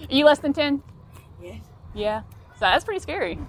you 0.09 0.25
less 0.25 0.39
than 0.39 0.53
ten? 0.53 0.81
Yes. 1.41 1.62
Yeah. 1.93 2.21
So 2.53 2.62
that's 2.62 2.83
pretty 2.85 2.99
scary. 2.99 3.39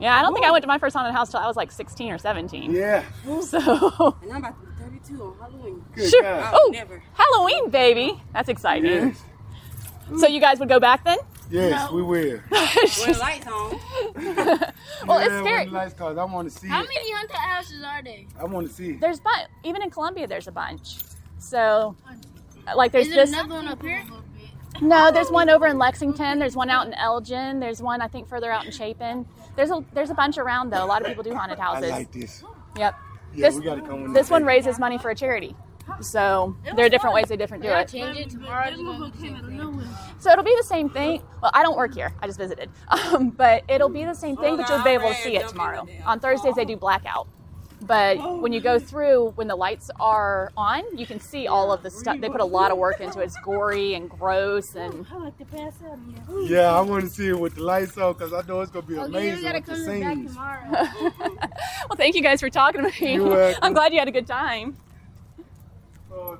Yeah, 0.00 0.16
I 0.16 0.22
don't 0.22 0.32
think 0.34 0.46
I 0.46 0.50
went 0.50 0.62
to 0.62 0.68
my 0.68 0.78
first 0.78 0.94
haunted 0.94 1.14
house 1.14 1.30
till 1.30 1.40
I 1.40 1.46
was 1.46 1.56
like 1.56 1.72
16 1.72 2.12
or 2.12 2.18
17. 2.18 2.70
Yeah. 2.72 3.02
So. 3.42 4.16
And 4.22 4.32
I'm 4.32 4.38
about 4.44 4.60
to 4.60 4.66
be 4.66 4.72
32 5.00 5.22
on 5.22 5.38
Halloween. 5.38 5.84
Sure. 6.08 6.24
I 6.26 6.50
Oh, 6.54 6.70
never. 6.72 7.02
Halloween, 7.14 7.70
baby. 7.70 8.22
That's 8.32 8.48
exciting. 8.48 8.90
Yes. 8.90 9.24
So 10.20 10.26
you 10.26 10.40
guys 10.40 10.58
would 10.60 10.68
go 10.68 10.80
back 10.80 11.04
then? 11.04 11.18
Yes, 11.50 11.90
we 11.90 12.02
will. 12.02 12.38
When 12.50 13.12
the 13.12 13.18
lights 13.20 13.46
on. 13.46 13.78
Well, 15.06 15.18
it's 15.18 15.34
scary. 15.38 15.64
When 15.64 15.66
the 15.72 15.72
lights 15.78 15.94
cause 15.94 16.16
I 16.18 16.24
want 16.24 16.50
to 16.52 16.58
see 16.58 16.68
How 16.68 16.82
it. 16.82 16.88
many 16.88 17.12
haunted 17.12 17.36
houses 17.36 17.82
are 17.84 18.02
there? 18.02 18.24
I 18.38 18.44
want 18.44 18.66
to 18.68 18.72
see 18.72 18.90
it. 18.90 19.00
There's 19.00 19.20
but 19.20 19.48
even 19.64 19.82
in 19.82 19.90
Columbia, 19.90 20.26
there's 20.26 20.46
a 20.48 20.52
bunch. 20.52 20.96
So, 21.38 21.96
like, 22.76 22.92
there's 22.92 23.06
Is 23.08 23.14
there 23.14 23.24
this. 23.26 23.32
another 23.34 23.54
one 23.54 23.68
up 23.68 23.80
here? 23.82 24.04
No, 24.82 25.10
there's 25.10 25.30
one 25.30 25.48
over 25.48 25.66
in 25.66 25.78
Lexington. 25.78 26.38
There's 26.38 26.54
one 26.56 26.68
out 26.70 26.86
in 26.86 26.94
Elgin. 26.94 27.60
There's 27.60 27.80
one 27.82 28.00
I 28.02 28.08
think 28.08 28.28
further 28.28 28.50
out 28.52 28.64
in 28.66 28.70
Chapin. 28.72 29.26
There's 29.58 29.70
a 29.72 29.84
there's 29.92 30.10
a 30.10 30.14
bunch 30.14 30.38
around 30.38 30.70
though. 30.70 30.84
A 30.84 30.86
lot 30.86 31.02
of 31.02 31.08
people 31.08 31.24
do 31.24 31.34
haunted 31.34 31.58
houses. 31.58 31.90
I 31.90 31.90
houses. 31.90 32.06
like 32.06 32.12
this. 32.12 32.44
Yep. 32.76 32.94
Yeah, 33.34 33.46
this 33.46 33.56
we 33.56 33.62
gotta 33.62 33.80
come 33.80 34.02
with 34.04 34.14
this 34.14 34.26
this 34.26 34.30
one 34.30 34.42
thing. 34.42 34.46
raises 34.46 34.78
money 34.78 34.98
for 34.98 35.10
a 35.10 35.16
charity. 35.16 35.56
So 36.00 36.54
there 36.76 36.86
are 36.86 36.88
different 36.88 37.14
ways 37.14 37.26
they 37.28 37.36
different 37.36 37.64
do 37.64 37.70
it. 37.70 37.88
change 37.88 38.18
it 38.18 38.30
tomorrow? 38.30 38.68
It's 38.68 38.76
gonna 38.76 39.10
be 39.10 39.56
different. 39.56 39.88
So 40.18 40.30
it'll 40.30 40.44
be 40.44 40.54
the 40.56 40.64
same 40.64 40.88
thing. 40.90 41.22
Well, 41.42 41.50
I 41.54 41.62
don't 41.64 41.76
work 41.76 41.94
here. 41.94 42.14
I 42.22 42.26
just 42.26 42.38
visited. 42.38 42.70
Um, 43.08 43.30
but 43.30 43.64
it'll 43.68 43.88
be 43.88 44.04
the 44.04 44.14
same 44.14 44.36
thing, 44.36 44.56
but 44.58 44.68
you'll 44.68 44.84
be 44.84 44.90
able 44.90 45.08
to 45.08 45.14
see 45.14 45.36
it 45.36 45.48
tomorrow. 45.48 45.86
On 46.06 46.20
Thursdays 46.20 46.54
they 46.54 46.64
do 46.64 46.76
blackout. 46.76 47.26
But 47.82 48.18
oh. 48.18 48.40
when 48.40 48.52
you 48.52 48.60
go 48.60 48.78
through, 48.78 49.32
when 49.36 49.46
the 49.46 49.54
lights 49.54 49.90
are 50.00 50.50
on, 50.56 50.82
you 50.96 51.06
can 51.06 51.20
see 51.20 51.46
all 51.46 51.72
of 51.72 51.82
the 51.82 51.90
stuff. 51.90 52.20
They 52.20 52.28
put 52.28 52.40
a 52.40 52.44
lot 52.44 52.70
of 52.70 52.78
work 52.78 53.00
into 53.00 53.20
it. 53.20 53.24
It's 53.24 53.38
gory 53.40 53.94
and 53.94 54.10
gross 54.10 54.74
and 54.74 55.06
I 55.10 55.16
like 55.16 55.38
to 55.38 55.44
pass 55.44 55.74
out 55.84 55.98
here. 56.28 56.40
Yeah, 56.40 56.74
I 56.74 56.80
want 56.80 57.04
to 57.04 57.10
see 57.10 57.28
it 57.28 57.38
with 57.38 57.54
the 57.54 57.62
lights 57.62 57.96
on 57.96 58.14
because 58.14 58.32
I 58.32 58.42
know 58.42 58.60
it's 58.60 58.70
gonna 58.70 58.86
be 58.86 58.96
oh, 58.96 59.02
Okay, 59.02 59.10
amazing 59.10 59.36
we 59.36 59.42
gotta 59.42 59.58
with 59.58 59.86
the 59.86 60.00
come 60.02 60.24
back 60.24 60.26
tomorrow. 60.26 60.70
well, 61.88 61.96
thank 61.96 62.14
you 62.14 62.22
guys 62.22 62.40
for 62.40 62.50
talking 62.50 62.82
to 62.82 63.00
me. 63.00 63.54
I'm 63.62 63.72
glad 63.72 63.92
you 63.92 63.98
had 63.98 64.08
a 64.08 64.12
good 64.12 64.26
time. 64.26 64.76
Oh, 66.12 66.38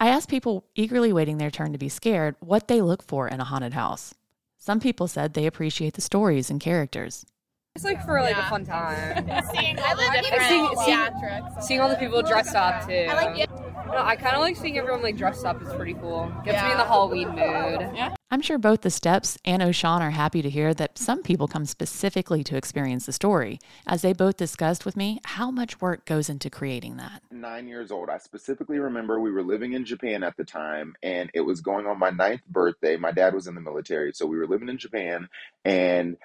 I 0.00 0.08
asked 0.08 0.28
people 0.28 0.64
eagerly 0.74 1.12
waiting 1.12 1.38
their 1.38 1.50
turn 1.50 1.72
to 1.72 1.78
be 1.78 1.88
scared 1.88 2.36
what 2.40 2.68
they 2.68 2.80
look 2.80 3.02
for 3.02 3.28
in 3.28 3.40
a 3.40 3.44
haunted 3.44 3.74
house. 3.74 4.14
Some 4.56 4.80
people 4.80 5.08
said 5.08 5.34
they 5.34 5.46
appreciate 5.46 5.94
the 5.94 6.00
stories 6.00 6.50
and 6.50 6.60
characters. 6.60 7.26
It's 7.78 7.84
like 7.84 8.04
for 8.04 8.20
like 8.20 8.36
a 8.36 8.42
fun 8.50 8.64
time. 8.64 9.24
seeing 9.54 9.78
all 9.78 9.94
the 9.94 10.02
And 10.02 10.22
different 10.24 10.42
seeing, 10.48 10.68
seeing, 10.84 11.60
seeing 11.60 11.80
all 11.80 11.88
the 11.88 11.94
people 11.94 12.22
dressed 12.22 12.56
up 12.56 12.88
too. 12.88 13.06
I 13.08 13.14
like 13.14 13.48
No, 13.86 13.98
I 13.98 14.16
kind 14.16 14.34
of 14.34 14.40
like 14.40 14.56
seeing 14.56 14.76
everyone 14.76 15.00
like 15.00 15.16
dressed 15.16 15.46
up. 15.46 15.62
It's 15.62 15.72
pretty 15.74 15.94
cool. 15.94 16.26
Gets 16.44 16.60
me 16.64 16.72
in 16.72 16.76
the 16.78 16.84
Halloween 16.84 17.28
mood. 17.28 17.38
Yeah. 17.38 18.14
I'm 18.30 18.42
sure 18.42 18.58
both 18.58 18.82
the 18.82 18.90
Stepps 18.90 19.38
and 19.44 19.62
O'Shawn 19.62 20.02
are 20.02 20.10
happy 20.10 20.42
to 20.42 20.50
hear 20.50 20.74
that 20.74 20.98
some 20.98 21.22
people 21.22 21.48
come 21.48 21.64
specifically 21.64 22.44
to 22.44 22.58
experience 22.58 23.06
the 23.06 23.12
story, 23.12 23.58
as 23.86 24.02
they 24.02 24.12
both 24.12 24.36
discussed 24.36 24.84
with 24.84 24.98
me 24.98 25.18
how 25.24 25.50
much 25.50 25.80
work 25.80 26.04
goes 26.04 26.28
into 26.28 26.50
creating 26.50 26.98
that. 26.98 27.22
nine 27.30 27.66
years 27.68 27.90
old. 27.90 28.10
I 28.10 28.18
specifically 28.18 28.80
remember 28.80 29.18
we 29.18 29.30
were 29.30 29.42
living 29.42 29.72
in 29.72 29.86
Japan 29.86 30.22
at 30.22 30.36
the 30.36 30.44
time, 30.44 30.94
and 31.02 31.30
it 31.32 31.40
was 31.40 31.62
going 31.62 31.86
on 31.86 31.98
my 31.98 32.10
ninth 32.10 32.42
birthday. 32.46 32.98
My 32.98 33.12
dad 33.12 33.32
was 33.32 33.46
in 33.46 33.54
the 33.54 33.62
military, 33.62 34.12
so 34.12 34.26
we 34.26 34.36
were 34.36 34.46
living 34.46 34.68
in 34.68 34.76
Japan, 34.76 35.30
and 35.64 36.18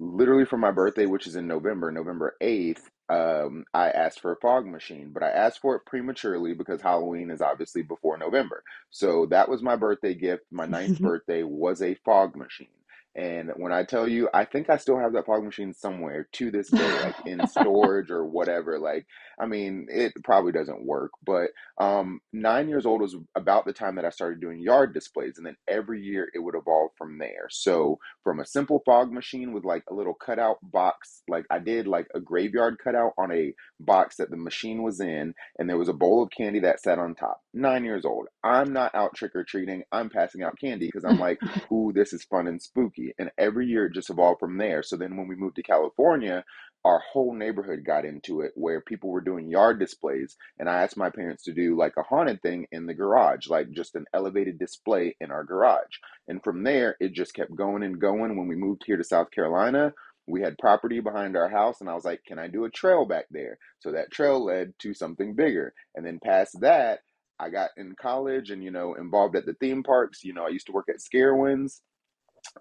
literally 0.00 0.46
for 0.46 0.58
my 0.58 0.72
birthday, 0.72 1.06
which 1.06 1.28
is 1.28 1.36
in 1.36 1.48
November, 1.48 1.92
November 1.92 2.36
8th, 2.42 2.82
um, 3.10 3.66
I 3.74 3.90
asked 3.90 4.20
for 4.22 4.32
a 4.32 4.38
fog 4.38 4.66
machine, 4.66 5.12
but 5.14 5.24
I 5.24 5.30
asked 5.30 5.60
for 5.60 5.76
it 5.76 5.86
prematurely 5.86 6.54
because 6.54 6.82
Halloween 6.82 7.30
is 7.30 7.42
obviously 7.42 7.82
before 7.82 8.18
November. 8.18 8.64
So 8.90 9.26
that 9.28 9.50
was 9.50 9.62
my 9.62 9.76
birthday 9.76 10.14
gift. 10.14 10.44
My 10.52 10.66
ninth 10.66 10.98
birthday 11.02 11.44
was 11.44 11.82
a 11.82 11.96
fog 12.06 12.36
machine. 12.36 12.68
And 13.16 13.50
when 13.56 13.72
I 13.72 13.82
tell 13.82 14.06
you, 14.06 14.28
I 14.32 14.44
think 14.44 14.70
I 14.70 14.76
still 14.76 14.98
have 14.98 15.14
that 15.14 15.26
fog 15.26 15.44
machine 15.44 15.74
somewhere 15.74 16.28
to 16.32 16.50
this 16.50 16.70
day, 16.70 17.02
like 17.02 17.16
in 17.26 17.44
storage 17.48 18.10
or 18.10 18.24
whatever. 18.24 18.78
Like, 18.78 19.06
I 19.38 19.46
mean, 19.46 19.86
it 19.90 20.12
probably 20.22 20.52
doesn't 20.52 20.86
work, 20.86 21.10
but 21.24 21.50
um, 21.80 22.20
nine 22.32 22.68
years 22.68 22.86
old 22.86 23.00
was 23.00 23.16
about 23.34 23.64
the 23.64 23.72
time 23.72 23.96
that 23.96 24.04
I 24.04 24.10
started 24.10 24.40
doing 24.40 24.60
yard 24.60 24.94
displays, 24.94 25.38
and 25.38 25.46
then 25.46 25.56
every 25.66 26.02
year 26.02 26.28
it 26.34 26.38
would 26.38 26.54
evolve 26.54 26.90
from 26.96 27.18
there. 27.18 27.48
So, 27.50 27.98
from 28.22 28.38
a 28.38 28.46
simple 28.46 28.82
fog 28.84 29.12
machine 29.12 29.52
with 29.52 29.64
like 29.64 29.82
a 29.90 29.94
little 29.94 30.14
cutout 30.14 30.58
box, 30.62 31.22
like 31.28 31.46
I 31.50 31.58
did 31.58 31.88
like 31.88 32.06
a 32.14 32.20
graveyard 32.20 32.76
cutout 32.82 33.12
on 33.18 33.32
a 33.32 33.54
box 33.80 34.16
that 34.16 34.30
the 34.30 34.36
machine 34.36 34.82
was 34.82 35.00
in, 35.00 35.34
and 35.58 35.68
there 35.68 35.78
was 35.78 35.88
a 35.88 35.94
bowl 35.94 36.22
of 36.22 36.30
candy 36.30 36.60
that 36.60 36.80
sat 36.80 36.98
on 36.98 37.14
top. 37.14 37.40
Nine 37.54 37.84
years 37.84 38.04
old. 38.04 38.26
I'm 38.44 38.72
not 38.72 38.94
out 38.94 39.14
trick 39.16 39.34
or 39.34 39.42
treating, 39.42 39.82
I'm 39.90 40.10
passing 40.10 40.42
out 40.42 40.58
candy 40.60 40.86
because 40.86 41.04
I'm 41.04 41.18
like, 41.18 41.38
ooh, 41.72 41.92
this 41.94 42.12
is 42.12 42.24
fun 42.24 42.46
and 42.46 42.60
spooky. 42.60 43.09
And 43.18 43.30
every 43.38 43.66
year 43.66 43.86
it 43.86 43.94
just 43.94 44.10
evolved 44.10 44.40
from 44.40 44.58
there. 44.58 44.82
So, 44.82 44.96
then 44.96 45.16
when 45.16 45.28
we 45.28 45.36
moved 45.36 45.56
to 45.56 45.62
California, 45.62 46.44
our 46.84 47.00
whole 47.12 47.34
neighborhood 47.34 47.84
got 47.84 48.04
into 48.04 48.40
it 48.40 48.52
where 48.54 48.80
people 48.80 49.10
were 49.10 49.20
doing 49.20 49.48
yard 49.48 49.78
displays 49.78 50.36
and 50.58 50.68
i 50.68 50.82
asked 50.82 50.96
my 50.96 51.10
parents 51.10 51.44
to 51.44 51.52
do 51.52 51.76
like 51.76 51.92
a 51.98 52.02
haunted 52.02 52.40
thing 52.42 52.66
in 52.72 52.86
the 52.86 52.94
garage 52.94 53.48
like 53.48 53.70
just 53.72 53.94
an 53.94 54.04
elevated 54.14 54.58
display 54.58 55.14
in 55.20 55.30
our 55.30 55.44
garage. 55.44 55.98
And 56.28 56.42
from 56.42 56.62
there 56.62 56.96
it 57.00 57.12
just 57.12 57.34
kept 57.34 57.54
going 57.54 57.82
and 57.82 58.00
going. 58.00 58.36
When 58.36 58.48
we 58.48 58.56
moved 58.56 58.82
here 58.86 58.96
to 58.96 59.04
south 59.04 59.30
carolina 59.30 59.92
we 60.26 60.40
had 60.40 60.56
property 60.58 61.00
behind 61.00 61.36
our 61.36 61.48
house 61.48 61.80
and 61.80 61.90
i 61.90 61.94
was 61.94 62.04
like 62.04 62.22
can 62.26 62.38
i 62.38 62.46
do 62.46 62.64
a 62.64 62.70
trail 62.70 63.04
back 63.04 63.26
there? 63.30 63.58
So 63.80 63.92
that 63.92 64.10
trail 64.10 64.44
led 64.44 64.72
to 64.80 64.94
something 64.94 65.34
bigger. 65.34 65.74
And 65.94 66.06
then 66.06 66.18
past 66.22 66.60
that 66.60 67.00
i 67.38 67.50
got 67.50 67.70
in 67.76 67.94
college 68.00 68.50
and 68.50 68.64
you 68.64 68.70
know 68.70 68.94
involved 68.94 69.36
at 69.36 69.44
the 69.44 69.54
theme 69.54 69.82
parks. 69.82 70.24
You 70.24 70.32
know 70.32 70.46
i 70.46 70.48
used 70.48 70.66
to 70.66 70.72
work 70.72 70.88
at 70.88 70.96
SCarowinds 70.96 71.80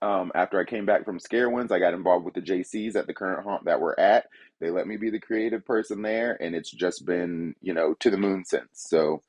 um, 0.02 0.32
after 0.36 0.60
I 0.60 0.66
came 0.66 0.86
back 0.86 1.06
from 1.06 1.20
Scare 1.20 1.50
SCarowinds, 1.50 1.72
I 1.72 1.80
got 1.80 1.94
involved 1.94 2.26
with 2.26 2.34
the 2.34 2.42
Jaycees 2.42 2.96
at 2.96 3.08
the 3.08 3.14
current 3.14 3.44
haunt 3.44 3.66
that 3.66 3.80
we're 3.80 3.96
at. 3.98 4.28
They 4.60 4.70
let 4.70 4.88
me 4.88 4.98
be 4.98 5.10
the 5.10 5.20
creative 5.20 5.66
person 5.66 6.02
there, 6.02 6.38
and 6.42 6.56
it's 6.56 6.72
just 6.72 7.06
been, 7.06 7.56
you 7.62 7.74
know, 7.74 7.94
to 7.96 8.10
the 8.10 8.18
moon 8.18 8.46
since. 8.46 8.68
So 8.74 9.22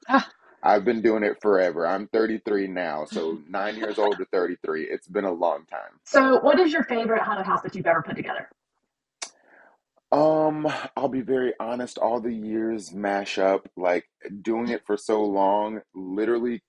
I've 0.62 0.84
been 0.84 1.02
doing 1.02 1.22
it 1.22 1.40
forever. 1.40 1.86
I'm 1.86 2.08
33 2.08 2.68
now, 2.68 3.04
so 3.04 3.38
nine 3.48 3.76
years 3.76 3.98
old 3.98 4.18
to 4.18 4.24
33. 4.26 4.84
It's 4.84 5.08
been 5.08 5.24
a 5.24 5.32
long 5.32 5.64
time. 5.70 6.00
So, 6.04 6.40
what 6.40 6.58
is 6.58 6.72
your 6.72 6.84
favorite 6.84 7.22
haunted 7.22 7.46
house 7.46 7.62
that 7.62 7.74
you've 7.74 7.86
ever 7.86 8.02
put 8.02 8.16
together? 8.16 8.48
Um, 10.12 10.66
I'll 10.96 11.08
be 11.08 11.20
very 11.20 11.54
honest, 11.61 11.96
all 11.96 12.20
the 12.20 12.32
years 12.32 12.92
mash 12.92 13.38
up. 13.38 13.68
Like 13.76 14.08
doing 14.42 14.68
it 14.68 14.84
for 14.84 14.96
so 14.96 15.22
long, 15.22 15.82
literally 15.94 16.62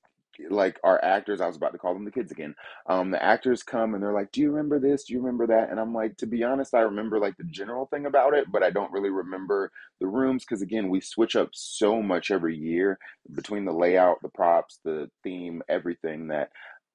like 0.49 0.79
our 0.84 1.03
actors, 1.03 1.41
I 1.41 1.47
was 1.47 1.55
about 1.55 1.73
to 1.73 1.77
call 1.77 1.93
them 1.93 2.05
the 2.05 2.11
kids 2.11 2.32
again. 2.32 2.55
Um, 2.88 3.11
the 3.11 3.21
actors 3.23 3.63
come 3.63 3.93
and 3.93 4.03
they're 4.03 4.13
like, 4.13 4.32
"Do 4.32 4.41
you 4.41 4.51
remember 4.51 4.79
this? 4.79 5.05
Do 5.05 5.13
you 5.13 5.19
remember 5.19 5.47
that?" 5.47 5.69
And 5.69 5.79
I'm 5.79 5.93
like, 5.93 6.17
to 6.17 6.27
be 6.27 6.43
honest, 6.43 6.73
I 6.73 6.82
remember 6.82 7.19
like 7.19 7.38
the 7.38 7.43
general 7.45 7.86
thing 7.88 8.05
about 8.05 8.34
it, 8.34 8.51
but 8.51 8.63
I 8.63 8.69
don't 8.69 8.91
really 8.91 9.09
remember 9.09 9.71
the 9.99 10.07
rooms 10.07 10.43
because 10.43 10.61
again, 10.61 10.89
we 10.89 11.01
switch 11.01 11.36
up 11.36 11.49
so 11.53 12.01
much 12.01 12.32
every 12.32 12.57
year 12.57 12.99
between 13.34 13.65
the 13.65 13.73
layout, 13.73 14.21
the 14.21 14.29
props, 14.29 14.79
the 14.84 15.09
theme, 15.23 15.61
everything 15.69 16.27
that 16.27 16.51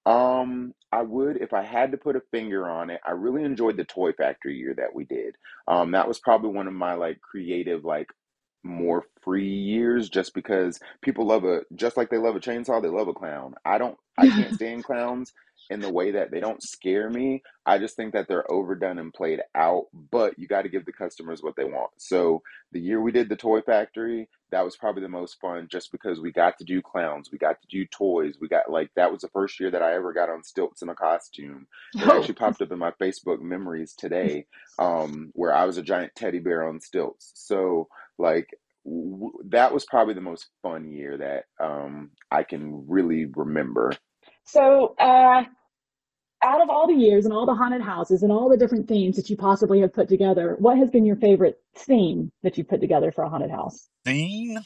um, 0.06 0.72
I 0.92 1.02
would 1.02 1.38
if 1.38 1.52
I 1.52 1.62
had 1.62 1.90
to 1.92 1.98
put 1.98 2.16
a 2.16 2.22
finger 2.30 2.68
on 2.68 2.90
it. 2.90 3.00
I 3.04 3.10
really 3.12 3.42
enjoyed 3.42 3.76
the 3.76 3.84
Toy 3.84 4.12
Factory 4.12 4.56
year 4.56 4.74
that 4.74 4.94
we 4.94 5.04
did. 5.04 5.36
Um, 5.66 5.90
that 5.92 6.06
was 6.08 6.20
probably 6.20 6.50
one 6.50 6.68
of 6.68 6.74
my 6.74 6.94
like 6.94 7.20
creative, 7.20 7.84
like 7.84 8.08
more 8.66 9.04
free 9.22 9.48
years, 9.48 10.08
just 10.08 10.34
because 10.34 10.78
people 11.02 11.26
love 11.26 11.44
a 11.44 11.62
just 11.74 11.96
like 11.96 12.10
they 12.10 12.18
love 12.18 12.36
a 12.36 12.40
chainsaw, 12.40 12.82
they 12.82 12.88
love 12.88 13.08
a 13.08 13.14
clown. 13.14 13.54
I 13.64 13.78
don't, 13.78 13.96
I 14.18 14.28
can't 14.28 14.54
stand 14.54 14.84
clowns 14.84 15.32
in 15.68 15.80
the 15.80 15.90
way 15.92 16.12
that 16.12 16.30
they 16.30 16.38
don't 16.38 16.62
scare 16.62 17.10
me. 17.10 17.42
I 17.64 17.78
just 17.78 17.96
think 17.96 18.12
that 18.12 18.28
they're 18.28 18.48
overdone 18.50 18.98
and 19.00 19.12
played 19.12 19.40
out. 19.52 19.86
But 20.12 20.38
you 20.38 20.46
got 20.46 20.62
to 20.62 20.68
give 20.68 20.84
the 20.84 20.92
customers 20.92 21.42
what 21.42 21.56
they 21.56 21.64
want. 21.64 21.90
So 21.96 22.42
the 22.70 22.78
year 22.80 23.00
we 23.00 23.10
did 23.10 23.28
the 23.28 23.34
Toy 23.34 23.62
Factory, 23.62 24.28
that 24.52 24.64
was 24.64 24.76
probably 24.76 25.02
the 25.02 25.08
most 25.08 25.40
fun 25.40 25.66
just 25.68 25.90
because 25.90 26.20
we 26.20 26.30
got 26.30 26.56
to 26.58 26.64
do 26.64 26.80
clowns, 26.80 27.30
we 27.32 27.38
got 27.38 27.60
to 27.60 27.66
do 27.68 27.84
toys, 27.84 28.36
we 28.40 28.46
got 28.46 28.70
like 28.70 28.90
that 28.94 29.10
was 29.10 29.22
the 29.22 29.28
first 29.28 29.58
year 29.58 29.72
that 29.72 29.82
I 29.82 29.94
ever 29.96 30.12
got 30.12 30.30
on 30.30 30.44
stilts 30.44 30.82
in 30.82 30.88
a 30.88 30.94
costume. 30.94 31.66
It 31.96 32.02
Oh. 32.06 32.16
actually 32.16 32.34
popped 32.34 32.62
up 32.62 32.70
in 32.70 32.78
my 32.78 32.92
Facebook 32.92 33.40
memories 33.40 33.92
today, 33.98 34.46
um, 34.78 35.30
where 35.34 35.52
I 35.52 35.64
was 35.64 35.78
a 35.78 35.82
giant 35.82 36.14
teddy 36.14 36.38
bear 36.38 36.62
on 36.68 36.78
stilts. 36.80 37.32
So 37.34 37.88
like 38.18 38.48
w- 38.84 39.32
that 39.48 39.72
was 39.72 39.84
probably 39.84 40.14
the 40.14 40.20
most 40.20 40.48
fun 40.62 40.90
year 40.90 41.18
that 41.18 41.44
um, 41.64 42.10
I 42.30 42.42
can 42.42 42.86
really 42.88 43.26
remember. 43.26 43.92
So, 44.44 44.94
uh, 44.98 45.44
out 46.42 46.60
of 46.60 46.70
all 46.70 46.86
the 46.86 46.94
years 46.94 47.24
and 47.24 47.34
all 47.34 47.46
the 47.46 47.54
haunted 47.54 47.82
houses 47.82 48.22
and 48.22 48.30
all 48.30 48.48
the 48.48 48.56
different 48.56 48.88
themes 48.88 49.16
that 49.16 49.28
you 49.30 49.36
possibly 49.36 49.80
have 49.80 49.92
put 49.92 50.08
together, 50.08 50.56
what 50.58 50.78
has 50.78 50.90
been 50.90 51.04
your 51.04 51.16
favorite 51.16 51.60
theme 51.74 52.30
that 52.42 52.56
you 52.56 52.64
put 52.64 52.80
together 52.80 53.10
for 53.10 53.24
a 53.24 53.28
haunted 53.28 53.50
house? 53.50 53.88
Theme? 54.04 54.58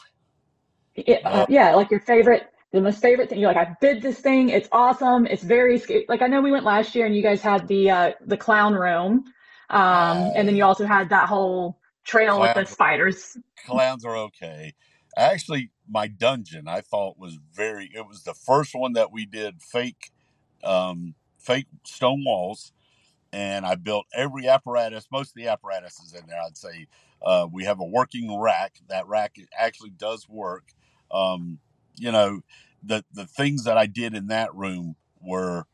Yeah, 0.95 1.19
uh, 1.25 1.47
yeah, 1.49 1.75
like 1.75 1.91
your 1.91 2.01
favorite, 2.01 2.49
the 2.73 2.81
most 2.81 3.01
favorite 3.01 3.31
thing. 3.31 3.39
You're 3.39 3.53
like, 3.53 3.69
I 3.69 3.77
did 3.81 4.03
this 4.03 4.19
thing. 4.19 4.51
It's 4.51 4.69
awesome. 4.73 5.27
It's 5.27 5.43
very 5.43 5.79
sca- 5.79 6.05
like 6.09 6.21
I 6.21 6.27
know 6.27 6.43
we 6.43 6.51
went 6.51 6.65
last 6.65 6.95
year 6.95 7.07
and 7.07 7.17
you 7.17 7.23
guys 7.23 7.41
had 7.41 7.69
the 7.69 7.91
uh, 7.91 8.11
the 8.27 8.37
clown 8.37 8.75
room, 8.75 9.25
um, 9.71 10.33
and 10.35 10.47
then 10.47 10.57
you 10.57 10.65
also 10.65 10.85
had 10.85 11.09
that 11.11 11.29
whole 11.29 11.80
trail 12.05 12.41
with 12.41 12.55
the 12.55 12.67
spiders. 12.67 13.37
clowns 13.67 14.05
are 14.05 14.17
okay. 14.17 14.75
Actually, 15.17 15.71
my 15.89 16.07
dungeon 16.07 16.69
I 16.69 16.81
thought 16.81 17.19
was 17.19 17.39
very. 17.53 17.91
It 17.95 18.07
was 18.07 18.23
the 18.23 18.35
first 18.35 18.75
one 18.75 18.93
that 18.95 19.13
we 19.13 19.27
did 19.27 19.63
fake, 19.63 20.13
um, 20.63 21.15
fake 21.39 21.67
stone 21.85 22.25
walls, 22.25 22.73
and 23.33 23.67
I 23.67 23.75
built 23.75 24.07
every 24.15 24.49
apparatus. 24.49 25.07
Most 25.11 25.31
of 25.31 25.35
the 25.35 25.49
apparatuses 25.49 26.15
in 26.15 26.27
there, 26.27 26.41
I'd 26.47 26.57
say. 26.57 26.87
Uh, 27.23 27.47
we 27.53 27.65
have 27.65 27.81
a 27.81 27.85
working 27.85 28.39
rack. 28.41 28.81
That 28.89 29.07
rack 29.07 29.37
actually 29.59 29.91
does 29.91 30.29
work. 30.29 30.73
Um, 31.11 31.59
you 31.97 32.13
know, 32.13 32.41
the 32.83 33.05
the 33.13 33.27
things 33.27 33.65
that 33.65 33.77
I 33.77 33.87
did 33.87 34.15
in 34.15 34.29
that 34.29 34.55
room 34.55 34.97
were 35.21 35.67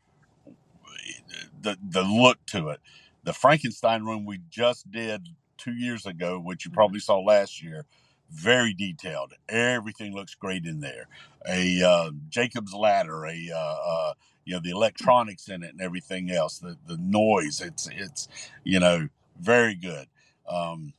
the 1.61 1.77
the 1.81 2.03
look 2.03 2.45
to 2.47 2.69
it. 2.69 2.79
The 3.23 3.33
Frankenstein 3.33 4.03
room 4.03 4.25
we 4.25 4.39
just 4.49 4.89
did 4.91 5.27
two 5.57 5.73
years 5.73 6.05
ago, 6.05 6.39
which 6.39 6.65
you 6.65 6.71
probably 6.71 6.99
saw 6.99 7.19
last 7.19 7.63
year, 7.63 7.85
very 8.31 8.73
detailed. 8.73 9.33
Everything 9.49 10.13
looks 10.15 10.35
great 10.35 10.65
in 10.65 10.81
there. 10.81 11.07
A 11.49 11.83
uh, 11.83 12.11
Jacob's 12.29 12.73
ladder, 12.73 13.25
a 13.25 13.49
uh, 13.55 13.77
uh, 13.85 14.13
you 14.45 14.55
know 14.55 14.61
the 14.63 14.71
electronics 14.71 15.49
in 15.49 15.63
it 15.63 15.71
and 15.71 15.81
everything 15.81 16.31
else, 16.31 16.59
the 16.59 16.77
the 16.87 16.97
noise. 16.97 17.61
It's 17.61 17.89
it's 17.93 18.27
you 18.63 18.79
know 18.79 19.09
very 19.39 19.75
good. 19.75 20.07
Um, 20.49 20.93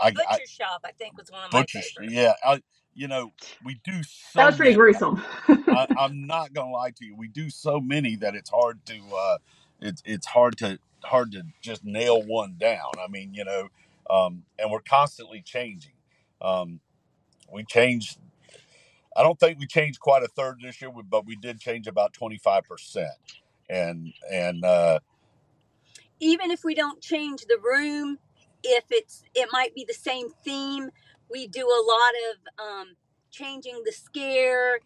I, 0.00 0.14
Butcher 0.14 0.28
I 0.28 0.40
Shop, 0.46 0.82
I 0.84 0.92
think, 0.92 1.18
was 1.18 1.30
one 1.30 1.44
of 1.44 1.52
my 1.52 1.64
butcher, 1.64 1.80
favorites. 1.82 2.14
yeah. 2.14 2.34
I, 2.44 2.62
you 2.94 3.08
know, 3.08 3.32
we 3.64 3.80
do 3.84 4.02
so 4.04 4.38
That 4.38 4.46
was 4.46 4.56
pretty 4.56 4.74
many. 4.74 4.74
gruesome. 4.74 5.22
I, 5.70 5.88
I'm 5.96 6.26
not 6.26 6.52
gonna 6.54 6.70
lie 6.72 6.92
to 6.92 7.04
you. 7.04 7.16
We 7.16 7.28
do 7.28 7.50
so 7.50 7.80
many 7.80 8.16
that 8.16 8.34
it's 8.36 8.50
hard 8.50 8.84
to 8.86 9.00
uh, 9.16 9.38
it's 9.80 10.02
it's 10.06 10.26
hard 10.26 10.58
to 10.58 10.78
hard 11.04 11.32
to 11.32 11.44
just 11.62 11.84
nail 11.84 12.22
one 12.22 12.56
down. 12.58 12.92
I 13.04 13.08
mean, 13.10 13.34
you 13.34 13.44
know, 13.44 13.68
um, 14.10 14.44
and 14.58 14.70
we're 14.70 14.80
constantly 14.82 15.42
changing. 15.42 15.92
Um, 16.42 16.80
we 17.52 17.64
changed. 17.64 18.18
I 19.16 19.22
don't 19.22 19.38
think 19.40 19.58
we 19.60 19.66
changed 19.66 20.00
quite 20.00 20.22
a 20.22 20.28
third 20.28 20.58
this 20.62 20.80
year, 20.82 20.90
but 21.08 21.26
we 21.26 21.36
did 21.36 21.60
change 21.60 21.86
about 21.86 22.12
twenty 22.14 22.38
five 22.38 22.64
percent. 22.64 23.12
And 23.70 24.12
and 24.30 24.64
uh, 24.64 25.00
Even 26.20 26.50
if 26.50 26.64
we 26.64 26.74
don't 26.74 27.00
change 27.02 27.42
the 27.46 27.58
room, 27.62 28.18
if 28.62 28.84
it's 28.90 29.24
it 29.34 29.48
might 29.52 29.74
be 29.74 29.84
the 29.86 29.94
same 29.94 30.28
theme, 30.44 30.90
we 31.30 31.46
do 31.46 31.66
a 31.66 31.84
lot 31.86 32.12
of 32.30 32.66
um, 32.66 32.96
changing 33.30 33.82
the 33.84 33.92
scare 33.92 34.80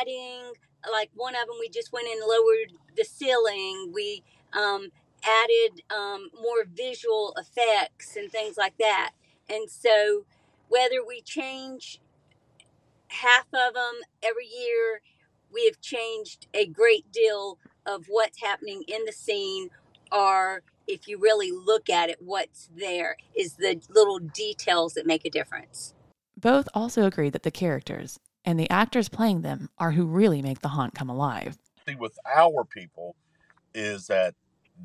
adding 0.00 0.52
like 0.90 1.10
one 1.14 1.34
of 1.34 1.46
them 1.46 1.56
we 1.60 1.68
just 1.68 1.92
went 1.92 2.08
and 2.08 2.20
lowered 2.26 2.72
the 2.96 3.04
ceiling 3.04 3.92
we 3.94 4.22
um, 4.52 4.88
added 5.24 5.82
um, 5.90 6.30
more 6.40 6.64
visual 6.74 7.34
effects 7.38 8.16
and 8.16 8.30
things 8.30 8.56
like 8.56 8.76
that 8.78 9.12
and 9.48 9.70
so 9.70 10.24
whether 10.68 11.04
we 11.06 11.20
change 11.22 12.00
half 13.08 13.46
of 13.52 13.74
them 13.74 13.94
every 14.22 14.46
year 14.46 15.00
we 15.52 15.66
have 15.66 15.80
changed 15.80 16.46
a 16.54 16.66
great 16.66 17.10
deal 17.12 17.58
of 17.86 18.06
what's 18.08 18.40
happening 18.42 18.82
in 18.88 19.04
the 19.04 19.12
scene 19.12 19.68
or 20.10 20.62
if 20.88 21.06
you 21.06 21.18
really 21.18 21.52
look 21.52 21.90
at 21.90 22.08
it 22.10 22.16
what's 22.20 22.68
there 22.76 23.16
is 23.36 23.54
the 23.54 23.80
little 23.90 24.18
details 24.18 24.94
that 24.94 25.06
make 25.06 25.24
a 25.24 25.30
difference 25.30 25.94
Both 26.36 26.68
also 26.74 27.06
agree 27.06 27.30
that 27.30 27.42
the 27.44 27.50
characters 27.50 28.18
and 28.44 28.58
the 28.58 28.68
actors 28.70 29.08
playing 29.08 29.42
them 29.42 29.70
are 29.78 29.92
who 29.92 30.06
really 30.06 30.42
make 30.42 30.60
the 30.60 30.68
haunt 30.68 30.94
come 30.94 31.08
alive. 31.08 31.56
See, 31.86 31.94
with 31.94 32.18
our 32.34 32.64
people, 32.64 33.14
is 33.74 34.06
that 34.08 34.34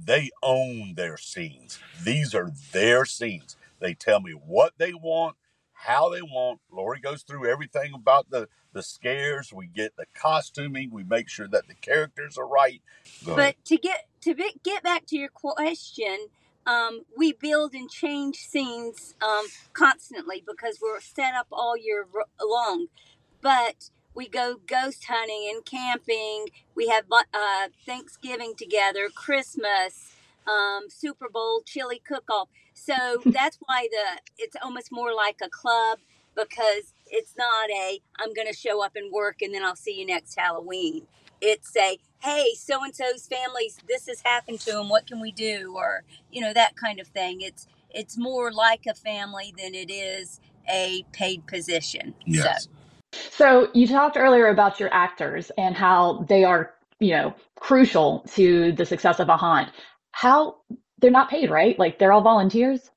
they 0.05 0.29
own 0.43 0.93
their 0.95 1.17
scenes. 1.17 1.79
These 2.03 2.33
are 2.35 2.51
their 2.71 3.05
scenes. 3.05 3.55
They 3.79 3.93
tell 3.93 4.19
me 4.19 4.31
what 4.31 4.73
they 4.77 4.93
want, 4.93 5.35
how 5.73 6.09
they 6.09 6.21
want. 6.21 6.59
Lori 6.71 6.99
goes 6.99 7.23
through 7.23 7.49
everything 7.49 7.93
about 7.93 8.29
the 8.29 8.47
the 8.73 8.83
scares. 8.83 9.51
We 9.51 9.67
get 9.67 9.95
the 9.97 10.05
costuming. 10.13 10.91
We 10.91 11.03
make 11.03 11.29
sure 11.29 11.47
that 11.47 11.67
the 11.67 11.73
characters 11.75 12.37
are 12.37 12.47
right. 12.47 12.81
But 13.25 13.63
to 13.65 13.77
get 13.77 14.07
to 14.21 14.35
be, 14.35 14.53
get 14.63 14.83
back 14.83 15.05
to 15.07 15.17
your 15.17 15.29
question, 15.29 16.27
um, 16.65 17.01
we 17.17 17.33
build 17.33 17.73
and 17.73 17.89
change 17.89 18.35
scenes 18.37 19.15
um, 19.21 19.45
constantly 19.73 20.43
because 20.45 20.79
we're 20.81 20.99
set 20.99 21.33
up 21.33 21.47
all 21.51 21.75
year 21.77 22.05
long. 22.41 22.87
But 23.41 23.89
we 24.17 24.27
go 24.27 24.55
ghost 24.65 25.05
hunting 25.05 25.49
and 25.53 25.63
camping. 25.63 26.47
We 26.73 26.87
have 26.87 27.05
uh, 27.11 27.67
Thanksgiving 27.85 28.55
together, 28.57 29.09
Christmas, 29.13 30.15
um, 30.47 30.89
Super 30.89 31.29
Bowl, 31.29 31.61
chili 31.63 32.01
cook-off. 32.05 32.49
So 32.73 32.95
that's 33.25 33.59
why 33.61 33.87
the 33.91 34.21
it's 34.39 34.55
almost 34.61 34.91
more 34.91 35.13
like 35.13 35.37
a 35.43 35.49
club 35.49 35.99
because 36.35 36.93
it's 37.05 37.35
not 37.37 37.69
a 37.69 38.01
I'm 38.19 38.33
going 38.33 38.47
to 38.47 38.57
show 38.57 38.83
up 38.83 38.95
and 38.95 39.11
work 39.11 39.41
and 39.43 39.53
then 39.53 39.63
I'll 39.63 39.75
see 39.75 39.99
you 39.99 40.05
next 40.07 40.37
Halloween. 40.37 41.03
It's 41.39 41.77
a 41.77 41.99
hey, 42.19 42.55
so 42.57 42.83
and 42.83 42.95
so's 42.95 43.27
families, 43.27 43.77
this 43.87 44.07
has 44.07 44.21
happened 44.21 44.59
to 44.61 44.71
them. 44.71 44.89
What 44.89 45.05
can 45.05 45.21
we 45.21 45.31
do? 45.31 45.75
Or 45.77 46.03
you 46.31 46.41
know 46.41 46.53
that 46.53 46.75
kind 46.75 46.99
of 46.99 47.07
thing. 47.07 47.41
It's 47.41 47.67
it's 47.91 48.17
more 48.17 48.51
like 48.51 48.87
a 48.87 48.95
family 48.95 49.53
than 49.55 49.75
it 49.75 49.91
is 49.91 50.41
a 50.67 51.05
paid 51.11 51.45
position. 51.45 52.15
Yes. 52.25 52.63
So 52.63 52.76
you 53.73 53.87
talked 53.87 54.17
earlier 54.17 54.47
about 54.47 54.79
your 54.79 54.93
actors 54.93 55.51
and 55.57 55.75
how 55.75 56.25
they 56.27 56.43
are, 56.43 56.73
you 56.99 57.11
know, 57.11 57.35
crucial 57.59 58.25
to 58.35 58.71
the 58.71 58.85
success 58.85 59.19
of 59.19 59.29
a 59.29 59.37
haunt. 59.37 59.69
How 60.11 60.57
they're 60.99 61.11
not 61.11 61.29
paid, 61.29 61.49
right? 61.49 61.77
Like 61.77 61.99
they're 61.99 62.11
all 62.11 62.21
volunteers. 62.21 62.89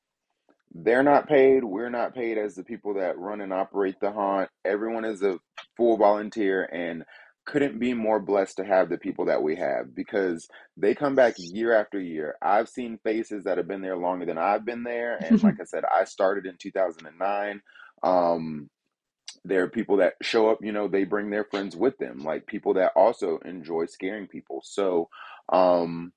They're 0.72 1.02
not 1.02 1.28
paid. 1.28 1.64
We're 1.64 1.90
not 1.90 2.14
paid 2.14 2.38
as 2.38 2.54
the 2.54 2.62
people 2.64 2.94
that 2.94 3.18
run 3.18 3.40
and 3.40 3.52
operate 3.52 3.96
the 4.00 4.12
haunt. 4.12 4.48
Everyone 4.64 5.04
is 5.04 5.22
a 5.22 5.38
full 5.76 5.96
volunteer 5.96 6.64
and 6.64 7.04
couldn't 7.46 7.80
be 7.80 7.94
more 7.94 8.20
blessed 8.20 8.58
to 8.58 8.64
have 8.64 8.88
the 8.88 8.98
people 8.98 9.24
that 9.26 9.42
we 9.42 9.56
have 9.56 9.94
because 9.94 10.46
they 10.76 10.94
come 10.94 11.16
back 11.16 11.34
year 11.38 11.74
after 11.74 12.00
year. 12.00 12.36
I've 12.40 12.68
seen 12.68 13.00
faces 13.02 13.44
that 13.44 13.58
have 13.58 13.66
been 13.66 13.80
there 13.80 13.96
longer 13.96 14.26
than 14.26 14.38
I've 14.38 14.64
been 14.64 14.84
there. 14.84 15.16
And 15.16 15.42
like 15.42 15.60
I 15.60 15.64
said, 15.64 15.82
I 15.84 16.04
started 16.04 16.46
in 16.46 16.56
2009. 16.60 17.60
Um, 18.02 18.70
there 19.44 19.62
are 19.62 19.68
people 19.68 19.98
that 19.98 20.14
show 20.22 20.50
up, 20.50 20.58
you 20.62 20.72
know, 20.72 20.88
they 20.88 21.04
bring 21.04 21.30
their 21.30 21.44
friends 21.44 21.76
with 21.76 21.98
them, 21.98 22.24
like 22.24 22.46
people 22.46 22.74
that 22.74 22.92
also 22.94 23.38
enjoy 23.44 23.86
scaring 23.86 24.26
people. 24.26 24.60
So, 24.64 25.08
um, 25.50 26.12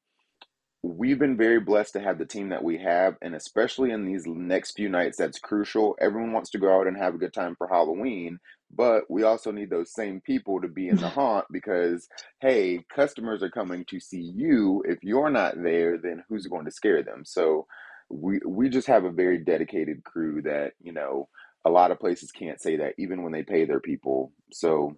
we've 0.84 1.18
been 1.18 1.38
very 1.38 1.62
blessed 1.62 1.94
to 1.94 2.02
have 2.02 2.18
the 2.18 2.26
team 2.26 2.50
that 2.50 2.64
we 2.64 2.78
have, 2.78 3.16
and 3.22 3.34
especially 3.34 3.92
in 3.92 4.06
these 4.06 4.26
next 4.28 4.72
few 4.72 4.90
nights, 4.90 5.18
that's 5.18 5.40
crucial. 5.40 5.96
Everyone 6.00 6.34
wants 6.34 6.50
to 6.52 6.58
go 6.60 6.78
out 6.78 6.88
and 6.88 6.98
have 6.98 7.16
a 7.16 7.18
good 7.18 7.34
time 7.34 7.56
for 7.56 7.68
Halloween, 7.70 8.40
but 8.70 9.10
we 9.10 9.24
also 9.24 9.52
need 9.52 9.70
those 9.70 9.94
same 9.94 10.20
people 10.20 10.60
to 10.60 10.68
be 10.68 10.90
in 10.90 10.98
the 10.98 11.10
haunt 11.10 11.46
because, 11.52 12.10
hey, 12.42 12.84
customers 12.94 13.42
are 13.42 13.50
coming 13.50 13.86
to 13.86 14.00
see 14.02 14.22
you. 14.22 14.84
If 14.86 15.00
you're 15.04 15.30
not 15.30 15.56
there, 15.64 15.98
then 15.98 16.24
who's 16.28 16.48
going 16.48 16.66
to 16.66 16.72
scare 16.72 17.02
them? 17.02 17.24
So 17.26 17.66
we 18.10 18.40
we 18.46 18.70
just 18.70 18.88
have 18.88 19.06
a 19.06 19.12
very 19.12 19.38
dedicated 19.38 20.04
crew 20.04 20.42
that 20.44 20.74
you 20.82 20.92
know 20.92 21.30
a 21.66 21.70
lot 21.70 21.92
of 21.92 22.00
places 22.00 22.32
can't 22.32 22.62
say 22.62 22.78
that 22.78 22.94
even 22.98 23.24
when 23.24 23.32
they 23.32 23.44
pay 23.44 23.66
their 23.66 23.80
people. 23.80 24.32
So 24.52 24.98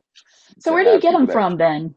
So 0.60 0.74
where 0.74 0.84
do 0.84 0.90
you 0.92 1.00
get 1.00 1.14
them 1.14 1.28
from 1.28 1.58
then? 1.58 1.96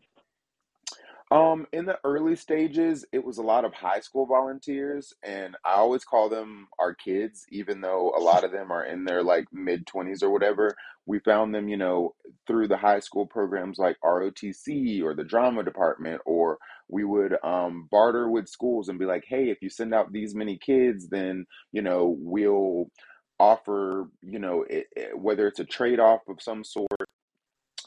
um, 1.30 1.66
in 1.72 1.84
the 1.84 1.98
early 2.04 2.36
stages, 2.36 3.04
it 3.12 3.22
was 3.22 3.36
a 3.36 3.42
lot 3.42 3.66
of 3.66 3.74
high 3.74 4.00
school 4.00 4.24
volunteers, 4.24 5.12
and 5.22 5.56
I 5.62 5.74
always 5.74 6.02
call 6.02 6.30
them 6.30 6.68
our 6.78 6.94
kids, 6.94 7.44
even 7.50 7.82
though 7.82 8.14
a 8.16 8.20
lot 8.22 8.44
of 8.44 8.52
them 8.52 8.70
are 8.72 8.84
in 8.84 9.04
their 9.04 9.22
like 9.22 9.44
mid 9.52 9.86
20s 9.86 10.22
or 10.22 10.30
whatever. 10.30 10.74
We 11.04 11.18
found 11.20 11.54
them, 11.54 11.68
you 11.68 11.76
know, 11.76 12.14
through 12.46 12.68
the 12.68 12.78
high 12.78 13.00
school 13.00 13.26
programs 13.26 13.78
like 13.78 13.98
ROTC 14.02 15.02
or 15.02 15.14
the 15.14 15.24
drama 15.24 15.62
department, 15.64 16.22
or 16.24 16.58
we 16.88 17.04
would 17.04 17.36
um, 17.44 17.88
barter 17.90 18.30
with 18.30 18.48
schools 18.48 18.88
and 18.88 18.98
be 18.98 19.04
like, 19.04 19.24
hey, 19.28 19.50
if 19.50 19.58
you 19.60 19.68
send 19.68 19.94
out 19.94 20.12
these 20.12 20.34
many 20.34 20.56
kids, 20.56 21.08
then, 21.08 21.44
you 21.72 21.82
know, 21.82 22.16
we'll 22.18 22.86
offer, 23.38 24.08
you 24.22 24.38
know, 24.38 24.64
it, 24.68 24.86
it, 24.96 25.18
whether 25.18 25.46
it's 25.46 25.60
a 25.60 25.64
trade 25.64 26.00
off 26.00 26.20
of 26.28 26.42
some 26.42 26.64
sort 26.64 26.88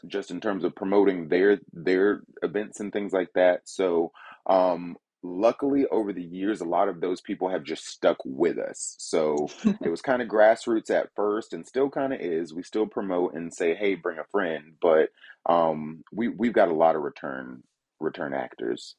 just 0.08 0.32
in 0.32 0.40
terms 0.40 0.64
of 0.64 0.76
promoting 0.76 1.28
their 1.28 1.60
their 1.74 2.22
events 2.42 2.80
and 2.80 2.92
things 2.92 3.14
like 3.14 3.30
that. 3.36 3.62
So 3.66 4.12
um 4.48 4.98
luckily 5.24 5.86
over 5.92 6.12
the 6.12 6.24
years 6.24 6.62
a 6.62 6.66
lot 6.66 6.90
of 6.90 7.00
those 7.00 7.22
people 7.22 7.50
have 7.50 7.64
just 7.64 7.86
stuck 7.86 8.18
with 8.26 8.58
us. 8.58 8.96
So 8.98 9.50
it 9.82 9.90
was 9.90 10.02
kind 10.02 10.22
of 10.22 10.28
grassroots 10.28 10.90
at 10.90 11.10
first 11.16 11.54
and 11.54 11.66
still 11.68 11.90
kind 11.90 12.14
of 12.14 12.20
is. 12.20 12.54
We 12.54 12.64
still 12.64 12.88
promote 12.88 13.36
and 13.36 13.54
say, 13.54 13.76
"Hey, 13.76 13.96
bring 13.96 14.18
a 14.18 14.26
friend," 14.32 14.74
but 14.82 15.10
um 15.48 16.04
we 16.12 16.28
we've 16.30 16.54
got 16.54 16.70
a 16.70 16.74
lot 16.74 16.96
of 16.96 17.04
return 17.04 17.64
return 18.00 18.34
actors. 18.34 18.96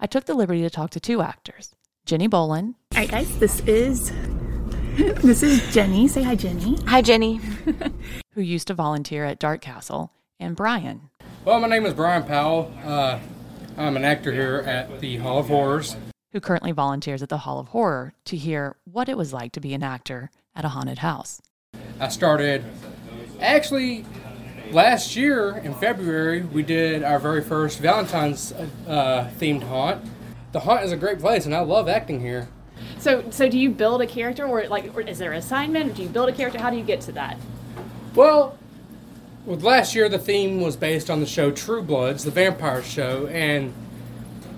I 0.00 0.06
took 0.06 0.24
the 0.24 0.34
liberty 0.34 0.62
to 0.62 0.70
talk 0.70 0.90
to 0.90 1.00
two 1.00 1.20
actors 1.20 1.74
Jenny 2.06 2.26
Boland. 2.26 2.76
All 2.94 3.00
right, 3.00 3.10
guys, 3.10 3.38
this 3.38 3.60
is 3.60 4.12
this 5.22 5.44
is 5.44 5.72
Jenny. 5.72 6.08
Say 6.08 6.24
hi, 6.24 6.34
Jenny. 6.34 6.76
Hi, 6.86 7.00
Jenny. 7.00 7.40
who 8.34 8.40
used 8.40 8.66
to 8.66 8.74
volunteer 8.74 9.24
at 9.24 9.38
Dark 9.38 9.60
Castle, 9.60 10.10
and 10.40 10.56
Brian. 10.56 11.08
Well, 11.44 11.60
my 11.60 11.68
name 11.68 11.86
is 11.86 11.94
Brian 11.94 12.24
Powell. 12.24 12.74
Uh, 12.84 13.20
I'm 13.76 13.96
an 13.96 14.04
actor 14.04 14.32
here 14.32 14.64
at 14.66 14.98
the 14.98 15.18
Hall 15.18 15.38
of 15.38 15.46
Horrors. 15.46 15.94
Who 16.32 16.40
currently 16.40 16.72
volunteers 16.72 17.22
at 17.22 17.28
the 17.28 17.38
Hall 17.38 17.60
of 17.60 17.68
Horror 17.68 18.12
to 18.24 18.36
hear 18.36 18.74
what 18.90 19.08
it 19.08 19.16
was 19.16 19.32
like 19.32 19.52
to 19.52 19.60
be 19.60 19.72
an 19.72 19.84
actor 19.84 20.32
at 20.56 20.64
a 20.64 20.68
haunted 20.70 20.98
house. 20.98 21.40
I 22.00 22.08
started 22.08 22.64
actually 23.40 24.04
last 24.72 25.14
year 25.14 25.58
in 25.58 25.74
February. 25.74 26.42
We 26.42 26.64
did 26.64 27.04
our 27.04 27.20
very 27.20 27.44
first 27.44 27.78
Valentine's 27.78 28.50
uh, 28.50 29.30
themed 29.38 29.62
haunt. 29.62 30.04
The 30.50 30.58
haunt 30.58 30.82
is 30.82 30.90
a 30.90 30.96
great 30.96 31.20
place, 31.20 31.46
and 31.46 31.54
I 31.54 31.60
love 31.60 31.88
acting 31.88 32.18
here. 32.18 32.48
So, 32.98 33.30
so 33.30 33.48
do 33.48 33.58
you 33.58 33.70
build 33.70 34.02
a 34.02 34.06
character, 34.06 34.44
or 34.46 34.66
like, 34.66 34.94
or 34.96 35.02
is 35.02 35.18
there 35.18 35.32
an 35.32 35.38
assignment? 35.38 35.90
Or 35.90 35.94
Do 35.94 36.02
you 36.02 36.08
build 36.08 36.28
a 36.28 36.32
character? 36.32 36.60
How 36.60 36.70
do 36.70 36.76
you 36.76 36.84
get 36.84 37.00
to 37.02 37.12
that? 37.12 37.38
Well, 38.14 38.58
with 39.46 39.62
last 39.62 39.94
year, 39.94 40.08
the 40.08 40.18
theme 40.18 40.60
was 40.60 40.76
based 40.76 41.08
on 41.08 41.20
the 41.20 41.26
show 41.26 41.50
True 41.50 41.82
Bloods, 41.82 42.24
the 42.24 42.30
vampire 42.30 42.82
show, 42.82 43.26
and 43.28 43.72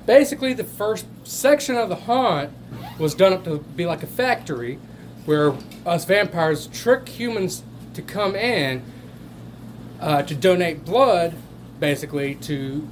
basically 0.06 0.54
the 0.54 0.64
first 0.64 1.06
section 1.24 1.76
of 1.76 1.88
the 1.88 1.94
haunt 1.94 2.50
was 2.98 3.14
done 3.14 3.32
up 3.32 3.44
to 3.44 3.58
be 3.58 3.86
like 3.86 4.02
a 4.02 4.06
factory 4.06 4.78
where 5.26 5.54
us 5.86 6.04
vampires 6.04 6.66
trick 6.68 7.08
humans 7.08 7.62
to 7.94 8.02
come 8.02 8.34
in 8.34 8.82
uh, 10.00 10.22
to 10.22 10.34
donate 10.34 10.84
blood, 10.84 11.34
basically 11.78 12.34
to 12.36 12.88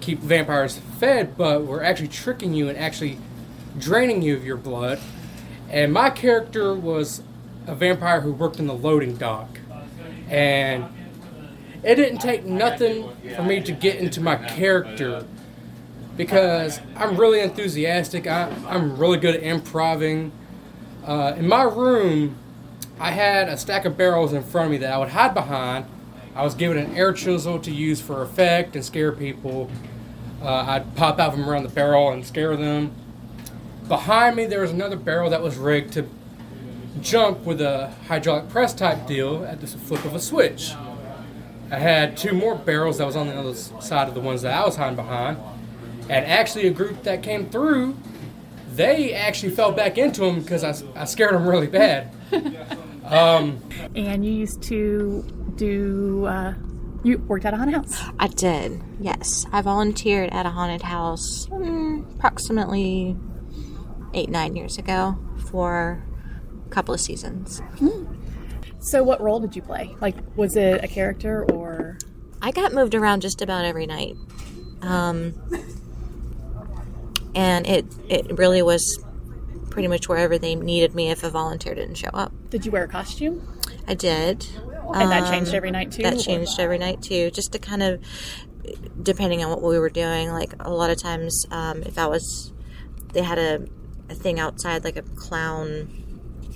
keep 0.00 0.20
vampires 0.20 0.78
fed, 0.98 1.36
but 1.36 1.62
we're 1.62 1.82
actually 1.82 2.08
tricking 2.08 2.54
you 2.54 2.68
and 2.68 2.78
actually 2.78 3.18
draining 3.78 4.22
you 4.22 4.36
of 4.36 4.44
your 4.44 4.56
blood. 4.56 5.00
And 5.70 5.92
my 5.92 6.10
character 6.10 6.74
was 6.74 7.22
a 7.66 7.74
vampire 7.74 8.20
who 8.20 8.32
worked 8.32 8.58
in 8.58 8.66
the 8.66 8.74
loading 8.74 9.16
dock. 9.16 9.58
And 10.28 10.84
it 11.82 11.96
didn't 11.96 12.18
take 12.18 12.44
nothing 12.44 13.08
for 13.34 13.42
me 13.42 13.60
to 13.60 13.72
get 13.72 13.96
into 13.96 14.20
my 14.20 14.36
character 14.36 15.24
because 16.16 16.80
I'm 16.96 17.16
really 17.16 17.40
enthusiastic. 17.40 18.26
I, 18.26 18.52
I'm 18.68 18.96
really 18.96 19.18
good 19.18 19.36
at 19.36 19.42
improving. 19.42 20.32
Uh, 21.04 21.34
in 21.36 21.48
my 21.48 21.62
room, 21.62 22.36
I 23.00 23.10
had 23.10 23.48
a 23.48 23.56
stack 23.56 23.84
of 23.84 23.96
barrels 23.96 24.32
in 24.32 24.42
front 24.42 24.66
of 24.66 24.70
me 24.72 24.78
that 24.78 24.92
I 24.92 24.98
would 24.98 25.08
hide 25.08 25.34
behind. 25.34 25.86
I 26.34 26.44
was 26.44 26.54
given 26.54 26.78
an 26.78 26.94
air 26.96 27.12
chisel 27.12 27.58
to 27.60 27.70
use 27.70 28.00
for 28.00 28.22
effect 28.22 28.76
and 28.76 28.84
scare 28.84 29.12
people. 29.12 29.70
Uh, 30.40 30.64
I'd 30.68 30.94
pop 30.96 31.18
out 31.18 31.32
from 31.32 31.48
around 31.48 31.64
the 31.64 31.68
barrel 31.68 32.10
and 32.10 32.24
scare 32.24 32.56
them. 32.56 32.94
Behind 33.92 34.36
me, 34.36 34.46
there 34.46 34.62
was 34.62 34.70
another 34.70 34.96
barrel 34.96 35.28
that 35.28 35.42
was 35.42 35.58
rigged 35.58 35.92
to 35.92 36.08
jump 37.02 37.40
with 37.40 37.60
a 37.60 37.92
hydraulic 38.08 38.48
press 38.48 38.72
type 38.72 39.06
deal 39.06 39.44
at 39.44 39.60
the 39.60 39.66
flip 39.66 40.02
of 40.06 40.14
a 40.14 40.18
switch. 40.18 40.72
I 41.70 41.76
had 41.76 42.16
two 42.16 42.32
more 42.32 42.54
barrels 42.54 42.96
that 42.96 43.06
was 43.06 43.16
on 43.16 43.26
the 43.26 43.34
other 43.38 43.52
side 43.52 44.08
of 44.08 44.14
the 44.14 44.20
ones 44.20 44.40
that 44.40 44.54
I 44.54 44.64
was 44.64 44.76
hiding 44.76 44.96
behind. 44.96 45.36
And 46.08 46.24
actually, 46.24 46.68
a 46.68 46.70
group 46.70 47.02
that 47.02 47.22
came 47.22 47.50
through, 47.50 47.94
they 48.72 49.12
actually 49.12 49.54
fell 49.54 49.72
back 49.72 49.98
into 49.98 50.22
them 50.22 50.40
because 50.40 50.64
I, 50.64 50.74
I 50.98 51.04
scared 51.04 51.34
them 51.34 51.46
really 51.46 51.66
bad. 51.66 52.14
um, 53.04 53.60
And 53.94 54.24
you 54.24 54.32
used 54.32 54.62
to 54.62 55.52
do, 55.56 56.24
uh, 56.24 56.54
you 57.04 57.18
worked 57.18 57.44
at 57.44 57.52
a 57.52 57.58
haunted 57.58 57.74
house. 57.74 58.02
I 58.18 58.28
did, 58.28 58.82
yes. 59.00 59.44
I 59.52 59.60
volunteered 59.60 60.30
at 60.30 60.46
a 60.46 60.50
haunted 60.50 60.80
house 60.80 61.46
mm, 61.48 62.10
approximately 62.14 63.18
eight, 64.14 64.28
nine 64.30 64.56
years 64.56 64.78
ago 64.78 65.18
for 65.50 66.02
a 66.66 66.70
couple 66.70 66.94
of 66.94 67.00
seasons. 67.00 67.62
So, 68.80 69.02
what 69.02 69.20
role 69.20 69.38
did 69.40 69.54
you 69.54 69.62
play? 69.62 69.94
Like, 70.00 70.16
was 70.36 70.56
it 70.56 70.82
a 70.82 70.88
character 70.88 71.44
or? 71.52 71.98
I 72.40 72.50
got 72.50 72.72
moved 72.72 72.94
around 72.94 73.22
just 73.22 73.40
about 73.40 73.64
every 73.64 73.86
night. 73.86 74.16
Um, 74.80 75.34
and 77.34 77.66
it, 77.66 77.86
it 78.08 78.36
really 78.38 78.62
was 78.62 79.04
pretty 79.70 79.88
much 79.88 80.08
wherever 80.08 80.36
they 80.38 80.54
needed 80.54 80.94
me 80.94 81.10
if 81.10 81.22
a 81.22 81.30
volunteer 81.30 81.74
didn't 81.74 81.94
show 81.94 82.10
up. 82.12 82.32
Did 82.50 82.66
you 82.66 82.72
wear 82.72 82.84
a 82.84 82.88
costume? 82.88 83.46
I 83.86 83.94
did. 83.94 84.46
And 84.94 85.10
that 85.10 85.30
changed 85.30 85.50
Um, 85.50 85.56
every 85.56 85.70
night 85.70 85.92
too? 85.92 86.02
That 86.02 86.18
changed 86.18 86.58
every 86.58 86.78
night 86.78 87.00
too, 87.00 87.30
just 87.30 87.52
to 87.52 87.58
kind 87.58 87.82
of, 87.82 88.04
depending 89.00 89.42
on 89.44 89.50
what 89.50 89.62
we 89.62 89.78
were 89.78 89.88
doing. 89.88 90.30
Like 90.30 90.52
a 90.60 90.70
lot 90.70 90.90
of 90.90 90.98
times, 90.98 91.46
um, 91.50 91.82
if 91.84 91.96
I 91.96 92.06
was, 92.06 92.52
they 93.12 93.22
had 93.22 93.38
a, 93.38 93.64
a 94.08 94.14
thing 94.14 94.38
outside, 94.40 94.84
like 94.84 94.96
a 94.96 95.02
clown, 95.02 95.88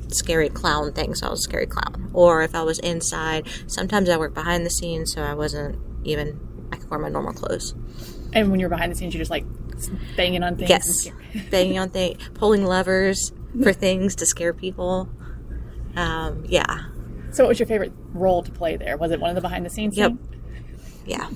scary 0.09 0.49
clown 0.49 0.93
thing, 0.93 1.15
so 1.15 1.27
I 1.27 1.31
was 1.31 1.41
a 1.41 1.43
scary 1.43 1.67
clown. 1.67 2.11
Or 2.13 2.43
if 2.43 2.55
I 2.55 2.63
was 2.63 2.79
inside, 2.81 3.49
sometimes 3.67 4.09
I 4.09 4.17
worked 4.17 4.35
behind 4.35 4.65
the 4.67 4.71
scenes, 4.71 5.13
so 5.13 5.23
I 5.23 5.35
wasn't 5.35 5.79
even, 6.05 6.41
I 6.73 6.77
could 6.77 6.91
wear 6.91 6.99
my 6.99 7.09
normal 7.09 7.33
clothes. 7.33 7.75
And 8.33 8.51
when 8.51 8.61
you're 8.61 8.69
behind 8.69 8.93
the 8.93 8.97
scenes, 8.97 9.15
you're 9.15 9.21
just 9.21 9.31
like 9.31 9.45
banging 10.17 10.43
on 10.43 10.57
things. 10.57 10.71
Yes, 10.71 11.09
banging 11.51 11.79
on 11.79 11.91
things, 11.91 12.19
pulling 12.35 12.65
levers 12.65 13.33
for 13.63 13.73
things 13.73 14.15
to 14.17 14.27
scare 14.27 14.53
people. 14.53 15.09
Um, 15.95 16.45
yeah. 16.47 16.85
So, 17.31 17.45
what 17.45 17.49
was 17.49 17.59
your 17.59 17.67
favorite 17.67 17.93
role 18.13 18.43
to 18.43 18.51
play 18.53 18.77
there? 18.77 18.97
Was 18.97 19.11
it 19.11 19.21
one 19.21 19.31
of 19.31 19.35
the 19.37 19.41
behind 19.43 19.65
the 19.65 19.71
scenes? 19.71 19.97
Yep. 19.97 20.13
scene? 20.13 20.19
Yeah. 21.07 21.31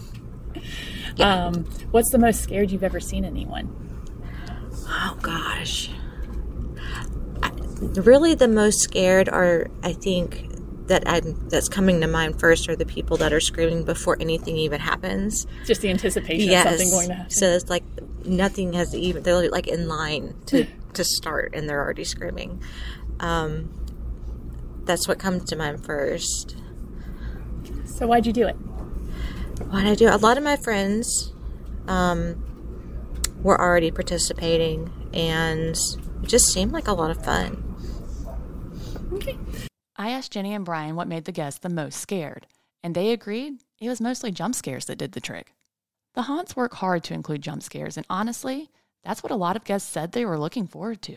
Um, 1.19 1.65
what's 1.91 2.11
the 2.11 2.19
most 2.19 2.43
scared 2.43 2.71
you've 2.71 2.85
ever 2.85 3.01
seen 3.01 3.25
anyone? 3.25 3.77
Oh 4.89 5.19
gosh. 5.23 5.91
Really, 7.81 8.35
the 8.35 8.49
most 8.49 8.81
scared 8.81 9.29
are, 9.29 9.69
I 9.83 9.93
think, 9.95 10.47
that 10.89 11.05
I'm, 11.07 11.49
that's 11.49 11.69
coming 11.69 12.01
to 12.01 12.07
mind 12.07 12.39
first 12.41 12.69
are 12.69 12.77
the 12.77 12.85
people 12.85 13.17
that 13.19 13.33
are 13.33 13.41
screaming 13.41 13.85
before 13.85 14.17
anything 14.21 14.57
even 14.57 14.81
happens. 14.81 15.47
Just 15.65 15.81
the 15.81 15.89
anticipation 15.89 16.51
yes. 16.51 16.67
of 16.67 16.71
something 16.73 16.91
going 16.91 17.09
to 17.09 17.15
happen. 17.15 17.31
So 17.31 17.47
it's 17.47 17.71
like 17.71 17.85
nothing 18.25 18.73
has 18.75 18.95
even. 18.95 19.23
They're 19.23 19.49
like 19.51 19.69
in 19.69 19.89
line 19.89 20.35
to 20.47 20.67
to 20.95 21.05
start, 21.05 21.55
and 21.55 21.69
they're 21.69 21.81
already 21.81 22.05
screaming. 22.05 22.61
Um, 23.21 23.71
that's 24.85 25.07
what 25.07 25.19
comes 25.19 25.45
to 25.45 25.57
mind 25.57 25.85
first. 25.85 26.57
So 27.85 28.07
why'd 28.07 28.27
you 28.27 28.33
do 28.33 28.47
it? 28.47 28.55
Why'd 29.69 29.87
I 29.87 29.95
do 29.95 30.09
it? 30.09 30.13
A 30.13 30.17
lot 30.17 30.37
of 30.37 30.43
my 30.43 30.57
friends 30.57 31.33
um, 31.87 32.45
were 33.43 33.61
already 33.61 33.91
participating, 33.91 34.91
and 35.15 35.77
it 36.23 36.29
just 36.29 36.47
seemed 36.47 36.73
like 36.73 36.89
a 36.89 36.93
lot 36.93 37.11
of 37.11 37.25
fun. 37.25 37.70
I 39.97 40.11
asked 40.11 40.33
Jenny 40.33 40.55
and 40.55 40.65
Brian 40.65 40.97
what 40.97 41.09
made 41.09 41.25
the 41.25 41.33
guests 41.33 41.61
the 41.61 41.69
most 41.69 42.01
scared, 42.01 42.47
and 42.83 42.95
they 42.95 43.11
agreed 43.11 43.55
it 43.81 43.89
was 43.89 44.01
mostly 44.01 44.31
jump 44.31 44.55
scares 44.55 44.87
that 44.87 44.97
did 44.99 45.13
the 45.13 45.21
trick. 45.21 45.53
The 46.15 46.23
haunts 46.23 46.57
work 46.57 46.75
hard 46.75 47.05
to 47.05 47.15
include 47.15 47.43
jump 47.43 47.63
scares, 47.63 47.97
and 47.97 48.07
honestly, 48.09 48.71
that's 49.05 49.23
what 49.23 49.33
a 49.33 49.37
lot 49.37 49.57
of 49.57 49.65
guests 49.65 49.89
said 49.91 50.13
they 50.13 50.25
were 50.25 50.39
looking 50.39 50.67
forward 50.67 51.03
to. 51.03 51.17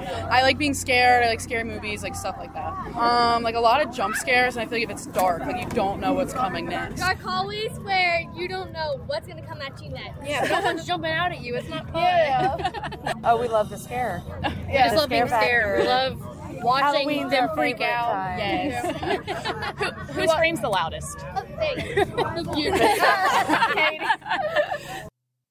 I 0.00 0.42
like 0.42 0.58
being 0.58 0.74
scared. 0.74 1.24
I 1.24 1.28
like 1.28 1.40
scary 1.40 1.64
movies, 1.64 2.04
like 2.04 2.14
stuff 2.14 2.36
like 2.38 2.54
that. 2.54 2.72
Um, 2.96 3.42
like 3.42 3.56
a 3.56 3.60
lot 3.60 3.84
of 3.84 3.92
jump 3.92 4.14
scares, 4.14 4.54
and 4.56 4.62
I 4.62 4.66
feel 4.66 4.78
like 4.78 4.84
if 4.84 4.90
it's 4.90 5.06
dark, 5.06 5.40
like 5.40 5.60
you 5.60 5.68
don't 5.70 6.00
know 6.00 6.12
what's 6.12 6.32
coming 6.32 6.66
next. 6.66 7.00
Dark 7.00 7.18
hallways 7.18 7.72
where 7.80 8.20
you 8.36 8.46
don't 8.46 8.72
know 8.72 9.02
what's 9.06 9.26
gonna 9.26 9.44
come 9.44 9.60
at 9.60 9.82
you 9.82 9.90
next. 9.90 10.24
Yeah, 10.24 10.44
no 10.44 10.60
one's 10.60 10.86
jumping 10.86 11.10
out 11.10 11.32
at 11.32 11.40
you. 11.40 11.56
It's 11.56 11.68
not 11.68 11.86
fun. 11.92 12.02
Yeah. 12.02 13.12
Oh, 13.24 13.40
we 13.40 13.48
love 13.48 13.70
the 13.70 13.76
scare. 13.78 14.22
Yeah, 14.42 14.50
The 14.50 14.72
just 14.84 14.96
love 14.96 15.08
being 15.10 15.26
scared. 15.26 15.80
We 15.80 15.86
love 15.88 16.37
watching 16.62 17.08
Halloween's 17.08 17.30
them 17.30 17.48
freak 17.54 17.80
out. 17.80 18.12
time. 18.12 18.38
Yes. 18.38 20.10
Who 20.14 20.28
screams 20.28 20.60
the 20.60 20.68
loudest? 20.68 21.18
You. 22.56 22.72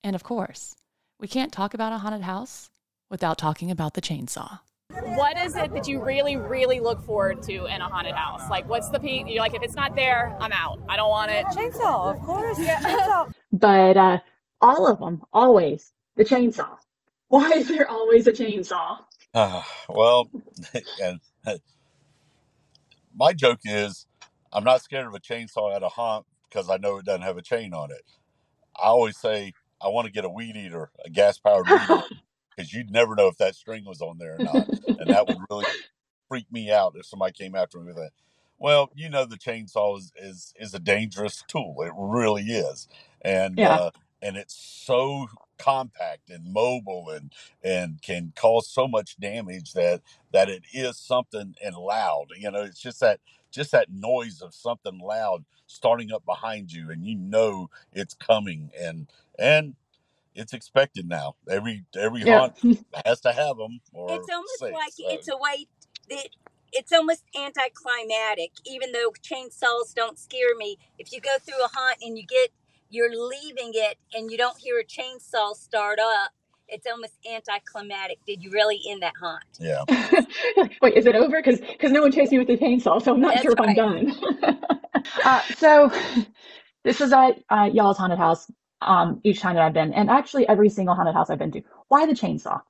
And 0.04 0.16
of 0.16 0.24
course, 0.24 0.76
we 1.20 1.28
can't 1.28 1.52
talk 1.52 1.74
about 1.74 1.92
a 1.94 1.98
haunted 1.98 2.22
house 2.22 2.70
without 3.10 3.38
talking 3.38 3.72
about 3.72 3.94
the 3.94 4.02
chainsaw. 4.02 4.60
What 5.16 5.38
is 5.38 5.56
it 5.56 5.74
that 5.74 5.88
you 5.88 6.02
really, 6.02 6.38
really 6.38 6.80
look 6.80 7.04
forward 7.06 7.44
to 7.44 7.66
in 7.66 7.82
a 7.82 7.90
haunted 7.90 8.16
house? 8.16 8.50
Like, 8.50 8.68
what's 8.70 8.90
the 8.90 9.00
peak? 9.00 9.26
You're 9.28 9.42
like, 9.42 9.54
if 9.54 9.62
it's 9.64 9.76
not 9.76 9.96
there, 9.96 10.36
I'm 10.40 10.52
out. 10.54 10.80
I 10.88 10.96
don't 10.96 11.10
want 11.10 11.32
it. 11.32 11.46
Chainsaw, 11.48 12.16
of 12.16 12.22
course. 12.22 12.58
Chainsaw. 12.58 13.32
But 13.52 13.98
uh, 13.98 14.20
all 14.62 14.88
of 14.88 15.00
them, 15.00 15.24
always 15.34 15.92
the 16.16 16.24
chainsaw. 16.24 16.78
Why 17.28 17.52
is 17.52 17.68
there 17.68 17.90
always 17.90 18.28
a 18.28 18.32
chainsaw? 18.32 19.00
Uh, 19.38 19.64
well, 19.90 20.32
and 21.00 21.22
my 23.16 23.34
joke 23.34 23.62
is 23.66 24.08
I'm 24.54 24.64
not 24.66 24.82
scared 24.84 25.08
of 25.08 25.16
a 25.16 25.20
chainsaw 25.20 25.76
at 25.76 25.84
a 25.84 25.90
haunt 25.90 26.26
because 26.50 26.70
I 26.70 26.78
know 26.78 26.98
it 26.98 27.06
doesn't 27.06 27.24
have 27.24 27.38
a 27.38 27.44
chain 27.44 27.74
on 27.74 27.92
it. 27.92 28.04
I 28.78 28.88
always 28.88 29.18
say 29.18 29.56
I 29.82 29.90
want 29.90 30.08
to 30.08 30.14
get 30.14 30.26
a 30.26 30.30
weed 30.30 30.58
eater, 30.58 30.92
a 31.06 31.10
gas 31.10 31.40
powered 31.40 31.70
weed 31.70 31.92
eater, 31.92 32.08
because 32.58 32.74
you'd 32.74 32.92
never 32.92 33.16
know 33.16 33.28
if 33.28 33.38
that 33.38 33.56
string 33.56 33.86
was 33.86 34.02
on 34.02 34.20
there 34.20 34.38
or 34.38 34.42
not. 34.42 34.68
And 34.98 35.12
that 35.12 35.28
would 35.28 35.40
really 35.50 35.68
freak 36.30 36.52
me 36.52 36.72
out 36.72 36.94
if 36.98 37.06
somebody 37.06 37.34
came 37.34 37.56
after 37.56 37.80
me 37.80 37.88
with 37.88 37.98
that. 37.98 38.12
Well, 38.60 38.92
you 38.96 39.10
know, 39.10 39.26
the 39.26 39.38
chainsaw 39.38 39.98
is, 40.00 40.14
is, 40.22 40.54
is 40.60 40.74
a 40.74 40.80
dangerous 40.80 41.44
tool. 41.48 41.78
It 41.82 41.94
really 41.98 42.44
is. 42.46 42.88
And, 43.22 43.60
Yeah. 43.60 43.70
uh, 43.70 43.92
and 44.22 44.38
it's 44.38 44.56
so 44.56 45.28
compact 45.60 46.30
and 46.30 46.54
mobile 46.54 47.10
and 47.12 47.34
and 47.64 48.02
can 48.02 48.34
cause 48.36 48.70
so 48.70 48.88
much 48.88 49.18
damage 49.20 49.74
that 49.74 50.02
that 50.34 50.50
it 50.50 50.64
is 50.74 50.98
something 51.00 51.56
and 51.64 51.76
loud 51.78 52.28
you 52.38 52.52
know 52.52 52.62
it's 52.64 52.82
just 52.82 53.02
that 53.02 53.20
just 53.52 53.72
that 53.72 53.92
noise 53.92 54.42
of 54.42 54.54
something 54.54 55.00
loud 55.00 55.46
starting 55.68 56.12
up 56.14 56.26
behind 56.26 56.72
you 56.74 56.92
and 56.92 57.06
you 57.06 57.16
know 57.18 57.70
it's 57.94 58.16
coming 58.16 58.72
and 58.80 59.08
and 59.40 59.76
it's 60.36 60.54
expected 60.54 61.08
now 61.10 61.36
every 61.50 61.86
every 61.98 62.24
Yeah. 62.24 62.36
haunt 62.36 62.56
has 63.06 63.22
to 63.22 63.34
have 63.34 63.58
them 63.58 63.80
or 63.94 64.16
it's 64.16 64.30
almost 64.30 64.60
safe, 64.60 64.74
like 64.74 64.94
so. 64.98 65.08
it's 65.12 65.30
a 65.30 65.38
way 65.38 65.68
that 66.10 66.30
it's 66.74 66.94
almost 66.94 67.24
anticlimactic 67.38 68.52
even 68.68 68.92
though 68.94 69.12
chainsaws 69.24 69.96
don't 69.96 70.20
scare 70.20 70.56
me 70.58 70.78
if 71.00 71.14
you 71.14 71.22
go 71.22 71.38
through 71.42 71.64
a 71.64 71.70
haunt 71.74 71.98
and 72.04 72.18
you 72.20 72.26
get 72.28 72.50
you're 72.90 73.12
leaving 73.12 73.72
it 73.74 73.98
and 74.14 74.32
you 74.32 74.38
don't 74.38 74.58
hear 74.58 74.80
a 74.80 74.86
chainsaw 74.86 75.56
start 75.56 76.00
up 76.00 76.32
it's 76.68 76.88
almost 76.88 77.14
anticlimactic 77.32 78.18
did 78.26 78.44
you 78.44 78.52
really 78.52 78.82
end 78.90 79.02
that 79.02 79.14
haunt 79.20 79.44
yeah 79.60 79.84
Wait, 80.82 80.96
is 80.96 81.06
it 81.06 81.16
over? 81.16 81.38
Because 81.38 81.60
because 81.60 81.92
no 81.92 82.02
one 82.02 82.12
chased 82.12 82.32
me 82.32 82.40
with 82.40 82.48
the 82.48 82.58
chainsaw, 82.58 83.02
so 83.02 83.14
I'm 83.14 83.22
not 83.22 83.36
That's 83.36 83.44
sure 83.44 83.54
if 83.54 83.62
I'm 83.62 83.76
done. 83.76 84.14
uh, 85.26 85.42
so 85.58 85.92
this 86.84 87.02
is 87.02 87.14
at 87.14 87.40
uh, 87.50 87.70
y'all's 87.72 87.98
haunted 87.98 88.20
house 88.20 88.50
um, 88.82 89.22
each 89.24 89.40
time 89.40 89.56
that 89.56 89.64
I've 89.64 89.74
been, 89.74 89.94
and 89.94 90.10
actually 90.10 90.48
every 90.48 90.70
single 90.70 90.96
haunted 90.96 91.16
house 91.16 91.30
I've 91.30 91.40
been 91.40 91.52
to. 91.54 91.62
Why 91.88 92.06
the 92.06 92.14
chainsaw? 92.14 92.62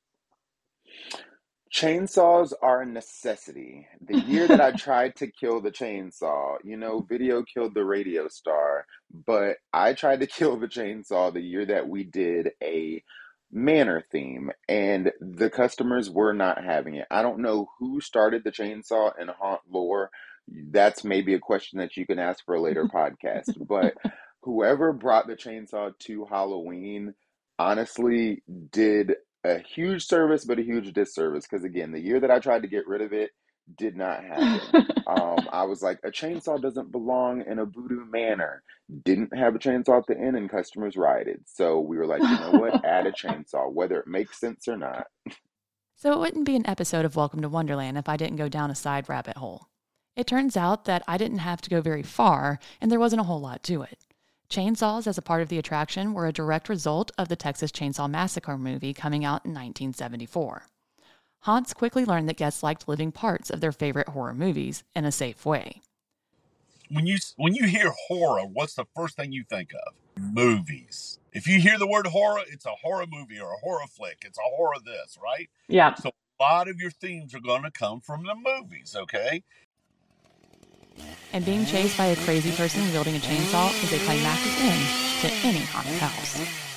Chainsaws 1.78 2.54
are 2.60 2.82
a 2.82 2.86
necessity. 2.88 3.88
The 4.02 4.18
year 4.18 4.48
that 4.48 4.60
I 4.60 4.72
tried 4.76 5.16
to 5.18 5.28
kill 5.28 5.62
the 5.62 5.70
chainsaw, 5.70 6.58
you 6.64 6.76
know, 6.76 7.02
video 7.02 7.44
killed 7.44 7.76
the 7.76 7.86
radio 7.86 8.28
star, 8.30 8.88
but 9.14 9.58
I 9.72 9.94
tried 9.94 10.22
to 10.22 10.28
kill 10.40 10.58
the 10.58 10.68
chainsaw 10.68 11.32
the 11.32 11.40
year 11.40 11.68
that 11.68 11.88
we 11.88 12.04
did 12.04 12.50
a 12.64 13.04
manor 13.52 14.04
theme, 14.12 14.50
and 14.68 15.12
the 15.22 15.52
customers 15.52 16.10
were 16.10 16.34
not 16.34 16.64
having 16.64 16.96
it. 16.96 17.06
I 17.12 17.22
don't 17.22 17.44
know 17.44 17.70
who 17.78 18.02
started 18.02 18.44
the 18.44 18.52
chainsaw 18.52 19.12
in 19.22 19.28
haunt 19.28 19.62
lore. 19.72 20.10
That's 20.48 21.04
maybe 21.04 21.36
a 21.36 21.40
question 21.40 21.78
that 21.78 21.96
you 21.96 22.08
can 22.08 22.18
ask 22.18 22.44
for 22.44 22.56
a 22.56 22.62
later 22.62 22.86
podcast, 22.92 23.54
but 23.68 23.94
whoever 24.42 24.94
brought 24.94 25.28
the 25.28 25.36
chainsaw 25.36 25.92
to 26.00 26.26
Halloween 26.26 27.14
honestly 27.60 28.42
did 28.72 29.14
a 29.48 29.60
huge 29.60 30.06
service, 30.06 30.46
but 30.46 30.60
a 30.60 30.64
huge 30.64 30.94
disservice. 30.94 31.46
Because 31.48 31.64
again, 31.64 31.92
the 31.92 32.00
year 32.00 32.20
that 32.20 32.32
I 32.32 32.40
tried 32.40 32.64
to 32.64 32.68
get 32.68 32.88
rid 32.88 33.02
of 33.02 33.14
it 33.14 33.32
did 33.78 33.96
not 33.96 34.24
happen. 34.24 34.86
um, 35.08 35.48
I 35.52 35.64
was 35.64 35.82
like, 35.82 36.00
a 36.04 36.10
chainsaw 36.10 36.62
doesn't 36.62 36.92
belong 36.92 37.44
in 37.48 37.60
a 37.60 37.66
voodoo 37.66 38.06
manor. 38.06 38.64
Didn't 39.04 39.36
have 39.36 39.56
a 39.56 39.60
chainsaw 39.60 40.00
at 40.00 40.08
the 40.08 40.18
end, 40.18 40.38
and 40.38 40.50
customers 40.50 40.96
rioted. 40.96 41.42
So 41.46 41.80
we 41.80 41.98
were 41.98 42.06
like, 42.06 42.22
you 42.22 42.40
know 42.40 42.60
what? 42.60 42.86
Add 42.86 43.08
a 43.08 43.12
chainsaw, 43.24 43.72
whether 43.72 44.00
it 44.00 44.08
makes 44.08 44.40
sense 44.40 44.68
or 44.68 44.78
not. 44.78 45.08
So 45.96 46.12
it 46.14 46.20
wouldn't 46.20 46.46
be 46.46 46.56
an 46.56 46.68
episode 46.68 47.06
of 47.06 47.16
Welcome 47.16 47.42
to 47.42 47.50
Wonderland 47.50 47.98
if 47.98 48.08
I 48.08 48.18
didn't 48.18 48.38
go 48.38 48.48
down 48.48 48.72
a 48.72 48.76
side 48.76 49.10
rabbit 49.10 49.38
hole. 49.38 49.68
It 50.16 50.28
turns 50.28 50.58
out 50.58 50.86
that 50.86 51.04
I 51.08 51.18
didn't 51.18 51.40
have 51.40 51.62
to 51.62 51.70
go 51.70 51.82
very 51.82 52.04
far, 52.04 52.60
and 52.82 52.92
there 52.92 53.00
wasn't 53.00 53.22
a 53.22 53.26
whole 53.26 53.42
lot 53.42 53.64
to 53.64 53.84
it. 53.84 54.00
Chainsaws 54.50 55.08
as 55.08 55.18
a 55.18 55.22
part 55.22 55.42
of 55.42 55.50
the 55.50 55.58
attraction 55.58 56.14
were 56.14 56.26
a 56.26 56.32
direct 56.32 56.70
result 56.70 57.12
of 57.18 57.28
the 57.28 57.36
Texas 57.36 57.70
Chainsaw 57.72 58.10
Massacre 58.10 58.58
movie 58.58 58.94
coming 58.94 59.26
out 59.26 59.46
in 59.46 59.52
1974. 59.52 60.68
Haunts 61.42 61.74
quickly 61.74 62.06
learned 62.06 62.30
that 62.30 62.38
guests 62.38 62.64
liked 62.64 62.88
living 62.88 63.12
parts 63.12 63.50
of 63.50 63.60
their 63.60 63.74
favorite 63.74 64.10
horror 64.10 64.34
movies 64.34 64.84
in 64.96 65.04
a 65.04 65.12
safe 65.12 65.46
way. 65.46 65.82
When 66.90 67.06
you 67.06 67.18
when 67.36 67.54
you 67.54 67.68
hear 67.68 67.92
horror, 68.08 68.44
what's 68.46 68.76
the 68.76 68.86
first 68.96 69.18
thing 69.18 69.34
you 69.34 69.44
think 69.44 69.72
of? 69.74 69.94
Movies. 70.18 71.20
If 71.34 71.46
you 71.46 71.60
hear 71.60 71.78
the 71.78 71.88
word 71.88 72.08
horror, 72.08 72.42
it's 72.48 72.66
a 72.66 72.72
horror 72.72 73.06
movie 73.10 73.40
or 73.40 73.52
a 73.52 73.58
horror 73.58 73.86
flick. 73.88 74.24
It's 74.26 74.38
a 74.38 74.56
horror 74.56 74.78
this, 74.84 75.18
right? 75.22 75.50
Yeah. 75.68 75.94
So 75.96 76.12
a 76.40 76.44
lot 76.44 76.70
of 76.70 76.80
your 76.80 76.92
themes 76.92 77.36
are 77.36 77.42
going 77.42 77.64
to 77.64 77.72
come 77.72 78.00
from 78.00 78.24
the 78.24 78.36
movies, 78.36 78.96
okay? 78.98 79.44
And 81.34 81.46
being 81.46 81.66
chased 81.66 81.98
by 81.98 82.06
a 82.06 82.16
crazy 82.16 82.52
person 82.52 82.82
wielding 82.92 83.16
a 83.16 83.20
chainsaw 83.20 83.72
is 83.84 83.94
a 83.94 84.04
climactic 84.06 84.60
end 84.62 84.82
to 85.22 85.28
any 85.48 85.60
haunted 85.60 86.00
house. 86.00 86.68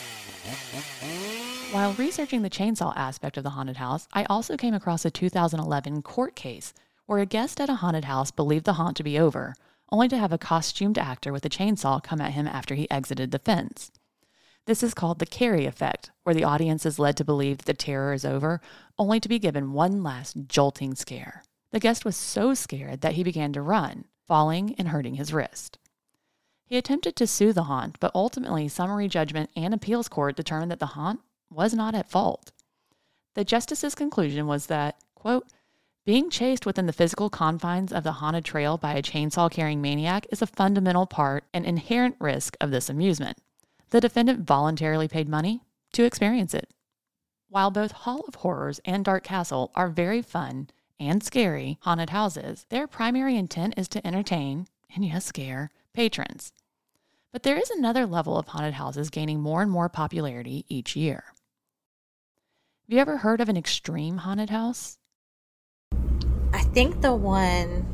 While 1.72 1.92
researching 1.94 2.42
the 2.42 2.50
chainsaw 2.50 2.92
aspect 2.96 3.36
of 3.36 3.44
the 3.44 3.50
haunted 3.50 3.76
house, 3.76 4.08
I 4.12 4.24
also 4.24 4.56
came 4.56 4.74
across 4.74 5.04
a 5.04 5.10
2011 5.10 6.02
court 6.02 6.34
case 6.34 6.74
where 7.06 7.20
a 7.20 7.26
guest 7.26 7.60
at 7.60 7.68
a 7.68 7.76
haunted 7.76 8.04
house 8.04 8.30
believed 8.30 8.64
the 8.64 8.74
haunt 8.74 8.96
to 8.96 9.02
be 9.02 9.18
over, 9.18 9.54
only 9.92 10.08
to 10.08 10.18
have 10.18 10.32
a 10.32 10.38
costumed 10.38 10.98
actor 10.98 11.32
with 11.32 11.44
a 11.44 11.48
chainsaw 11.48 12.02
come 12.02 12.20
at 12.20 12.32
him 12.32 12.46
after 12.46 12.74
he 12.74 12.90
exited 12.90 13.30
the 13.30 13.38
fence. 13.38 13.90
This 14.66 14.82
is 14.82 14.94
called 14.94 15.18
the 15.18 15.26
Carrie 15.26 15.66
effect, 15.66 16.10
where 16.22 16.34
the 16.34 16.44
audience 16.44 16.84
is 16.84 16.98
led 16.98 17.16
to 17.16 17.24
believe 17.24 17.58
that 17.58 17.66
the 17.66 17.74
terror 17.74 18.12
is 18.12 18.24
over, 18.24 18.60
only 18.98 19.18
to 19.20 19.28
be 19.28 19.38
given 19.38 19.72
one 19.72 20.02
last 20.02 20.36
jolting 20.48 20.94
scare. 20.94 21.42
The 21.72 21.80
guest 21.80 22.04
was 22.04 22.16
so 22.16 22.52
scared 22.54 23.00
that 23.00 23.14
he 23.14 23.24
began 23.24 23.52
to 23.52 23.62
run, 23.62 24.04
falling 24.30 24.76
and 24.78 24.86
hurting 24.86 25.16
his 25.16 25.32
wrist. 25.32 25.76
He 26.64 26.76
attempted 26.76 27.16
to 27.16 27.26
sue 27.26 27.52
the 27.52 27.64
haunt, 27.64 27.98
but 27.98 28.12
ultimately, 28.14 28.68
summary 28.68 29.08
judgment 29.08 29.50
and 29.56 29.74
appeals 29.74 30.08
court 30.08 30.36
determined 30.36 30.70
that 30.70 30.78
the 30.78 30.94
haunt 30.94 31.18
was 31.50 31.74
not 31.74 31.96
at 31.96 32.08
fault. 32.08 32.52
The 33.34 33.42
justice's 33.42 33.96
conclusion 33.96 34.46
was 34.46 34.66
that, 34.66 35.00
quote, 35.16 35.48
being 36.06 36.30
chased 36.30 36.64
within 36.64 36.86
the 36.86 36.92
physical 36.92 37.28
confines 37.28 37.92
of 37.92 38.04
the 38.04 38.12
haunted 38.12 38.44
trail 38.44 38.78
by 38.78 38.94
a 38.94 39.02
chainsaw 39.02 39.50
carrying 39.50 39.82
maniac 39.82 40.28
is 40.30 40.40
a 40.40 40.46
fundamental 40.46 41.06
part 41.06 41.42
and 41.52 41.66
inherent 41.66 42.14
risk 42.20 42.56
of 42.60 42.70
this 42.70 42.88
amusement. 42.88 43.36
The 43.88 44.00
defendant 44.00 44.46
voluntarily 44.46 45.08
paid 45.08 45.28
money 45.28 45.62
to 45.94 46.04
experience 46.04 46.54
it. 46.54 46.70
While 47.48 47.72
both 47.72 47.90
Hall 47.90 48.20
of 48.28 48.36
Horrors 48.36 48.80
and 48.84 49.04
Dark 49.04 49.24
Castle 49.24 49.72
are 49.74 49.88
very 49.88 50.22
fun 50.22 50.68
and 51.00 51.22
scary 51.22 51.78
haunted 51.82 52.10
houses, 52.10 52.66
their 52.68 52.86
primary 52.86 53.36
intent 53.36 53.74
is 53.76 53.88
to 53.88 54.06
entertain, 54.06 54.68
and 54.94 55.04
yes, 55.04 55.24
scare, 55.24 55.70
patrons. 55.94 56.52
But 57.32 57.42
there 57.42 57.56
is 57.56 57.70
another 57.70 58.06
level 58.06 58.38
of 58.38 58.48
haunted 58.48 58.74
houses 58.74 59.10
gaining 59.10 59.40
more 59.40 59.62
and 59.62 59.70
more 59.70 59.88
popularity 59.88 60.64
each 60.68 60.94
year. 60.94 61.24
Have 62.84 62.94
you 62.94 62.98
ever 62.98 63.18
heard 63.18 63.40
of 63.40 63.48
an 63.48 63.56
extreme 63.56 64.18
haunted 64.18 64.50
house? 64.50 64.98
I 66.52 66.62
think 66.62 67.00
the 67.00 67.14
one 67.14 67.86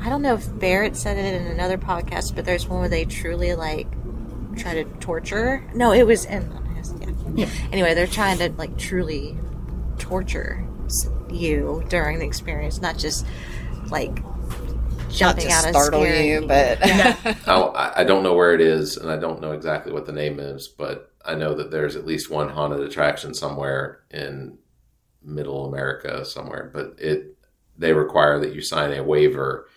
I 0.00 0.08
don't 0.10 0.22
know 0.22 0.34
if 0.34 0.58
Barrett 0.58 0.96
said 0.96 1.16
it 1.16 1.40
in 1.40 1.46
another 1.46 1.78
podcast, 1.78 2.34
but 2.34 2.44
there's 2.44 2.68
one 2.68 2.80
where 2.80 2.88
they 2.88 3.04
truly 3.06 3.54
like 3.54 3.86
try 4.56 4.74
to 4.74 4.84
torture. 5.00 5.64
No, 5.74 5.92
it 5.92 6.06
was 6.06 6.26
in 6.26 6.42
yeah. 7.00 7.46
Yeah. 7.46 7.48
Anyway, 7.72 7.94
they're 7.94 8.06
trying 8.06 8.38
to 8.38 8.52
like 8.52 8.76
truly 8.76 9.36
torture 9.98 10.62
s- 10.62 10.73
you 11.34 11.84
during 11.88 12.18
the 12.18 12.26
experience, 12.26 12.80
not 12.80 12.96
just 12.98 13.26
like 13.90 14.18
jumping 15.10 15.46
to 15.46 15.52
out 15.52 15.64
of 15.64 15.70
startle 15.70 16.00
scaring 16.02 16.28
you, 16.28 16.40
but- 16.46 16.78
Yeah. 16.86 17.34
Oh, 17.46 17.68
I 17.70 18.00
I 18.00 18.04
don't 18.04 18.22
know 18.22 18.34
where 18.34 18.54
it 18.54 18.60
is, 18.60 18.96
and 18.96 19.10
I 19.10 19.16
don't 19.16 19.40
know 19.40 19.52
exactly 19.52 19.92
what 19.92 20.06
the 20.06 20.12
name 20.12 20.40
is, 20.40 20.68
but 20.68 21.12
I 21.24 21.34
know 21.34 21.54
that 21.54 21.70
there's 21.70 21.96
at 21.96 22.06
least 22.06 22.30
one 22.30 22.48
haunted 22.48 22.80
attraction 22.80 23.32
somewhere 23.34 24.00
in 24.10 24.58
Middle 25.22 25.66
America 25.66 26.24
somewhere. 26.24 26.70
But 26.72 26.96
it 26.98 27.36
they 27.78 27.92
require 27.92 28.38
that 28.40 28.54
you 28.54 28.60
sign 28.60 28.92
a 28.92 29.02
waiver, 29.02 29.68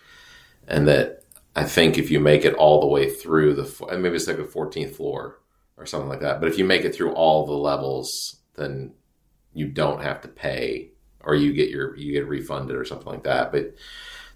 and 0.66 0.86
that 0.88 1.22
I 1.56 1.64
think 1.64 1.98
if 1.98 2.10
you 2.10 2.20
make 2.20 2.44
it 2.44 2.54
all 2.54 2.80
the 2.80 2.86
way 2.86 3.08
through 3.10 3.54
the 3.54 3.96
maybe 3.98 4.16
it's 4.16 4.26
like 4.26 4.36
the 4.36 4.42
14th 4.44 4.94
floor 4.96 5.40
or 5.76 5.86
something 5.86 6.08
like 6.08 6.20
that. 6.20 6.40
But 6.40 6.48
if 6.48 6.58
you 6.58 6.64
make 6.64 6.84
it 6.84 6.94
through 6.94 7.12
all 7.12 7.46
the 7.46 7.52
levels, 7.54 8.36
then 8.54 8.92
you 9.54 9.66
don't 9.68 10.02
have 10.02 10.20
to 10.22 10.28
pay, 10.28 10.90
or 11.22 11.34
you 11.34 11.52
get 11.52 11.70
your 11.70 11.96
you 11.96 12.12
get 12.12 12.26
refunded 12.26 12.76
or 12.76 12.84
something 12.84 13.12
like 13.12 13.24
that. 13.24 13.52
But 13.52 13.74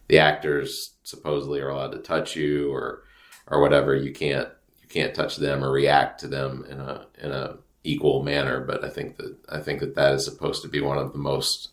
the 0.08 0.18
actors 0.18 0.94
supposedly 1.02 1.60
are 1.60 1.68
allowed 1.68 1.92
to 1.92 1.98
touch 1.98 2.36
you 2.36 2.72
or 2.72 3.04
or 3.46 3.60
whatever. 3.60 3.94
You 3.94 4.12
can't 4.12 4.48
you 4.80 4.88
can't 4.88 5.14
touch 5.14 5.36
them 5.36 5.64
or 5.64 5.70
react 5.70 6.20
to 6.20 6.28
them 6.28 6.66
in 6.68 6.80
a 6.80 7.06
in 7.18 7.32
a 7.32 7.56
equal 7.84 8.22
manner. 8.22 8.60
But 8.60 8.84
I 8.84 8.90
think 8.90 9.16
that 9.16 9.36
I 9.48 9.60
think 9.60 9.80
that 9.80 9.94
that 9.94 10.14
is 10.14 10.24
supposed 10.24 10.62
to 10.62 10.68
be 10.68 10.80
one 10.80 10.98
of 10.98 11.12
the 11.12 11.18
most 11.18 11.70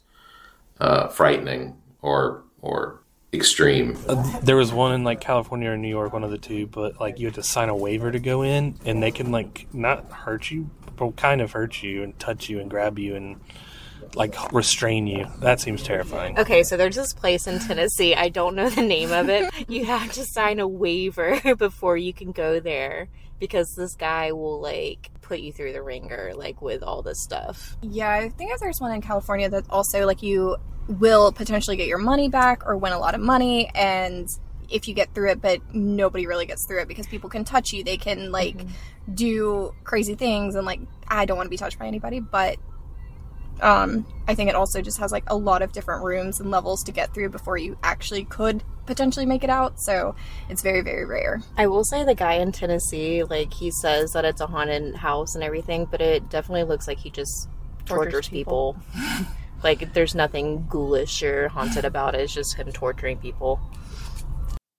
uh, 0.80 1.08
frightening 1.08 1.78
or 2.02 2.44
or 2.62 3.02
extreme. 3.32 3.98
Uh, 4.08 4.40
there 4.40 4.56
was 4.56 4.74
one 4.74 4.94
in 4.94 5.04
like 5.04 5.22
California 5.22 5.70
or 5.70 5.78
New 5.78 5.90
York, 5.90 6.14
one 6.14 6.24
of 6.24 6.32
the 6.32 6.38
two, 6.38 6.68
but 6.68 7.00
like 7.00 7.20
you 7.20 7.28
had 7.28 7.36
to 7.36 7.44
sign 7.44 7.70
a 7.70 7.76
waiver 7.76 8.12
to 8.12 8.20
go 8.20 8.42
in, 8.42 8.80
and 8.86 9.04
they 9.04 9.12
can 9.12 9.32
like 9.32 9.68
not 9.74 10.10
hurt 10.12 10.50
you, 10.50 10.70
but 10.96 11.16
kind 11.16 11.42
of 11.42 11.52
hurt 11.52 11.84
you 11.84 12.04
and 12.04 12.18
touch 12.20 12.50
you 12.50 12.60
and 12.60 12.70
grab 12.70 12.98
you 12.98 13.16
and 13.16 13.40
like 14.16 14.52
restrain 14.52 15.08
you. 15.08 15.28
That 15.40 15.60
seems 15.60 15.84
terrifying. 15.84 16.38
Okay, 16.40 16.64
so 16.64 16.78
there's 16.78 16.96
this 16.96 17.14
place 17.14 17.48
in 17.48 17.60
Tennessee. 17.60 18.16
I 18.16 18.30
don't 18.30 18.56
know 18.56 18.70
the 18.70 18.82
name 18.82 19.12
of 19.12 19.30
it. 19.30 19.50
You 19.70 19.86
have 19.86 20.12
to 20.14 20.26
sign 20.26 20.60
a 20.60 20.68
waiver 20.68 21.40
before 21.58 21.96
you 21.96 22.12
can 22.12 22.32
go 22.32 22.60
there 22.60 23.08
because 23.40 23.74
this 23.76 23.96
guy 23.96 24.32
will 24.32 24.60
like 24.60 25.12
put 25.22 25.40
you 25.40 25.52
through 25.52 25.74
the 25.74 25.82
ringer 25.82 26.34
like 26.36 26.62
with 26.62 26.82
all 26.82 27.02
this 27.02 27.22
stuff. 27.24 27.78
Yeah, 27.82 28.10
I 28.10 28.30
think 28.30 28.52
if 28.52 28.60
there's 28.60 28.80
one 28.80 28.92
in 28.92 29.02
California 29.02 29.50
that 29.50 29.66
also 29.70 30.06
like 30.06 30.24
you 30.24 30.58
will 30.88 31.32
potentially 31.32 31.78
get 31.78 31.88
your 31.88 32.00
money 32.00 32.30
back 32.30 32.66
or 32.66 32.76
win 32.76 32.94
a 32.94 33.00
lot 33.00 33.14
of 33.14 33.22
money 33.22 33.70
and 33.76 34.28
if 34.72 34.88
you 34.88 34.94
get 34.94 35.14
through 35.14 35.30
it 35.30 35.42
but 35.42 35.62
nobody 35.74 36.26
really 36.26 36.48
gets 36.48 36.66
through 36.68 36.82
it 36.82 36.88
because 36.88 37.06
people 37.08 37.30
can 37.30 37.44
touch 37.44 37.72
you 37.72 37.84
they 37.84 37.98
can 37.98 38.32
like 38.32 38.58
mm-hmm. 38.58 39.14
do 39.14 39.74
crazy 39.84 40.16
things 40.16 40.56
and 40.56 40.66
like 40.66 40.80
i 41.08 41.26
don't 41.26 41.38
want 41.38 41.46
to 41.46 41.52
be 41.52 41.58
touched 41.58 41.78
by 41.78 41.86
anybody 41.86 42.20
but 42.20 42.58
um 43.62 44.06
i 44.28 44.36
think 44.36 44.50
it 44.50 44.56
also 44.56 44.82
just 44.82 44.98
has 45.00 45.12
like 45.12 45.24
a 45.28 45.36
lot 45.36 45.62
of 45.62 45.72
different 45.72 46.04
rooms 46.04 46.40
and 46.40 46.50
levels 46.52 46.84
to 46.84 46.92
get 46.92 47.14
through 47.14 47.30
before 47.30 47.58
you 47.58 47.78
actually 47.84 48.24
could 48.26 48.64
potentially 48.86 49.26
make 49.26 49.44
it 49.44 49.50
out 49.50 49.80
so 49.80 50.16
it's 50.50 50.62
very 50.62 50.82
very 50.82 51.06
rare 51.06 51.42
I 51.58 51.68
will 51.68 51.84
say 51.84 52.04
the 52.04 52.16
guy 52.16 52.36
in 52.36 52.52
Tennessee, 52.52 53.24
like 53.24 53.54
he 53.54 53.72
says 53.72 54.14
that 54.14 54.26
it's 54.26 54.42
a 54.42 54.48
haunted 54.48 54.96
house 54.96 55.36
and 55.36 55.44
everything, 55.44 55.86
but 55.86 56.02
it 56.02 56.30
definitely 56.30 56.64
looks 56.64 56.88
like 56.88 57.00
he 57.00 57.10
just 57.10 57.50
tortures, 57.86 58.12
Tortures 58.14 58.30
people. 58.30 58.78
like 59.64 59.94
there's 59.94 60.16
nothing 60.16 60.66
ghoulish 60.70 61.22
or 61.24 61.50
haunted 61.50 61.86
about 61.86 62.16
it. 62.16 62.22
It's 62.22 62.34
just 62.34 62.56
him 62.56 62.72
torturing 62.72 63.18
people. 63.18 63.60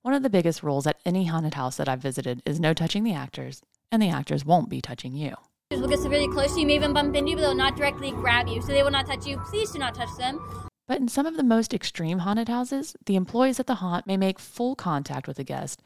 One 0.03 0.14
of 0.14 0.22
the 0.22 0.31
biggest 0.31 0.62
rules 0.62 0.87
at 0.87 0.99
any 1.05 1.26
haunted 1.26 1.55
house 1.55 1.76
that 1.76 1.89
I've 1.89 2.01
visited 2.01 2.43
is 2.47 2.59
no 2.59 2.72
touching 2.72 3.05
the 3.05 3.12
actors, 3.12 3.61
and 3.93 4.01
the 4.01 4.09
actors 4.09 4.45
won't 4.45 4.70
be 4.70 4.81
touching 4.81 5.14
you. 5.14 5.35
Will 5.71 5.87
get 5.87 6.01
really 6.01 6.27
close 6.27 6.55
to 6.55 6.61
you, 6.61 6.66
may 6.66 6.75
even 6.75 6.93
bump 6.93 7.14
into 7.14 7.31
you, 7.31 7.37
but 7.37 7.43
they'll 7.43 7.55
not 7.55 7.77
directly 7.77 8.11
grab 8.11 8.49
you. 8.49 8.61
So 8.61 8.68
they 8.68 8.83
will 8.83 8.91
not 8.91 9.07
touch 9.07 9.25
you. 9.25 9.39
Please 9.49 9.71
do 9.71 9.79
not 9.79 9.95
touch 9.95 10.14
them. 10.18 10.41
But 10.89 10.99
in 10.99 11.07
some 11.07 11.27
of 11.27 11.37
the 11.37 11.45
most 11.45 11.73
extreme 11.73 12.18
haunted 12.18 12.49
houses, 12.49 12.97
the 13.07 13.14
employees 13.14 13.61
at 13.61 13.68
the 13.68 13.77
haunt 13.77 14.05
may 14.05 14.16
make 14.16 14.41
full 14.41 14.75
contact 14.75 15.29
with 15.29 15.37
the 15.37 15.45
guest 15.45 15.81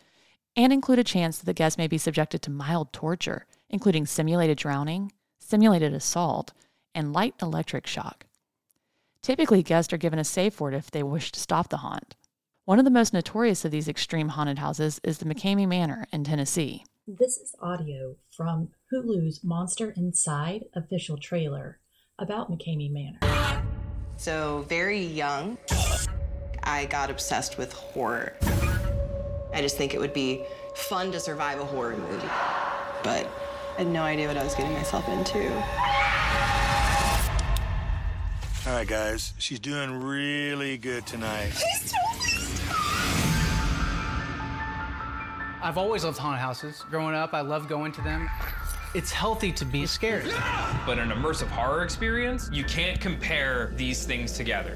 and 0.57 0.72
include 0.72 0.99
a 0.99 1.05
chance 1.05 1.39
that 1.39 1.45
the 1.45 1.53
guest 1.53 1.76
may 1.76 1.87
be 1.87 1.99
subjected 1.99 2.41
to 2.43 2.51
mild 2.51 2.95
torture, 2.95 3.45
including 3.68 4.07
simulated 4.07 4.57
drowning, 4.57 5.12
simulated 5.39 5.93
assault, 5.93 6.53
and 6.95 7.12
light 7.12 7.35
electric 7.43 7.87
shock. 7.87 8.24
Typically, 9.20 9.62
guests 9.62 9.93
are 9.93 9.99
given 9.99 10.18
a 10.18 10.24
safe 10.24 10.61
word 10.61 10.72
if 10.72 10.91
they 10.91 11.03
wish 11.03 11.30
to 11.32 11.41
stop 11.41 11.68
the 11.68 11.78
haunt. 11.78 12.16
One 12.64 12.78
of 12.78 12.87
the 12.87 12.91
most 12.91 13.12
notorious 13.12 13.66
of 13.66 13.70
these 13.70 13.89
extreme 13.89 14.28
haunted 14.28 14.59
houses 14.59 14.99
is 15.05 15.18
the 15.18 15.26
McKamey 15.26 15.68
Manor 15.68 16.07
in 16.11 16.24
Tennessee. 16.24 16.85
This 17.07 17.36
is 17.36 17.55
audio 17.61 18.16
from 18.34 18.70
Hulu's 18.90 19.44
Monster 19.44 19.92
Inside 19.94 20.64
official 20.74 21.18
trailer 21.18 21.78
about 22.18 22.50
McKamey 22.50 22.90
Manor. 22.90 23.62
So, 24.16 24.64
very 24.70 25.00
young, 25.00 25.59
I 26.62 26.86
got 26.86 27.11
obsessed 27.11 27.59
with 27.59 27.74
horror. 27.74 28.32
I 29.52 29.61
just 29.61 29.76
think 29.76 29.92
it 29.92 30.00
would 30.00 30.14
be 30.14 30.44
fun 30.74 31.12
to 31.12 31.20
survive 31.20 31.61
a 31.61 31.66
horror 31.66 31.94
movie. 31.94 32.26
But 33.02 33.30
I 33.74 33.82
had 33.82 33.88
no 33.88 34.00
idea 34.00 34.26
what 34.26 34.38
I 34.38 34.42
was 34.42 34.55
getting 34.55 34.72
myself 34.72 35.07
into. 35.07 35.55
All 38.66 38.72
right, 38.72 38.88
guys, 38.88 39.34
she's 39.36 39.61
doing 39.61 40.02
really 40.02 40.78
good 40.78 41.05
tonight. 41.05 41.52
I've 45.64 45.78
always 45.78 46.04
loved 46.04 46.18
haunted 46.18 46.42
houses. 46.42 46.84
Growing 46.90 47.14
up, 47.14 47.32
I 47.32 47.40
loved 47.40 47.70
going 47.70 47.90
to 47.92 48.02
them. 48.02 48.28
It's 48.94 49.10
healthy 49.10 49.50
to 49.52 49.64
be 49.64 49.86
scared. 49.86 50.30
But 50.84 50.98
an 50.98 51.08
immersive 51.08 51.46
horror 51.46 51.82
experience, 51.82 52.50
you 52.52 52.64
can't 52.64 53.00
compare 53.00 53.72
these 53.74 54.04
things 54.04 54.32
together. 54.32 54.74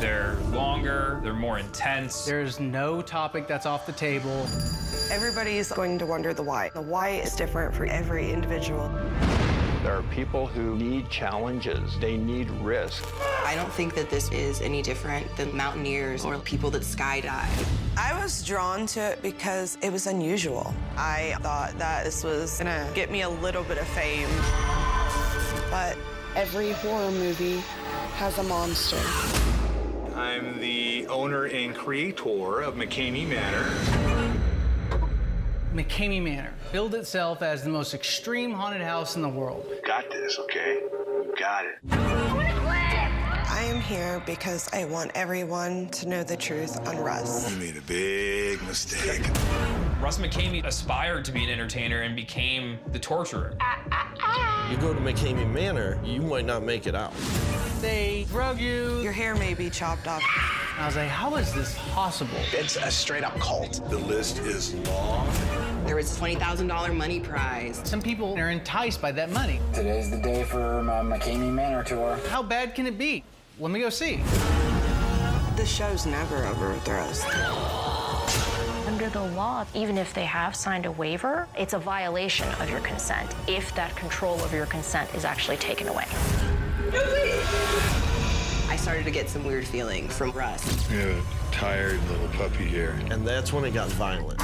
They're 0.00 0.36
longer, 0.52 1.20
they're 1.22 1.34
more 1.34 1.58
intense. 1.58 2.24
There's 2.24 2.58
no 2.58 3.02
topic 3.02 3.46
that's 3.46 3.66
off 3.66 3.84
the 3.84 3.92
table. 3.92 4.46
Everybody's 5.10 5.70
going 5.70 5.98
to 5.98 6.06
wonder 6.06 6.32
the 6.32 6.42
why. 6.42 6.70
The 6.72 6.80
why 6.80 7.10
is 7.10 7.36
different 7.36 7.74
for 7.74 7.84
every 7.84 8.32
individual. 8.32 8.90
There 9.84 9.94
are 9.94 10.02
people 10.04 10.46
who 10.46 10.76
need 10.76 11.10
challenges, 11.10 11.98
they 11.98 12.16
need 12.16 12.50
risk. 12.62 13.06
I 13.44 13.54
don't 13.54 13.70
think 13.70 13.94
that 13.96 14.08
this 14.08 14.30
is 14.30 14.62
any 14.62 14.80
different 14.80 15.26
than 15.36 15.54
mountaineers 15.54 16.24
or 16.24 16.38
people 16.38 16.70
that 16.70 16.80
skydive. 16.80 17.68
I 17.94 18.18
was 18.18 18.42
drawn 18.42 18.86
to 18.86 19.00
it 19.00 19.20
because 19.20 19.76
it 19.82 19.92
was 19.92 20.06
unusual. 20.06 20.72
I 20.96 21.36
thought 21.40 21.78
that 21.78 22.04
this 22.04 22.24
was 22.24 22.56
gonna 22.56 22.90
get 22.94 23.10
me 23.10 23.20
a 23.20 23.28
little 23.28 23.62
bit 23.62 23.76
of 23.76 23.86
fame. 23.88 24.30
But 25.70 25.98
every 26.34 26.72
horror 26.72 27.10
movie 27.10 27.58
has 28.14 28.38
a 28.38 28.42
monster. 28.42 28.96
I'm 30.16 30.60
the 30.60 31.06
owner 31.08 31.44
and 31.44 31.74
creator 31.74 32.62
of 32.62 32.76
McKamey 32.76 33.28
Manor. 33.28 33.68
McKamey 35.74 36.22
Manor 36.22 36.54
billed 36.74 36.96
itself 36.96 37.40
as 37.40 37.62
the 37.62 37.70
most 37.70 37.94
extreme 37.94 38.52
haunted 38.52 38.82
house 38.82 39.14
in 39.14 39.22
the 39.22 39.28
world. 39.28 39.64
Got 39.86 40.10
this, 40.10 40.40
okay? 40.40 40.80
You 40.82 41.32
got 41.38 41.64
it. 41.66 41.78
I 41.88 43.62
am 43.68 43.80
here 43.80 44.20
because 44.26 44.68
I 44.72 44.84
want 44.84 45.12
everyone 45.14 45.88
to 45.90 46.08
know 46.08 46.24
the 46.24 46.36
truth 46.36 46.76
on 46.88 46.96
Russ. 46.96 47.48
You 47.48 47.58
made 47.58 47.76
a 47.76 47.80
big 47.82 48.60
mistake. 48.64 49.24
Russ 50.00 50.18
McKamey 50.18 50.64
aspired 50.64 51.24
to 51.26 51.30
be 51.30 51.44
an 51.44 51.50
entertainer 51.50 52.02
and 52.02 52.16
became 52.16 52.80
the 52.90 52.98
torturer. 52.98 53.56
You 54.68 54.76
go 54.78 54.92
to 54.92 54.98
McKamey 54.98 55.48
Manor, 55.48 56.00
you 56.04 56.22
might 56.22 56.44
not 56.44 56.64
make 56.64 56.88
it 56.88 56.96
out. 56.96 57.12
They 57.82 58.26
drug 58.30 58.58
you. 58.58 59.00
Your 59.00 59.12
hair 59.12 59.36
may 59.36 59.54
be 59.54 59.70
chopped 59.70 60.08
off. 60.08 60.24
I 60.76 60.86
was 60.86 60.96
like, 60.96 61.06
how 61.08 61.36
is 61.36 61.54
this 61.54 61.78
possible? 61.92 62.40
It's 62.50 62.74
a 62.74 62.90
straight 62.90 63.22
up 63.22 63.38
cult. 63.38 63.88
The 63.90 63.98
list 63.98 64.38
is 64.40 64.74
long. 64.88 65.28
There 65.86 65.96
was 65.96 66.16
a 66.16 66.20
$20,000 66.20 66.96
money 66.96 67.20
prize. 67.20 67.82
Some 67.84 68.00
people 68.00 68.38
are 68.38 68.50
enticed 68.50 69.02
by 69.02 69.12
that 69.12 69.30
money. 69.30 69.60
Today's 69.74 70.10
the 70.10 70.16
day 70.16 70.42
for 70.42 70.78
um, 70.78 70.86
my 70.86 71.18
McKamey 71.18 71.52
Manor 71.52 71.84
tour. 71.84 72.18
How 72.30 72.42
bad 72.42 72.74
can 72.74 72.86
it 72.86 72.96
be? 72.96 73.22
Let 73.60 73.70
me 73.70 73.80
go 73.80 73.90
see. 73.90 74.16
The 75.56 75.66
show's 75.66 76.06
never 76.06 76.46
over 76.46 76.70
with 76.70 76.88
Russ. 76.88 77.22
Under 78.86 79.10
the 79.10 79.24
law, 79.36 79.66
even 79.74 79.98
if 79.98 80.14
they 80.14 80.24
have 80.24 80.56
signed 80.56 80.86
a 80.86 80.90
waiver, 80.90 81.46
it's 81.56 81.74
a 81.74 81.78
violation 81.78 82.48
of 82.62 82.70
your 82.70 82.80
consent 82.80 83.34
if 83.46 83.74
that 83.74 83.94
control 83.94 84.42
of 84.42 84.54
your 84.54 84.66
consent 84.66 85.14
is 85.14 85.26
actually 85.26 85.58
taken 85.58 85.88
away. 85.88 86.06
I 88.70 88.76
started 88.76 89.04
to 89.04 89.10
get 89.10 89.28
some 89.28 89.44
weird 89.44 89.66
feeling 89.66 90.08
from 90.08 90.32
Russ. 90.32 90.90
You 90.90 90.98
have 90.98 91.18
a 91.18 91.52
tired 91.52 92.00
little 92.08 92.28
puppy 92.28 92.64
here. 92.64 92.98
And 93.10 93.26
that's 93.26 93.52
when 93.52 93.64
it 93.64 93.74
got 93.74 93.88
violent. 93.90 94.40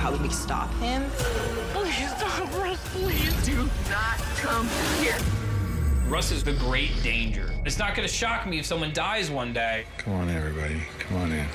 How 0.00 0.10
would 0.10 0.22
we 0.22 0.30
stop 0.30 0.72
him? 0.76 1.04
Please 1.74 2.10
stop, 2.16 2.50
Russ. 2.56 2.80
Please 2.88 3.44
do 3.44 3.68
not 3.90 4.16
come 4.36 4.66
here. 4.98 5.14
Russ 6.08 6.32
is 6.32 6.42
the 6.42 6.54
great 6.54 6.90
danger. 7.02 7.52
It's 7.66 7.78
not 7.78 7.94
going 7.94 8.08
to 8.08 8.12
shock 8.12 8.46
me 8.46 8.58
if 8.58 8.64
someone 8.64 8.94
dies 8.94 9.30
one 9.30 9.52
day. 9.52 9.84
Come 9.98 10.14
on, 10.14 10.30
everybody. 10.30 10.80
Come 11.00 11.18
on 11.18 11.32
in. 11.32 11.46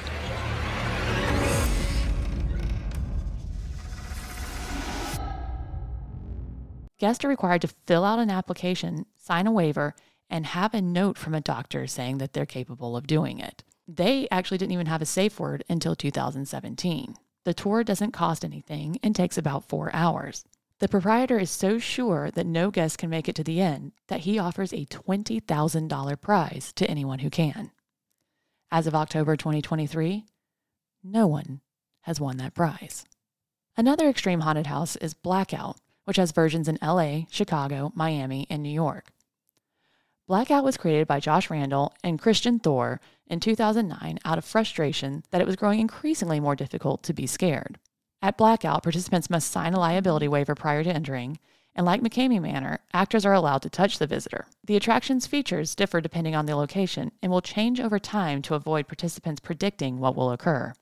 Guests 7.00 7.26
are 7.26 7.30
required 7.30 7.62
to 7.62 7.68
fill 7.88 8.04
out 8.04 8.20
an 8.20 8.30
application, 8.30 9.08
sign 9.18 9.48
a 9.48 9.52
waiver, 9.52 9.96
and 10.30 10.46
have 10.46 10.76
a 10.76 10.84
note 10.84 11.18
from 11.18 11.34
a 11.34 11.42
doctor 11.42 11.88
saying 11.88 12.20
that 12.20 12.34
they're 12.34 12.46
capable 12.46 12.96
of 12.96 13.08
doing 13.08 13.40
it. 13.40 13.64
They 13.88 14.28
actually 14.30 14.60
didn't 14.60 14.74
even 14.74 14.86
have 14.86 15.02
a 15.02 15.08
safe 15.08 15.40
word 15.40 15.64
until 15.68 15.96
2017. 15.96 17.16
The 17.46 17.54
tour 17.54 17.84
doesn't 17.84 18.12
cost 18.12 18.44
anything 18.44 18.98
and 19.04 19.16
takes 19.16 19.38
about 19.38 19.70
four 19.70 19.94
hours. 19.94 20.46
The 20.80 20.90
proprietor 20.90 21.40
is 21.40 21.52
so 21.52 21.78
sure 21.78 22.32
that 22.32 22.46
no 22.46 22.72
guest 22.72 22.98
can 22.98 23.10
make 23.10 23.30
it 23.30 23.36
to 23.36 23.44
the 23.44 23.62
end 23.62 23.94
that 24.08 24.22
he 24.22 24.40
offers 24.40 24.74
a 24.74 24.86
$20,000 24.86 26.22
prize 26.22 26.74
to 26.74 26.90
anyone 26.90 27.20
who 27.20 27.30
can. 27.30 27.72
As 28.72 28.88
of 28.88 28.96
October 28.96 29.38
2023, 29.38 30.26
no 31.04 31.28
one 31.28 31.62
has 32.02 32.20
won 32.20 32.38
that 32.38 32.56
prize. 32.56 33.06
Another 33.78 34.10
extreme 34.10 34.42
haunted 34.42 34.68
house 34.68 34.96
is 34.96 35.14
Blackout, 35.14 35.78
which 36.06 36.18
has 36.18 36.32
versions 36.32 36.68
in 36.68 36.80
LA, 36.82 37.22
Chicago, 37.30 37.92
Miami, 37.96 38.48
and 38.50 38.64
New 38.64 38.70
York. 38.70 39.12
Blackout 40.28 40.64
was 40.64 40.76
created 40.76 41.06
by 41.06 41.20
Josh 41.20 41.52
Randall 41.52 41.94
and 42.04 42.20
Kristjan 42.20 42.60
Thor 42.60 43.00
in 43.28 43.40
2009 43.40 44.18
out 44.26 44.40
of 44.40 44.46
frustration 44.46 45.24
that 45.30 45.40
it 45.40 45.46
was 45.46 45.56
growing 45.56 45.80
increasingly 45.80 46.40
more 46.40 46.56
difficult 46.56 47.04
to 47.04 47.14
be 47.14 47.28
scared. 47.28 47.78
At 48.24 48.36
Blackout, 48.36 48.82
participants 48.82 49.30
must 49.30 49.52
sign 49.52 49.76
a 49.76 49.80
liability 49.80 50.28
waiver 50.28 50.56
prior 50.56 50.84
to 50.84 50.90
entering, 50.90 51.38
and 51.76 51.86
like 51.86 52.02
McKamey 52.02 52.42
Manor, 52.42 52.80
actors 52.92 53.24
are 53.24 53.36
allowed 53.36 53.62
to 53.62 53.70
touch 53.70 54.00
the 54.00 54.08
visitor. 54.08 54.48
The 54.64 54.76
attraction's 54.76 55.28
features 55.28 55.76
differ 55.76 56.02
depending 56.02 56.34
on 56.34 56.48
the 56.48 56.56
location 56.56 57.12
and 57.22 57.32
will 57.32 57.42
change 57.42 57.80
over 57.80 58.00
time 58.00 58.42
to 58.44 58.56
avoid 58.56 58.88
participants 58.88 59.42
predicting 59.42 60.00
what 60.00 60.16
will 60.16 60.32
occur. 60.32 60.74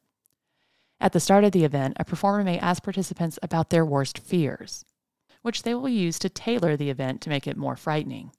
At 1.01 1.11
the 1.11 1.19
start 1.19 1.43
of 1.43 1.51
the 1.51 1.65
event, 1.65 1.97
a 1.99 2.05
performer 2.05 2.45
may 2.45 2.59
ask 2.59 2.81
participants 2.81 3.39
about 3.43 3.71
their 3.71 3.83
worst 3.83 4.19
fears, 4.19 4.85
which 5.41 5.63
they 5.63 5.75
will 5.75 5.89
use 5.89 6.17
to 6.19 6.29
tailor 6.29 6.77
the 6.77 6.89
event 6.89 7.19
to 7.21 7.29
make 7.29 7.45
it 7.45 7.57
more 7.57 7.75
frightening. 7.75 8.31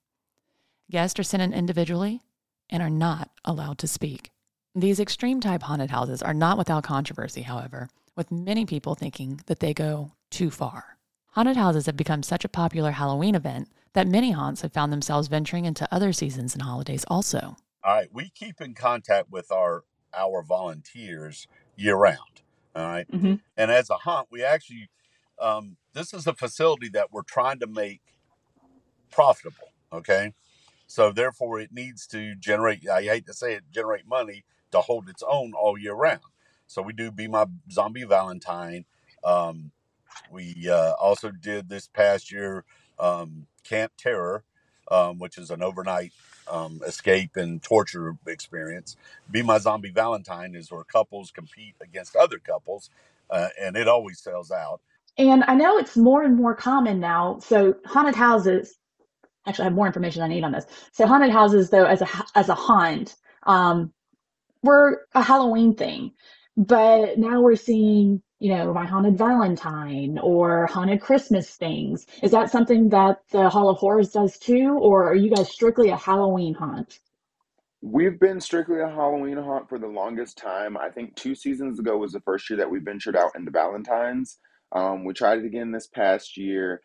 Guests 0.90 1.18
are 1.18 1.24
sent 1.24 1.42
in 1.42 1.52
individually 1.54 2.20
and 2.70 2.82
are 2.82 2.90
not 2.90 3.30
allowed 3.44 3.78
to 3.78 3.86
speak. 3.86 4.30
These 4.74 5.00
extreme 5.00 5.40
type 5.40 5.62
haunted 5.62 5.90
houses 5.90 6.22
are 6.22 6.34
not 6.34 6.58
without 6.58 6.84
controversy, 6.84 7.42
however, 7.42 7.88
with 8.16 8.30
many 8.30 8.66
people 8.66 8.94
thinking 8.94 9.40
that 9.46 9.60
they 9.60 9.72
go 9.72 10.12
too 10.30 10.50
far. 10.50 10.98
Haunted 11.28 11.56
houses 11.56 11.86
have 11.86 11.96
become 11.96 12.22
such 12.22 12.44
a 12.44 12.48
popular 12.48 12.92
Halloween 12.92 13.34
event 13.34 13.68
that 13.94 14.06
many 14.08 14.32
haunts 14.32 14.62
have 14.62 14.72
found 14.72 14.92
themselves 14.92 15.28
venturing 15.28 15.64
into 15.64 15.88
other 15.92 16.12
seasons 16.12 16.52
and 16.54 16.62
holidays 16.62 17.04
also. 17.08 17.56
All 17.82 17.94
right, 17.94 18.08
we 18.12 18.28
keep 18.30 18.60
in 18.60 18.74
contact 18.74 19.30
with 19.30 19.50
our 19.50 19.84
our 20.16 20.42
volunteers 20.42 21.48
year 21.76 21.96
round. 21.96 22.42
All 22.76 22.86
right? 22.86 23.10
Mhm. 23.10 23.40
and 23.56 23.70
as 23.70 23.90
a 23.90 23.96
haunt, 23.96 24.28
we 24.30 24.42
actually 24.44 24.88
um, 25.40 25.76
this 25.92 26.14
is 26.14 26.26
a 26.26 26.34
facility 26.34 26.88
that 26.90 27.12
we're 27.12 27.22
trying 27.22 27.58
to 27.60 27.66
make 27.66 28.00
profitable. 29.10 29.68
Okay, 29.92 30.32
so 30.94 31.10
therefore 31.10 31.58
it 31.58 31.72
needs 31.72 32.06
to 32.06 32.36
generate. 32.36 32.88
I 32.88 33.02
hate 33.02 33.26
to 33.26 33.34
say 33.34 33.54
it, 33.54 33.64
generate 33.72 34.06
money 34.06 34.44
to 34.70 34.80
hold 34.80 35.08
its 35.08 35.24
own 35.28 35.52
all 35.52 35.76
year 35.76 35.92
round. 35.92 36.20
So 36.68 36.82
we 36.82 36.92
do 36.92 37.10
be 37.10 37.26
my 37.26 37.46
zombie 37.68 38.04
Valentine. 38.04 38.84
Um, 39.24 39.72
we 40.30 40.54
uh, 40.70 40.92
also 40.92 41.32
did 41.32 41.68
this 41.68 41.88
past 41.88 42.30
year 42.30 42.64
um, 43.00 43.48
Camp 43.64 43.90
Terror, 43.98 44.44
um, 44.88 45.18
which 45.18 45.36
is 45.36 45.50
an 45.50 45.64
overnight 45.64 46.12
um, 46.48 46.80
escape 46.86 47.34
and 47.34 47.60
torture 47.60 48.16
experience. 48.28 48.96
Be 49.28 49.42
My 49.42 49.58
Zombie 49.58 49.90
Valentine 49.90 50.54
is 50.54 50.70
where 50.70 50.84
couples 50.84 51.32
compete 51.32 51.74
against 51.80 52.14
other 52.14 52.38
couples, 52.38 52.90
uh, 53.30 53.48
and 53.60 53.76
it 53.76 53.88
always 53.88 54.20
sells 54.20 54.52
out. 54.52 54.80
And 55.18 55.42
I 55.48 55.56
know 55.56 55.76
it's 55.76 55.96
more 55.96 56.22
and 56.22 56.36
more 56.36 56.54
common 56.54 57.00
now. 57.00 57.40
So 57.40 57.74
haunted 57.84 58.14
houses, 58.14 58.76
actually, 59.46 59.62
I 59.62 59.66
have 59.66 59.74
more 59.74 59.86
information 59.86 60.22
I 60.22 60.28
need 60.28 60.44
on 60.44 60.52
this. 60.52 60.66
So 60.92 61.06
haunted 61.06 61.30
houses, 61.30 61.70
though, 61.70 61.84
as 61.84 62.02
a 62.02 62.08
as 62.34 62.48
a 62.48 62.54
haunt, 62.54 63.16
um, 63.44 63.92
were 64.62 65.06
a 65.14 65.22
Halloween 65.22 65.74
thing, 65.74 66.12
but 66.56 67.18
now 67.18 67.40
we're 67.40 67.56
seeing, 67.56 68.22
you 68.38 68.54
know, 68.54 68.72
my 68.72 68.86
haunted 68.86 69.18
Valentine 69.18 70.18
or 70.22 70.66
haunted 70.66 71.00
Christmas 71.00 71.50
things. 71.50 72.06
Is 72.22 72.30
that 72.30 72.50
something 72.50 72.88
that 72.90 73.18
the 73.30 73.48
Hall 73.48 73.68
of 73.68 73.78
Horrors 73.78 74.10
does 74.10 74.38
too, 74.38 74.78
or 74.80 75.08
are 75.08 75.14
you 75.14 75.30
guys 75.30 75.50
strictly 75.50 75.90
a 75.90 75.96
Halloween 75.96 76.54
haunt? 76.54 76.98
We've 77.82 78.18
been 78.18 78.40
strictly 78.40 78.80
a 78.80 78.88
Halloween 78.88 79.36
haunt 79.36 79.68
for 79.68 79.78
the 79.78 79.86
longest 79.86 80.38
time. 80.38 80.74
I 80.78 80.88
think 80.88 81.14
two 81.16 81.34
seasons 81.34 81.78
ago 81.78 81.98
was 81.98 82.12
the 82.12 82.20
first 82.20 82.48
year 82.48 82.56
that 82.56 82.70
we 82.70 82.78
ventured 82.78 83.14
out 83.14 83.32
into 83.36 83.50
Valentine's. 83.50 84.38
Um, 84.72 85.04
we 85.04 85.12
tried 85.12 85.40
it 85.40 85.44
again 85.44 85.70
this 85.70 85.86
past 85.86 86.38
year. 86.38 86.80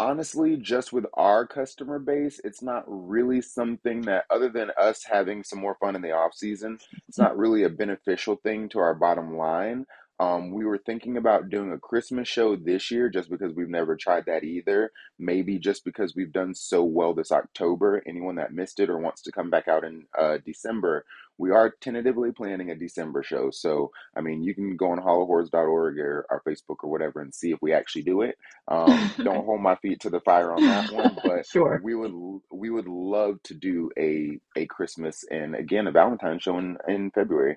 Honestly, 0.00 0.56
just 0.56 0.94
with 0.94 1.04
our 1.12 1.46
customer 1.46 1.98
base, 1.98 2.40
it's 2.42 2.62
not 2.62 2.84
really 2.86 3.42
something 3.42 4.00
that, 4.00 4.24
other 4.30 4.48
than 4.48 4.70
us 4.80 5.04
having 5.04 5.44
some 5.44 5.58
more 5.58 5.74
fun 5.74 5.94
in 5.94 6.00
the 6.00 6.10
off 6.10 6.32
season, 6.32 6.78
it's 7.06 7.18
hmm. 7.18 7.22
not 7.22 7.36
really 7.36 7.64
a 7.64 7.68
beneficial 7.68 8.36
thing 8.36 8.66
to 8.70 8.78
our 8.78 8.94
bottom 8.94 9.36
line. 9.36 9.84
Um, 10.20 10.52
we 10.52 10.66
were 10.66 10.78
thinking 10.78 11.16
about 11.16 11.48
doing 11.50 11.72
a 11.72 11.78
Christmas 11.78 12.28
show 12.28 12.54
this 12.56 12.90
year 12.90 13.08
just 13.08 13.30
because 13.30 13.54
we've 13.54 13.70
never 13.70 13.96
tried 13.96 14.26
that 14.26 14.44
either. 14.44 14.92
Maybe 15.18 15.58
just 15.58 15.84
because 15.84 16.14
we've 16.14 16.32
done 16.32 16.54
so 16.54 16.84
well 16.84 17.14
this 17.14 17.32
October. 17.32 18.02
Anyone 18.06 18.36
that 18.36 18.52
missed 18.52 18.80
it 18.80 18.90
or 18.90 18.98
wants 18.98 19.22
to 19.22 19.32
come 19.32 19.50
back 19.50 19.68
out 19.68 19.84
in 19.84 20.04
uh, 20.18 20.38
December, 20.44 21.06
we 21.38 21.50
are 21.52 21.74
tentatively 21.80 22.32
planning 22.32 22.70
a 22.70 22.76
December 22.76 23.22
show. 23.22 23.50
So, 23.50 23.92
I 24.14 24.20
mean, 24.20 24.42
you 24.42 24.54
can 24.54 24.76
go 24.76 24.90
on 24.92 24.98
hollowhorrors.org 25.00 25.98
or 25.98 26.26
our 26.30 26.42
Facebook 26.46 26.76
or 26.84 26.90
whatever 26.90 27.22
and 27.22 27.34
see 27.34 27.52
if 27.52 27.62
we 27.62 27.72
actually 27.72 28.02
do 28.02 28.22
it. 28.22 28.36
Um, 28.68 29.10
don't 29.24 29.46
hold 29.46 29.62
my 29.62 29.76
feet 29.76 30.00
to 30.02 30.10
the 30.10 30.20
fire 30.20 30.52
on 30.52 30.62
that 30.62 30.92
one, 30.92 31.18
but 31.24 31.46
Sure. 31.50 31.80
we 31.82 31.94
would 31.94 32.12
we 32.52 32.70
would 32.70 32.88
love 32.88 33.42
to 33.44 33.54
do 33.54 33.90
a 33.98 34.38
a 34.56 34.66
Christmas 34.66 35.24
and 35.30 35.54
again 35.56 35.86
a 35.86 35.92
Valentine's 35.92 36.42
show 36.42 36.58
in 36.58 36.76
in 36.86 37.10
February. 37.10 37.56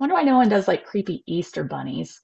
Wonder 0.00 0.14
why 0.16 0.22
no 0.24 0.36
one 0.36 0.48
does 0.48 0.68
like 0.68 0.86
creepy 0.86 1.22
Easter 1.26 1.64
bunnies. 1.64 2.22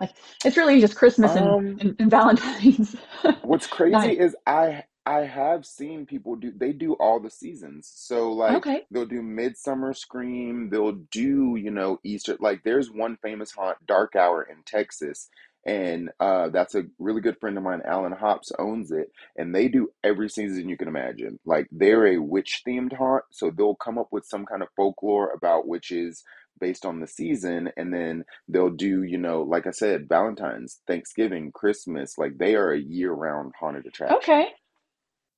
Like 0.00 0.12
it's 0.44 0.56
really 0.56 0.80
just 0.80 0.96
Christmas 0.96 1.36
and, 1.36 1.58
Um, 1.58 1.80
and, 1.80 1.96
and 1.98 2.10
Valentine's. 2.10 2.96
What's 3.42 3.66
crazy 3.68 4.10
Nice. 4.10 4.18
is 4.18 4.36
I 4.46 4.84
I 5.06 5.20
have 5.20 5.64
seen 5.64 6.06
people 6.06 6.36
do 6.36 6.52
they 6.56 6.72
do 6.72 6.94
all 6.94 7.20
the 7.20 7.30
seasons. 7.30 7.90
So 7.94 8.32
like 8.32 8.64
Okay. 8.64 8.82
they'll 8.90 9.06
do 9.06 9.22
Midsummer 9.22 9.94
Scream, 9.94 10.70
they'll 10.70 10.92
do, 11.10 11.56
you 11.56 11.70
know, 11.70 12.00
Easter 12.04 12.36
like 12.40 12.62
there's 12.64 12.90
one 12.90 13.16
famous 13.22 13.52
haunt, 13.52 13.78
Dark 13.86 14.16
Hour 14.16 14.42
in 14.42 14.62
Texas. 14.66 15.30
And 15.66 16.10
uh 16.20 16.50
that's 16.50 16.74
a 16.74 16.84
really 16.98 17.20
good 17.22 17.38
friend 17.40 17.56
of 17.58 17.64
mine, 17.64 17.82
Allen 17.86 18.12
Hopps, 18.12 18.52
owns 18.58 18.92
it. 18.92 19.10
And 19.36 19.54
they 19.54 19.68
do 19.68 19.88
every 20.04 20.28
season 20.30 20.68
you 20.68 20.76
can 20.76 20.88
imagine. 20.88 21.38
Like 21.46 21.68
they're 21.72 22.06
a 22.08 22.18
witch 22.22 22.62
themed 22.68 22.94
haunt, 22.94 23.24
so 23.32 23.50
they'll 23.50 23.76
come 23.76 23.98
up 23.98 24.08
with 24.12 24.26
some 24.26 24.46
kind 24.46 24.62
of 24.62 24.68
folklore 24.76 25.32
about 25.32 25.68
witches 25.68 26.24
based 26.60 26.84
on 26.86 27.00
the 27.00 27.06
season 27.06 27.70
and 27.76 27.92
then 27.92 28.24
they'll 28.48 28.70
do 28.70 29.02
you 29.02 29.18
know 29.18 29.42
like 29.42 29.66
i 29.66 29.70
said 29.70 30.08
valentine's 30.08 30.80
thanksgiving 30.86 31.50
christmas 31.52 32.18
like 32.18 32.36
they 32.38 32.54
are 32.54 32.72
a 32.72 32.78
year-round 32.80 33.52
haunted 33.58 33.86
attraction 33.86 34.16
Okay. 34.18 34.46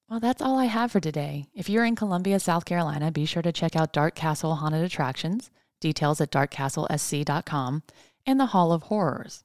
Well, 0.08 0.20
that's 0.20 0.42
all 0.42 0.58
I 0.58 0.66
have 0.66 0.92
for 0.92 1.00
today. 1.00 1.46
If 1.54 1.70
you're 1.70 1.86
in 1.86 1.96
Columbia, 1.96 2.38
South 2.38 2.66
Carolina, 2.66 3.10
be 3.10 3.24
sure 3.24 3.40
to 3.40 3.52
check 3.52 3.74
out 3.74 3.94
Dark 3.94 4.14
Castle 4.14 4.56
Haunted 4.56 4.84
Attractions, 4.84 5.50
details 5.80 6.20
at 6.20 6.30
darkcastlesc.com, 6.30 7.82
and 8.26 8.38
the 8.40 8.46
Hall 8.46 8.72
of 8.72 8.82
Horrors. 8.84 9.44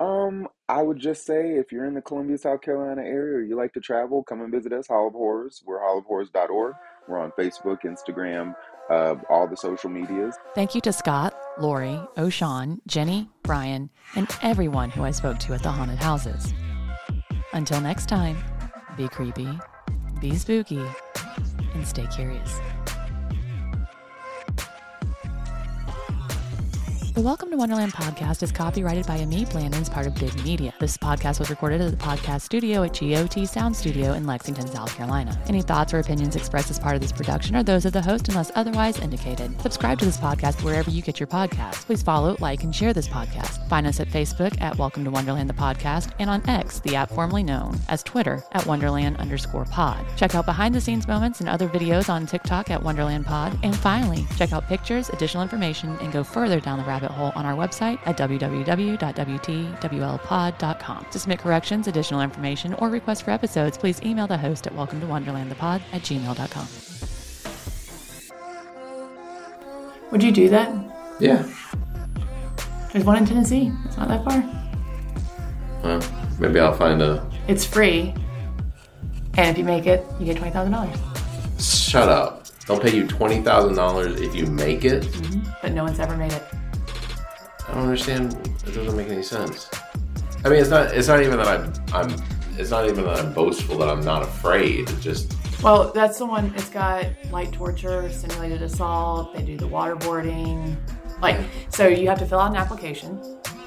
um 0.00 0.46
i 0.68 0.80
would 0.80 0.98
just 1.00 1.26
say 1.26 1.56
if 1.56 1.72
you're 1.72 1.84
in 1.86 1.94
the 1.94 2.00
columbia 2.02 2.38
south 2.38 2.60
carolina 2.60 3.02
area 3.02 3.36
or 3.38 3.42
you 3.42 3.56
like 3.56 3.72
to 3.72 3.80
travel 3.80 4.22
come 4.22 4.40
and 4.42 4.52
visit 4.52 4.72
us 4.72 4.86
hall 4.86 5.08
of 5.08 5.12
horrors 5.12 5.62
we're 5.66 5.80
Hall 5.80 5.98
of 5.98 6.04
hallofhorrors.org 6.04 6.74
we're 7.08 7.18
on 7.18 7.32
facebook 7.32 7.78
instagram 7.82 8.54
uh, 8.90 9.16
all 9.28 9.46
the 9.46 9.56
social 9.56 9.90
medias 9.90 10.36
Thank 10.54 10.74
you 10.74 10.80
to 10.82 10.92
Scott, 10.92 11.34
Lori, 11.58 12.00
O'Shawn, 12.16 12.80
Jenny, 12.86 13.28
Brian, 13.42 13.90
and 14.16 14.28
everyone 14.42 14.90
who 14.90 15.04
I 15.04 15.10
spoke 15.10 15.38
to 15.40 15.54
at 15.54 15.62
the 15.62 15.70
haunted 15.70 15.98
houses. 15.98 16.52
Until 17.52 17.80
next 17.80 18.08
time, 18.08 18.36
be 18.96 19.08
creepy, 19.08 19.48
be 20.20 20.36
spooky, 20.36 20.84
and 21.74 21.86
stay 21.86 22.06
curious. 22.06 22.60
The 27.18 27.24
Welcome 27.24 27.50
to 27.50 27.56
Wonderland 27.56 27.94
podcast 27.94 28.44
is 28.44 28.52
copyrighted 28.52 29.04
by 29.04 29.18
Amit 29.18 29.48
Blandon 29.48 29.90
part 29.90 30.06
of 30.06 30.14
Big 30.14 30.32
Media. 30.44 30.72
This 30.78 30.96
podcast 30.96 31.40
was 31.40 31.50
recorded 31.50 31.80
at 31.80 31.90
the 31.90 31.96
podcast 31.96 32.42
studio 32.42 32.84
at 32.84 32.92
GOT 32.92 33.44
Sound 33.44 33.74
Studio 33.74 34.12
in 34.12 34.24
Lexington, 34.24 34.68
South 34.68 34.94
Carolina. 34.94 35.36
Any 35.48 35.60
thoughts 35.62 35.92
or 35.92 35.98
opinions 35.98 36.36
expressed 36.36 36.70
as 36.70 36.78
part 36.78 36.94
of 36.94 37.00
this 37.02 37.10
production 37.10 37.56
are 37.56 37.64
those 37.64 37.84
of 37.84 37.92
the 37.92 38.00
host 38.00 38.28
unless 38.28 38.52
otherwise 38.54 39.00
indicated. 39.00 39.60
Subscribe 39.60 39.98
to 39.98 40.04
this 40.04 40.16
podcast 40.16 40.62
wherever 40.62 40.92
you 40.92 41.02
get 41.02 41.18
your 41.18 41.26
podcasts. 41.26 41.84
Please 41.86 42.04
follow, 42.04 42.36
like, 42.38 42.62
and 42.62 42.72
share 42.72 42.92
this 42.92 43.08
podcast. 43.08 43.68
Find 43.68 43.88
us 43.88 43.98
at 43.98 44.06
Facebook 44.06 44.56
at 44.60 44.78
Welcome 44.78 45.02
to 45.02 45.10
Wonderland 45.10 45.50
the 45.50 45.54
podcast 45.54 46.12
and 46.20 46.30
on 46.30 46.48
X, 46.48 46.78
the 46.78 46.94
app 46.94 47.10
formerly 47.10 47.42
known 47.42 47.80
as 47.88 48.04
Twitter 48.04 48.44
at 48.52 48.64
Wonderland 48.64 49.16
underscore 49.16 49.64
pod. 49.64 50.06
Check 50.16 50.36
out 50.36 50.46
behind 50.46 50.72
the 50.72 50.80
scenes 50.80 51.08
moments 51.08 51.40
and 51.40 51.48
other 51.48 51.68
videos 51.68 52.08
on 52.08 52.26
TikTok 52.26 52.70
at 52.70 52.80
Wonderland 52.80 53.26
Pod. 53.26 53.58
And 53.64 53.74
finally, 53.74 54.24
check 54.36 54.52
out 54.52 54.68
pictures, 54.68 55.08
additional 55.08 55.42
information, 55.42 55.98
and 56.00 56.12
go 56.12 56.22
further 56.22 56.60
down 56.60 56.78
the 56.78 56.84
rabbit 56.84 57.07
hole 57.12 57.32
on 57.34 57.46
our 57.46 57.54
website 57.54 57.98
at 58.04 58.16
www.wtwlpod.com. 58.16 61.06
To 61.10 61.18
submit 61.18 61.38
corrections, 61.38 61.88
additional 61.88 62.20
information, 62.20 62.74
or 62.74 62.88
requests 62.88 63.22
for 63.22 63.30
episodes, 63.30 63.78
please 63.78 64.02
email 64.02 64.26
the 64.26 64.38
host 64.38 64.66
at 64.66 64.74
welcome 64.74 65.00
to 65.00 65.06
wonderlandthepod 65.06 65.82
at 65.92 66.02
gmail.com. 66.02 66.66
Would 70.10 70.22
you 70.22 70.32
do 70.32 70.48
that? 70.48 70.72
Yeah. 71.20 71.46
There's 72.92 73.04
one 73.04 73.18
in 73.18 73.26
Tennessee. 73.26 73.70
It's 73.84 73.96
not 73.96 74.08
that 74.08 74.24
far. 74.24 74.42
Well, 75.82 76.00
maybe 76.38 76.60
I'll 76.60 76.72
find 76.72 77.02
a. 77.02 77.28
It's 77.46 77.64
free. 77.64 78.14
And 79.36 79.50
if 79.50 79.58
you 79.58 79.64
make 79.64 79.86
it, 79.86 80.04
you 80.18 80.26
get 80.26 80.38
$20,000. 80.38 81.60
Shut 81.60 82.08
up. 82.08 82.38
They'll 82.68 82.78
pay 82.78 82.94
you 82.94 83.06
twenty 83.06 83.40
thousand 83.40 83.76
dollars 83.76 84.20
if 84.20 84.34
you 84.34 84.44
make 84.44 84.84
it. 84.84 85.04
Mm-hmm. 85.04 85.50
But 85.62 85.72
no 85.72 85.84
one's 85.84 85.98
ever 85.98 86.18
made 86.18 86.32
it. 86.32 86.42
I 87.68 87.74
don't 87.74 87.84
understand. 87.84 88.32
It 88.66 88.74
doesn't 88.74 88.96
make 88.96 89.08
any 89.08 89.22
sense. 89.22 89.70
I 90.44 90.48
mean, 90.48 90.60
it's 90.60 90.70
not. 90.70 90.94
It's 90.94 91.08
not 91.08 91.22
even 91.22 91.36
that 91.36 91.46
I'm. 91.46 91.72
I'm. 91.92 92.16
It's 92.56 92.70
not 92.70 92.86
even 92.86 93.04
that 93.04 93.20
I'm 93.20 93.32
boastful. 93.34 93.78
That 93.78 93.88
I'm 93.88 94.00
not 94.00 94.22
afraid. 94.22 94.88
It 94.88 95.00
just. 95.00 95.34
Well, 95.62 95.92
that's 95.92 96.18
the 96.18 96.26
one. 96.26 96.52
It's 96.56 96.70
got 96.70 97.06
light 97.30 97.52
torture, 97.52 98.10
simulated 98.10 98.62
assault. 98.62 99.34
They 99.34 99.42
do 99.42 99.56
the 99.56 99.68
waterboarding. 99.68 100.76
Like, 101.20 101.38
so 101.68 101.88
you 101.88 102.08
have 102.08 102.18
to 102.20 102.26
fill 102.26 102.38
out 102.38 102.50
an 102.50 102.56
application. 102.56 103.20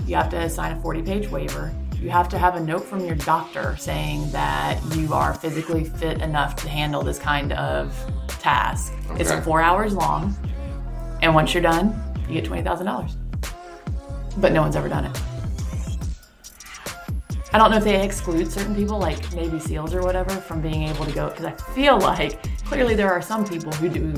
You 0.08 0.16
have 0.16 0.30
to 0.30 0.50
sign 0.50 0.78
a 0.78 0.82
40 0.82 1.02
page 1.04 1.30
waiver. 1.30 1.74
You 2.00 2.10
have 2.10 2.30
to 2.30 2.38
have 2.38 2.56
a 2.56 2.60
note 2.60 2.84
from 2.84 3.06
your 3.06 3.16
doctor 3.16 3.76
saying 3.78 4.32
that 4.32 4.80
you 4.96 5.14
are 5.14 5.34
physically 5.36 5.84
fit 5.84 6.22
enough 6.22 6.56
to 6.58 6.70
handle 6.70 7.04
this 7.04 7.20
kind 7.20 7.54
of 7.54 7.94
task. 8.28 8.94
It's 9.12 9.32
four 9.46 9.62
hours 9.62 9.94
long. 9.94 10.36
And 11.22 11.36
once 11.36 11.54
you're 11.54 11.62
done, 11.62 11.94
you 12.28 12.42
get 12.42 12.50
$20,000. 12.50 13.21
But 14.38 14.54
no 14.54 14.62
one's 14.62 14.76
ever 14.76 14.90
done 14.90 15.06
it. 15.06 15.22
I 17.54 17.58
don't 17.58 17.70
know 17.70 17.78
if 17.78 17.84
they 17.84 18.02
exclude 18.02 18.50
certain 18.50 18.74
people, 18.74 18.98
like 18.98 19.34
Navy 19.34 19.60
SEALs 19.60 19.94
or 19.94 20.02
whatever, 20.02 20.30
from 20.30 20.62
being 20.62 20.84
able 20.84 21.06
to 21.06 21.12
go. 21.12 21.30
Because 21.30 21.46
I 21.46 21.52
feel 21.74 22.00
like 22.00 22.42
clearly 22.64 22.96
there 22.96 23.12
are 23.12 23.22
some 23.22 23.46
people 23.46 23.74
who 23.74 23.90
do, 23.90 24.14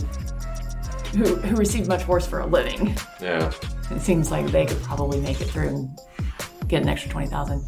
who, 1.17 1.35
who 1.35 1.55
receive 1.55 1.87
much 1.87 2.07
worse 2.07 2.27
for 2.27 2.41
a 2.41 2.45
living. 2.45 2.95
Yeah. 3.19 3.51
It 3.89 4.01
seems 4.01 4.29
like 4.29 4.47
they 4.47 4.65
could 4.65 4.81
probably 4.83 5.19
make 5.19 5.41
it 5.41 5.45
through 5.45 5.69
and 5.69 5.99
get 6.67 6.83
an 6.83 6.89
extra 6.89 7.11
20000 7.11 7.63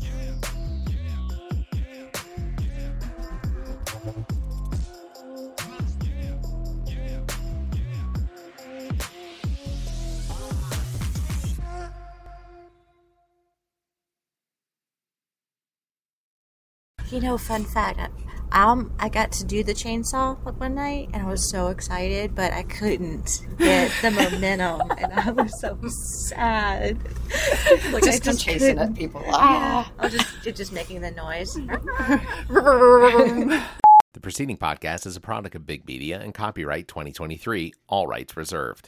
You 17.11 17.19
know, 17.21 17.37
fun 17.37 17.63
fact. 17.65 17.99
I- 17.99 18.09
Um, 18.51 18.93
I 18.99 19.09
got 19.09 19.31
to 19.33 19.43
do 19.43 19.63
the 19.63 19.73
chainsaw 19.73 20.37
like 20.45 20.59
one 20.59 20.75
night, 20.75 21.09
and 21.13 21.23
I 21.23 21.25
was 21.25 21.49
so 21.49 21.67
excited, 21.69 22.35
but 22.35 22.53
I 22.53 22.63
couldn't 22.63 23.41
get 23.57 23.91
the 24.01 24.11
momentum, 24.19 24.81
and 24.97 25.11
I 25.13 25.31
was 25.31 25.59
so 25.59 25.77
sad. 25.89 26.97
Like 27.91 28.03
Just 28.03 28.23
from 28.23 28.37
chasing 28.37 28.77
couldn't- 28.77 28.91
at 28.91 28.95
people. 28.95 29.21
Yeah, 29.25 29.31
Ah. 29.33 29.91
I 29.99 30.05
was 30.05 30.13
just 30.13 30.43
just 30.57 30.71
making 30.71 31.01
the 31.01 31.11
noise. 31.11 31.57
The 34.13 34.21
preceding 34.21 34.55
podcast 34.57 35.05
is 35.05 35.17
a 35.17 35.19
product 35.19 35.55
of 35.55 35.67
Big 35.67 35.85
Media 35.85 36.21
and 36.21 36.33
copyright 36.33 36.87
2023, 36.87 37.73
all 37.89 38.07
rights 38.07 38.37
reserved. 38.37 38.81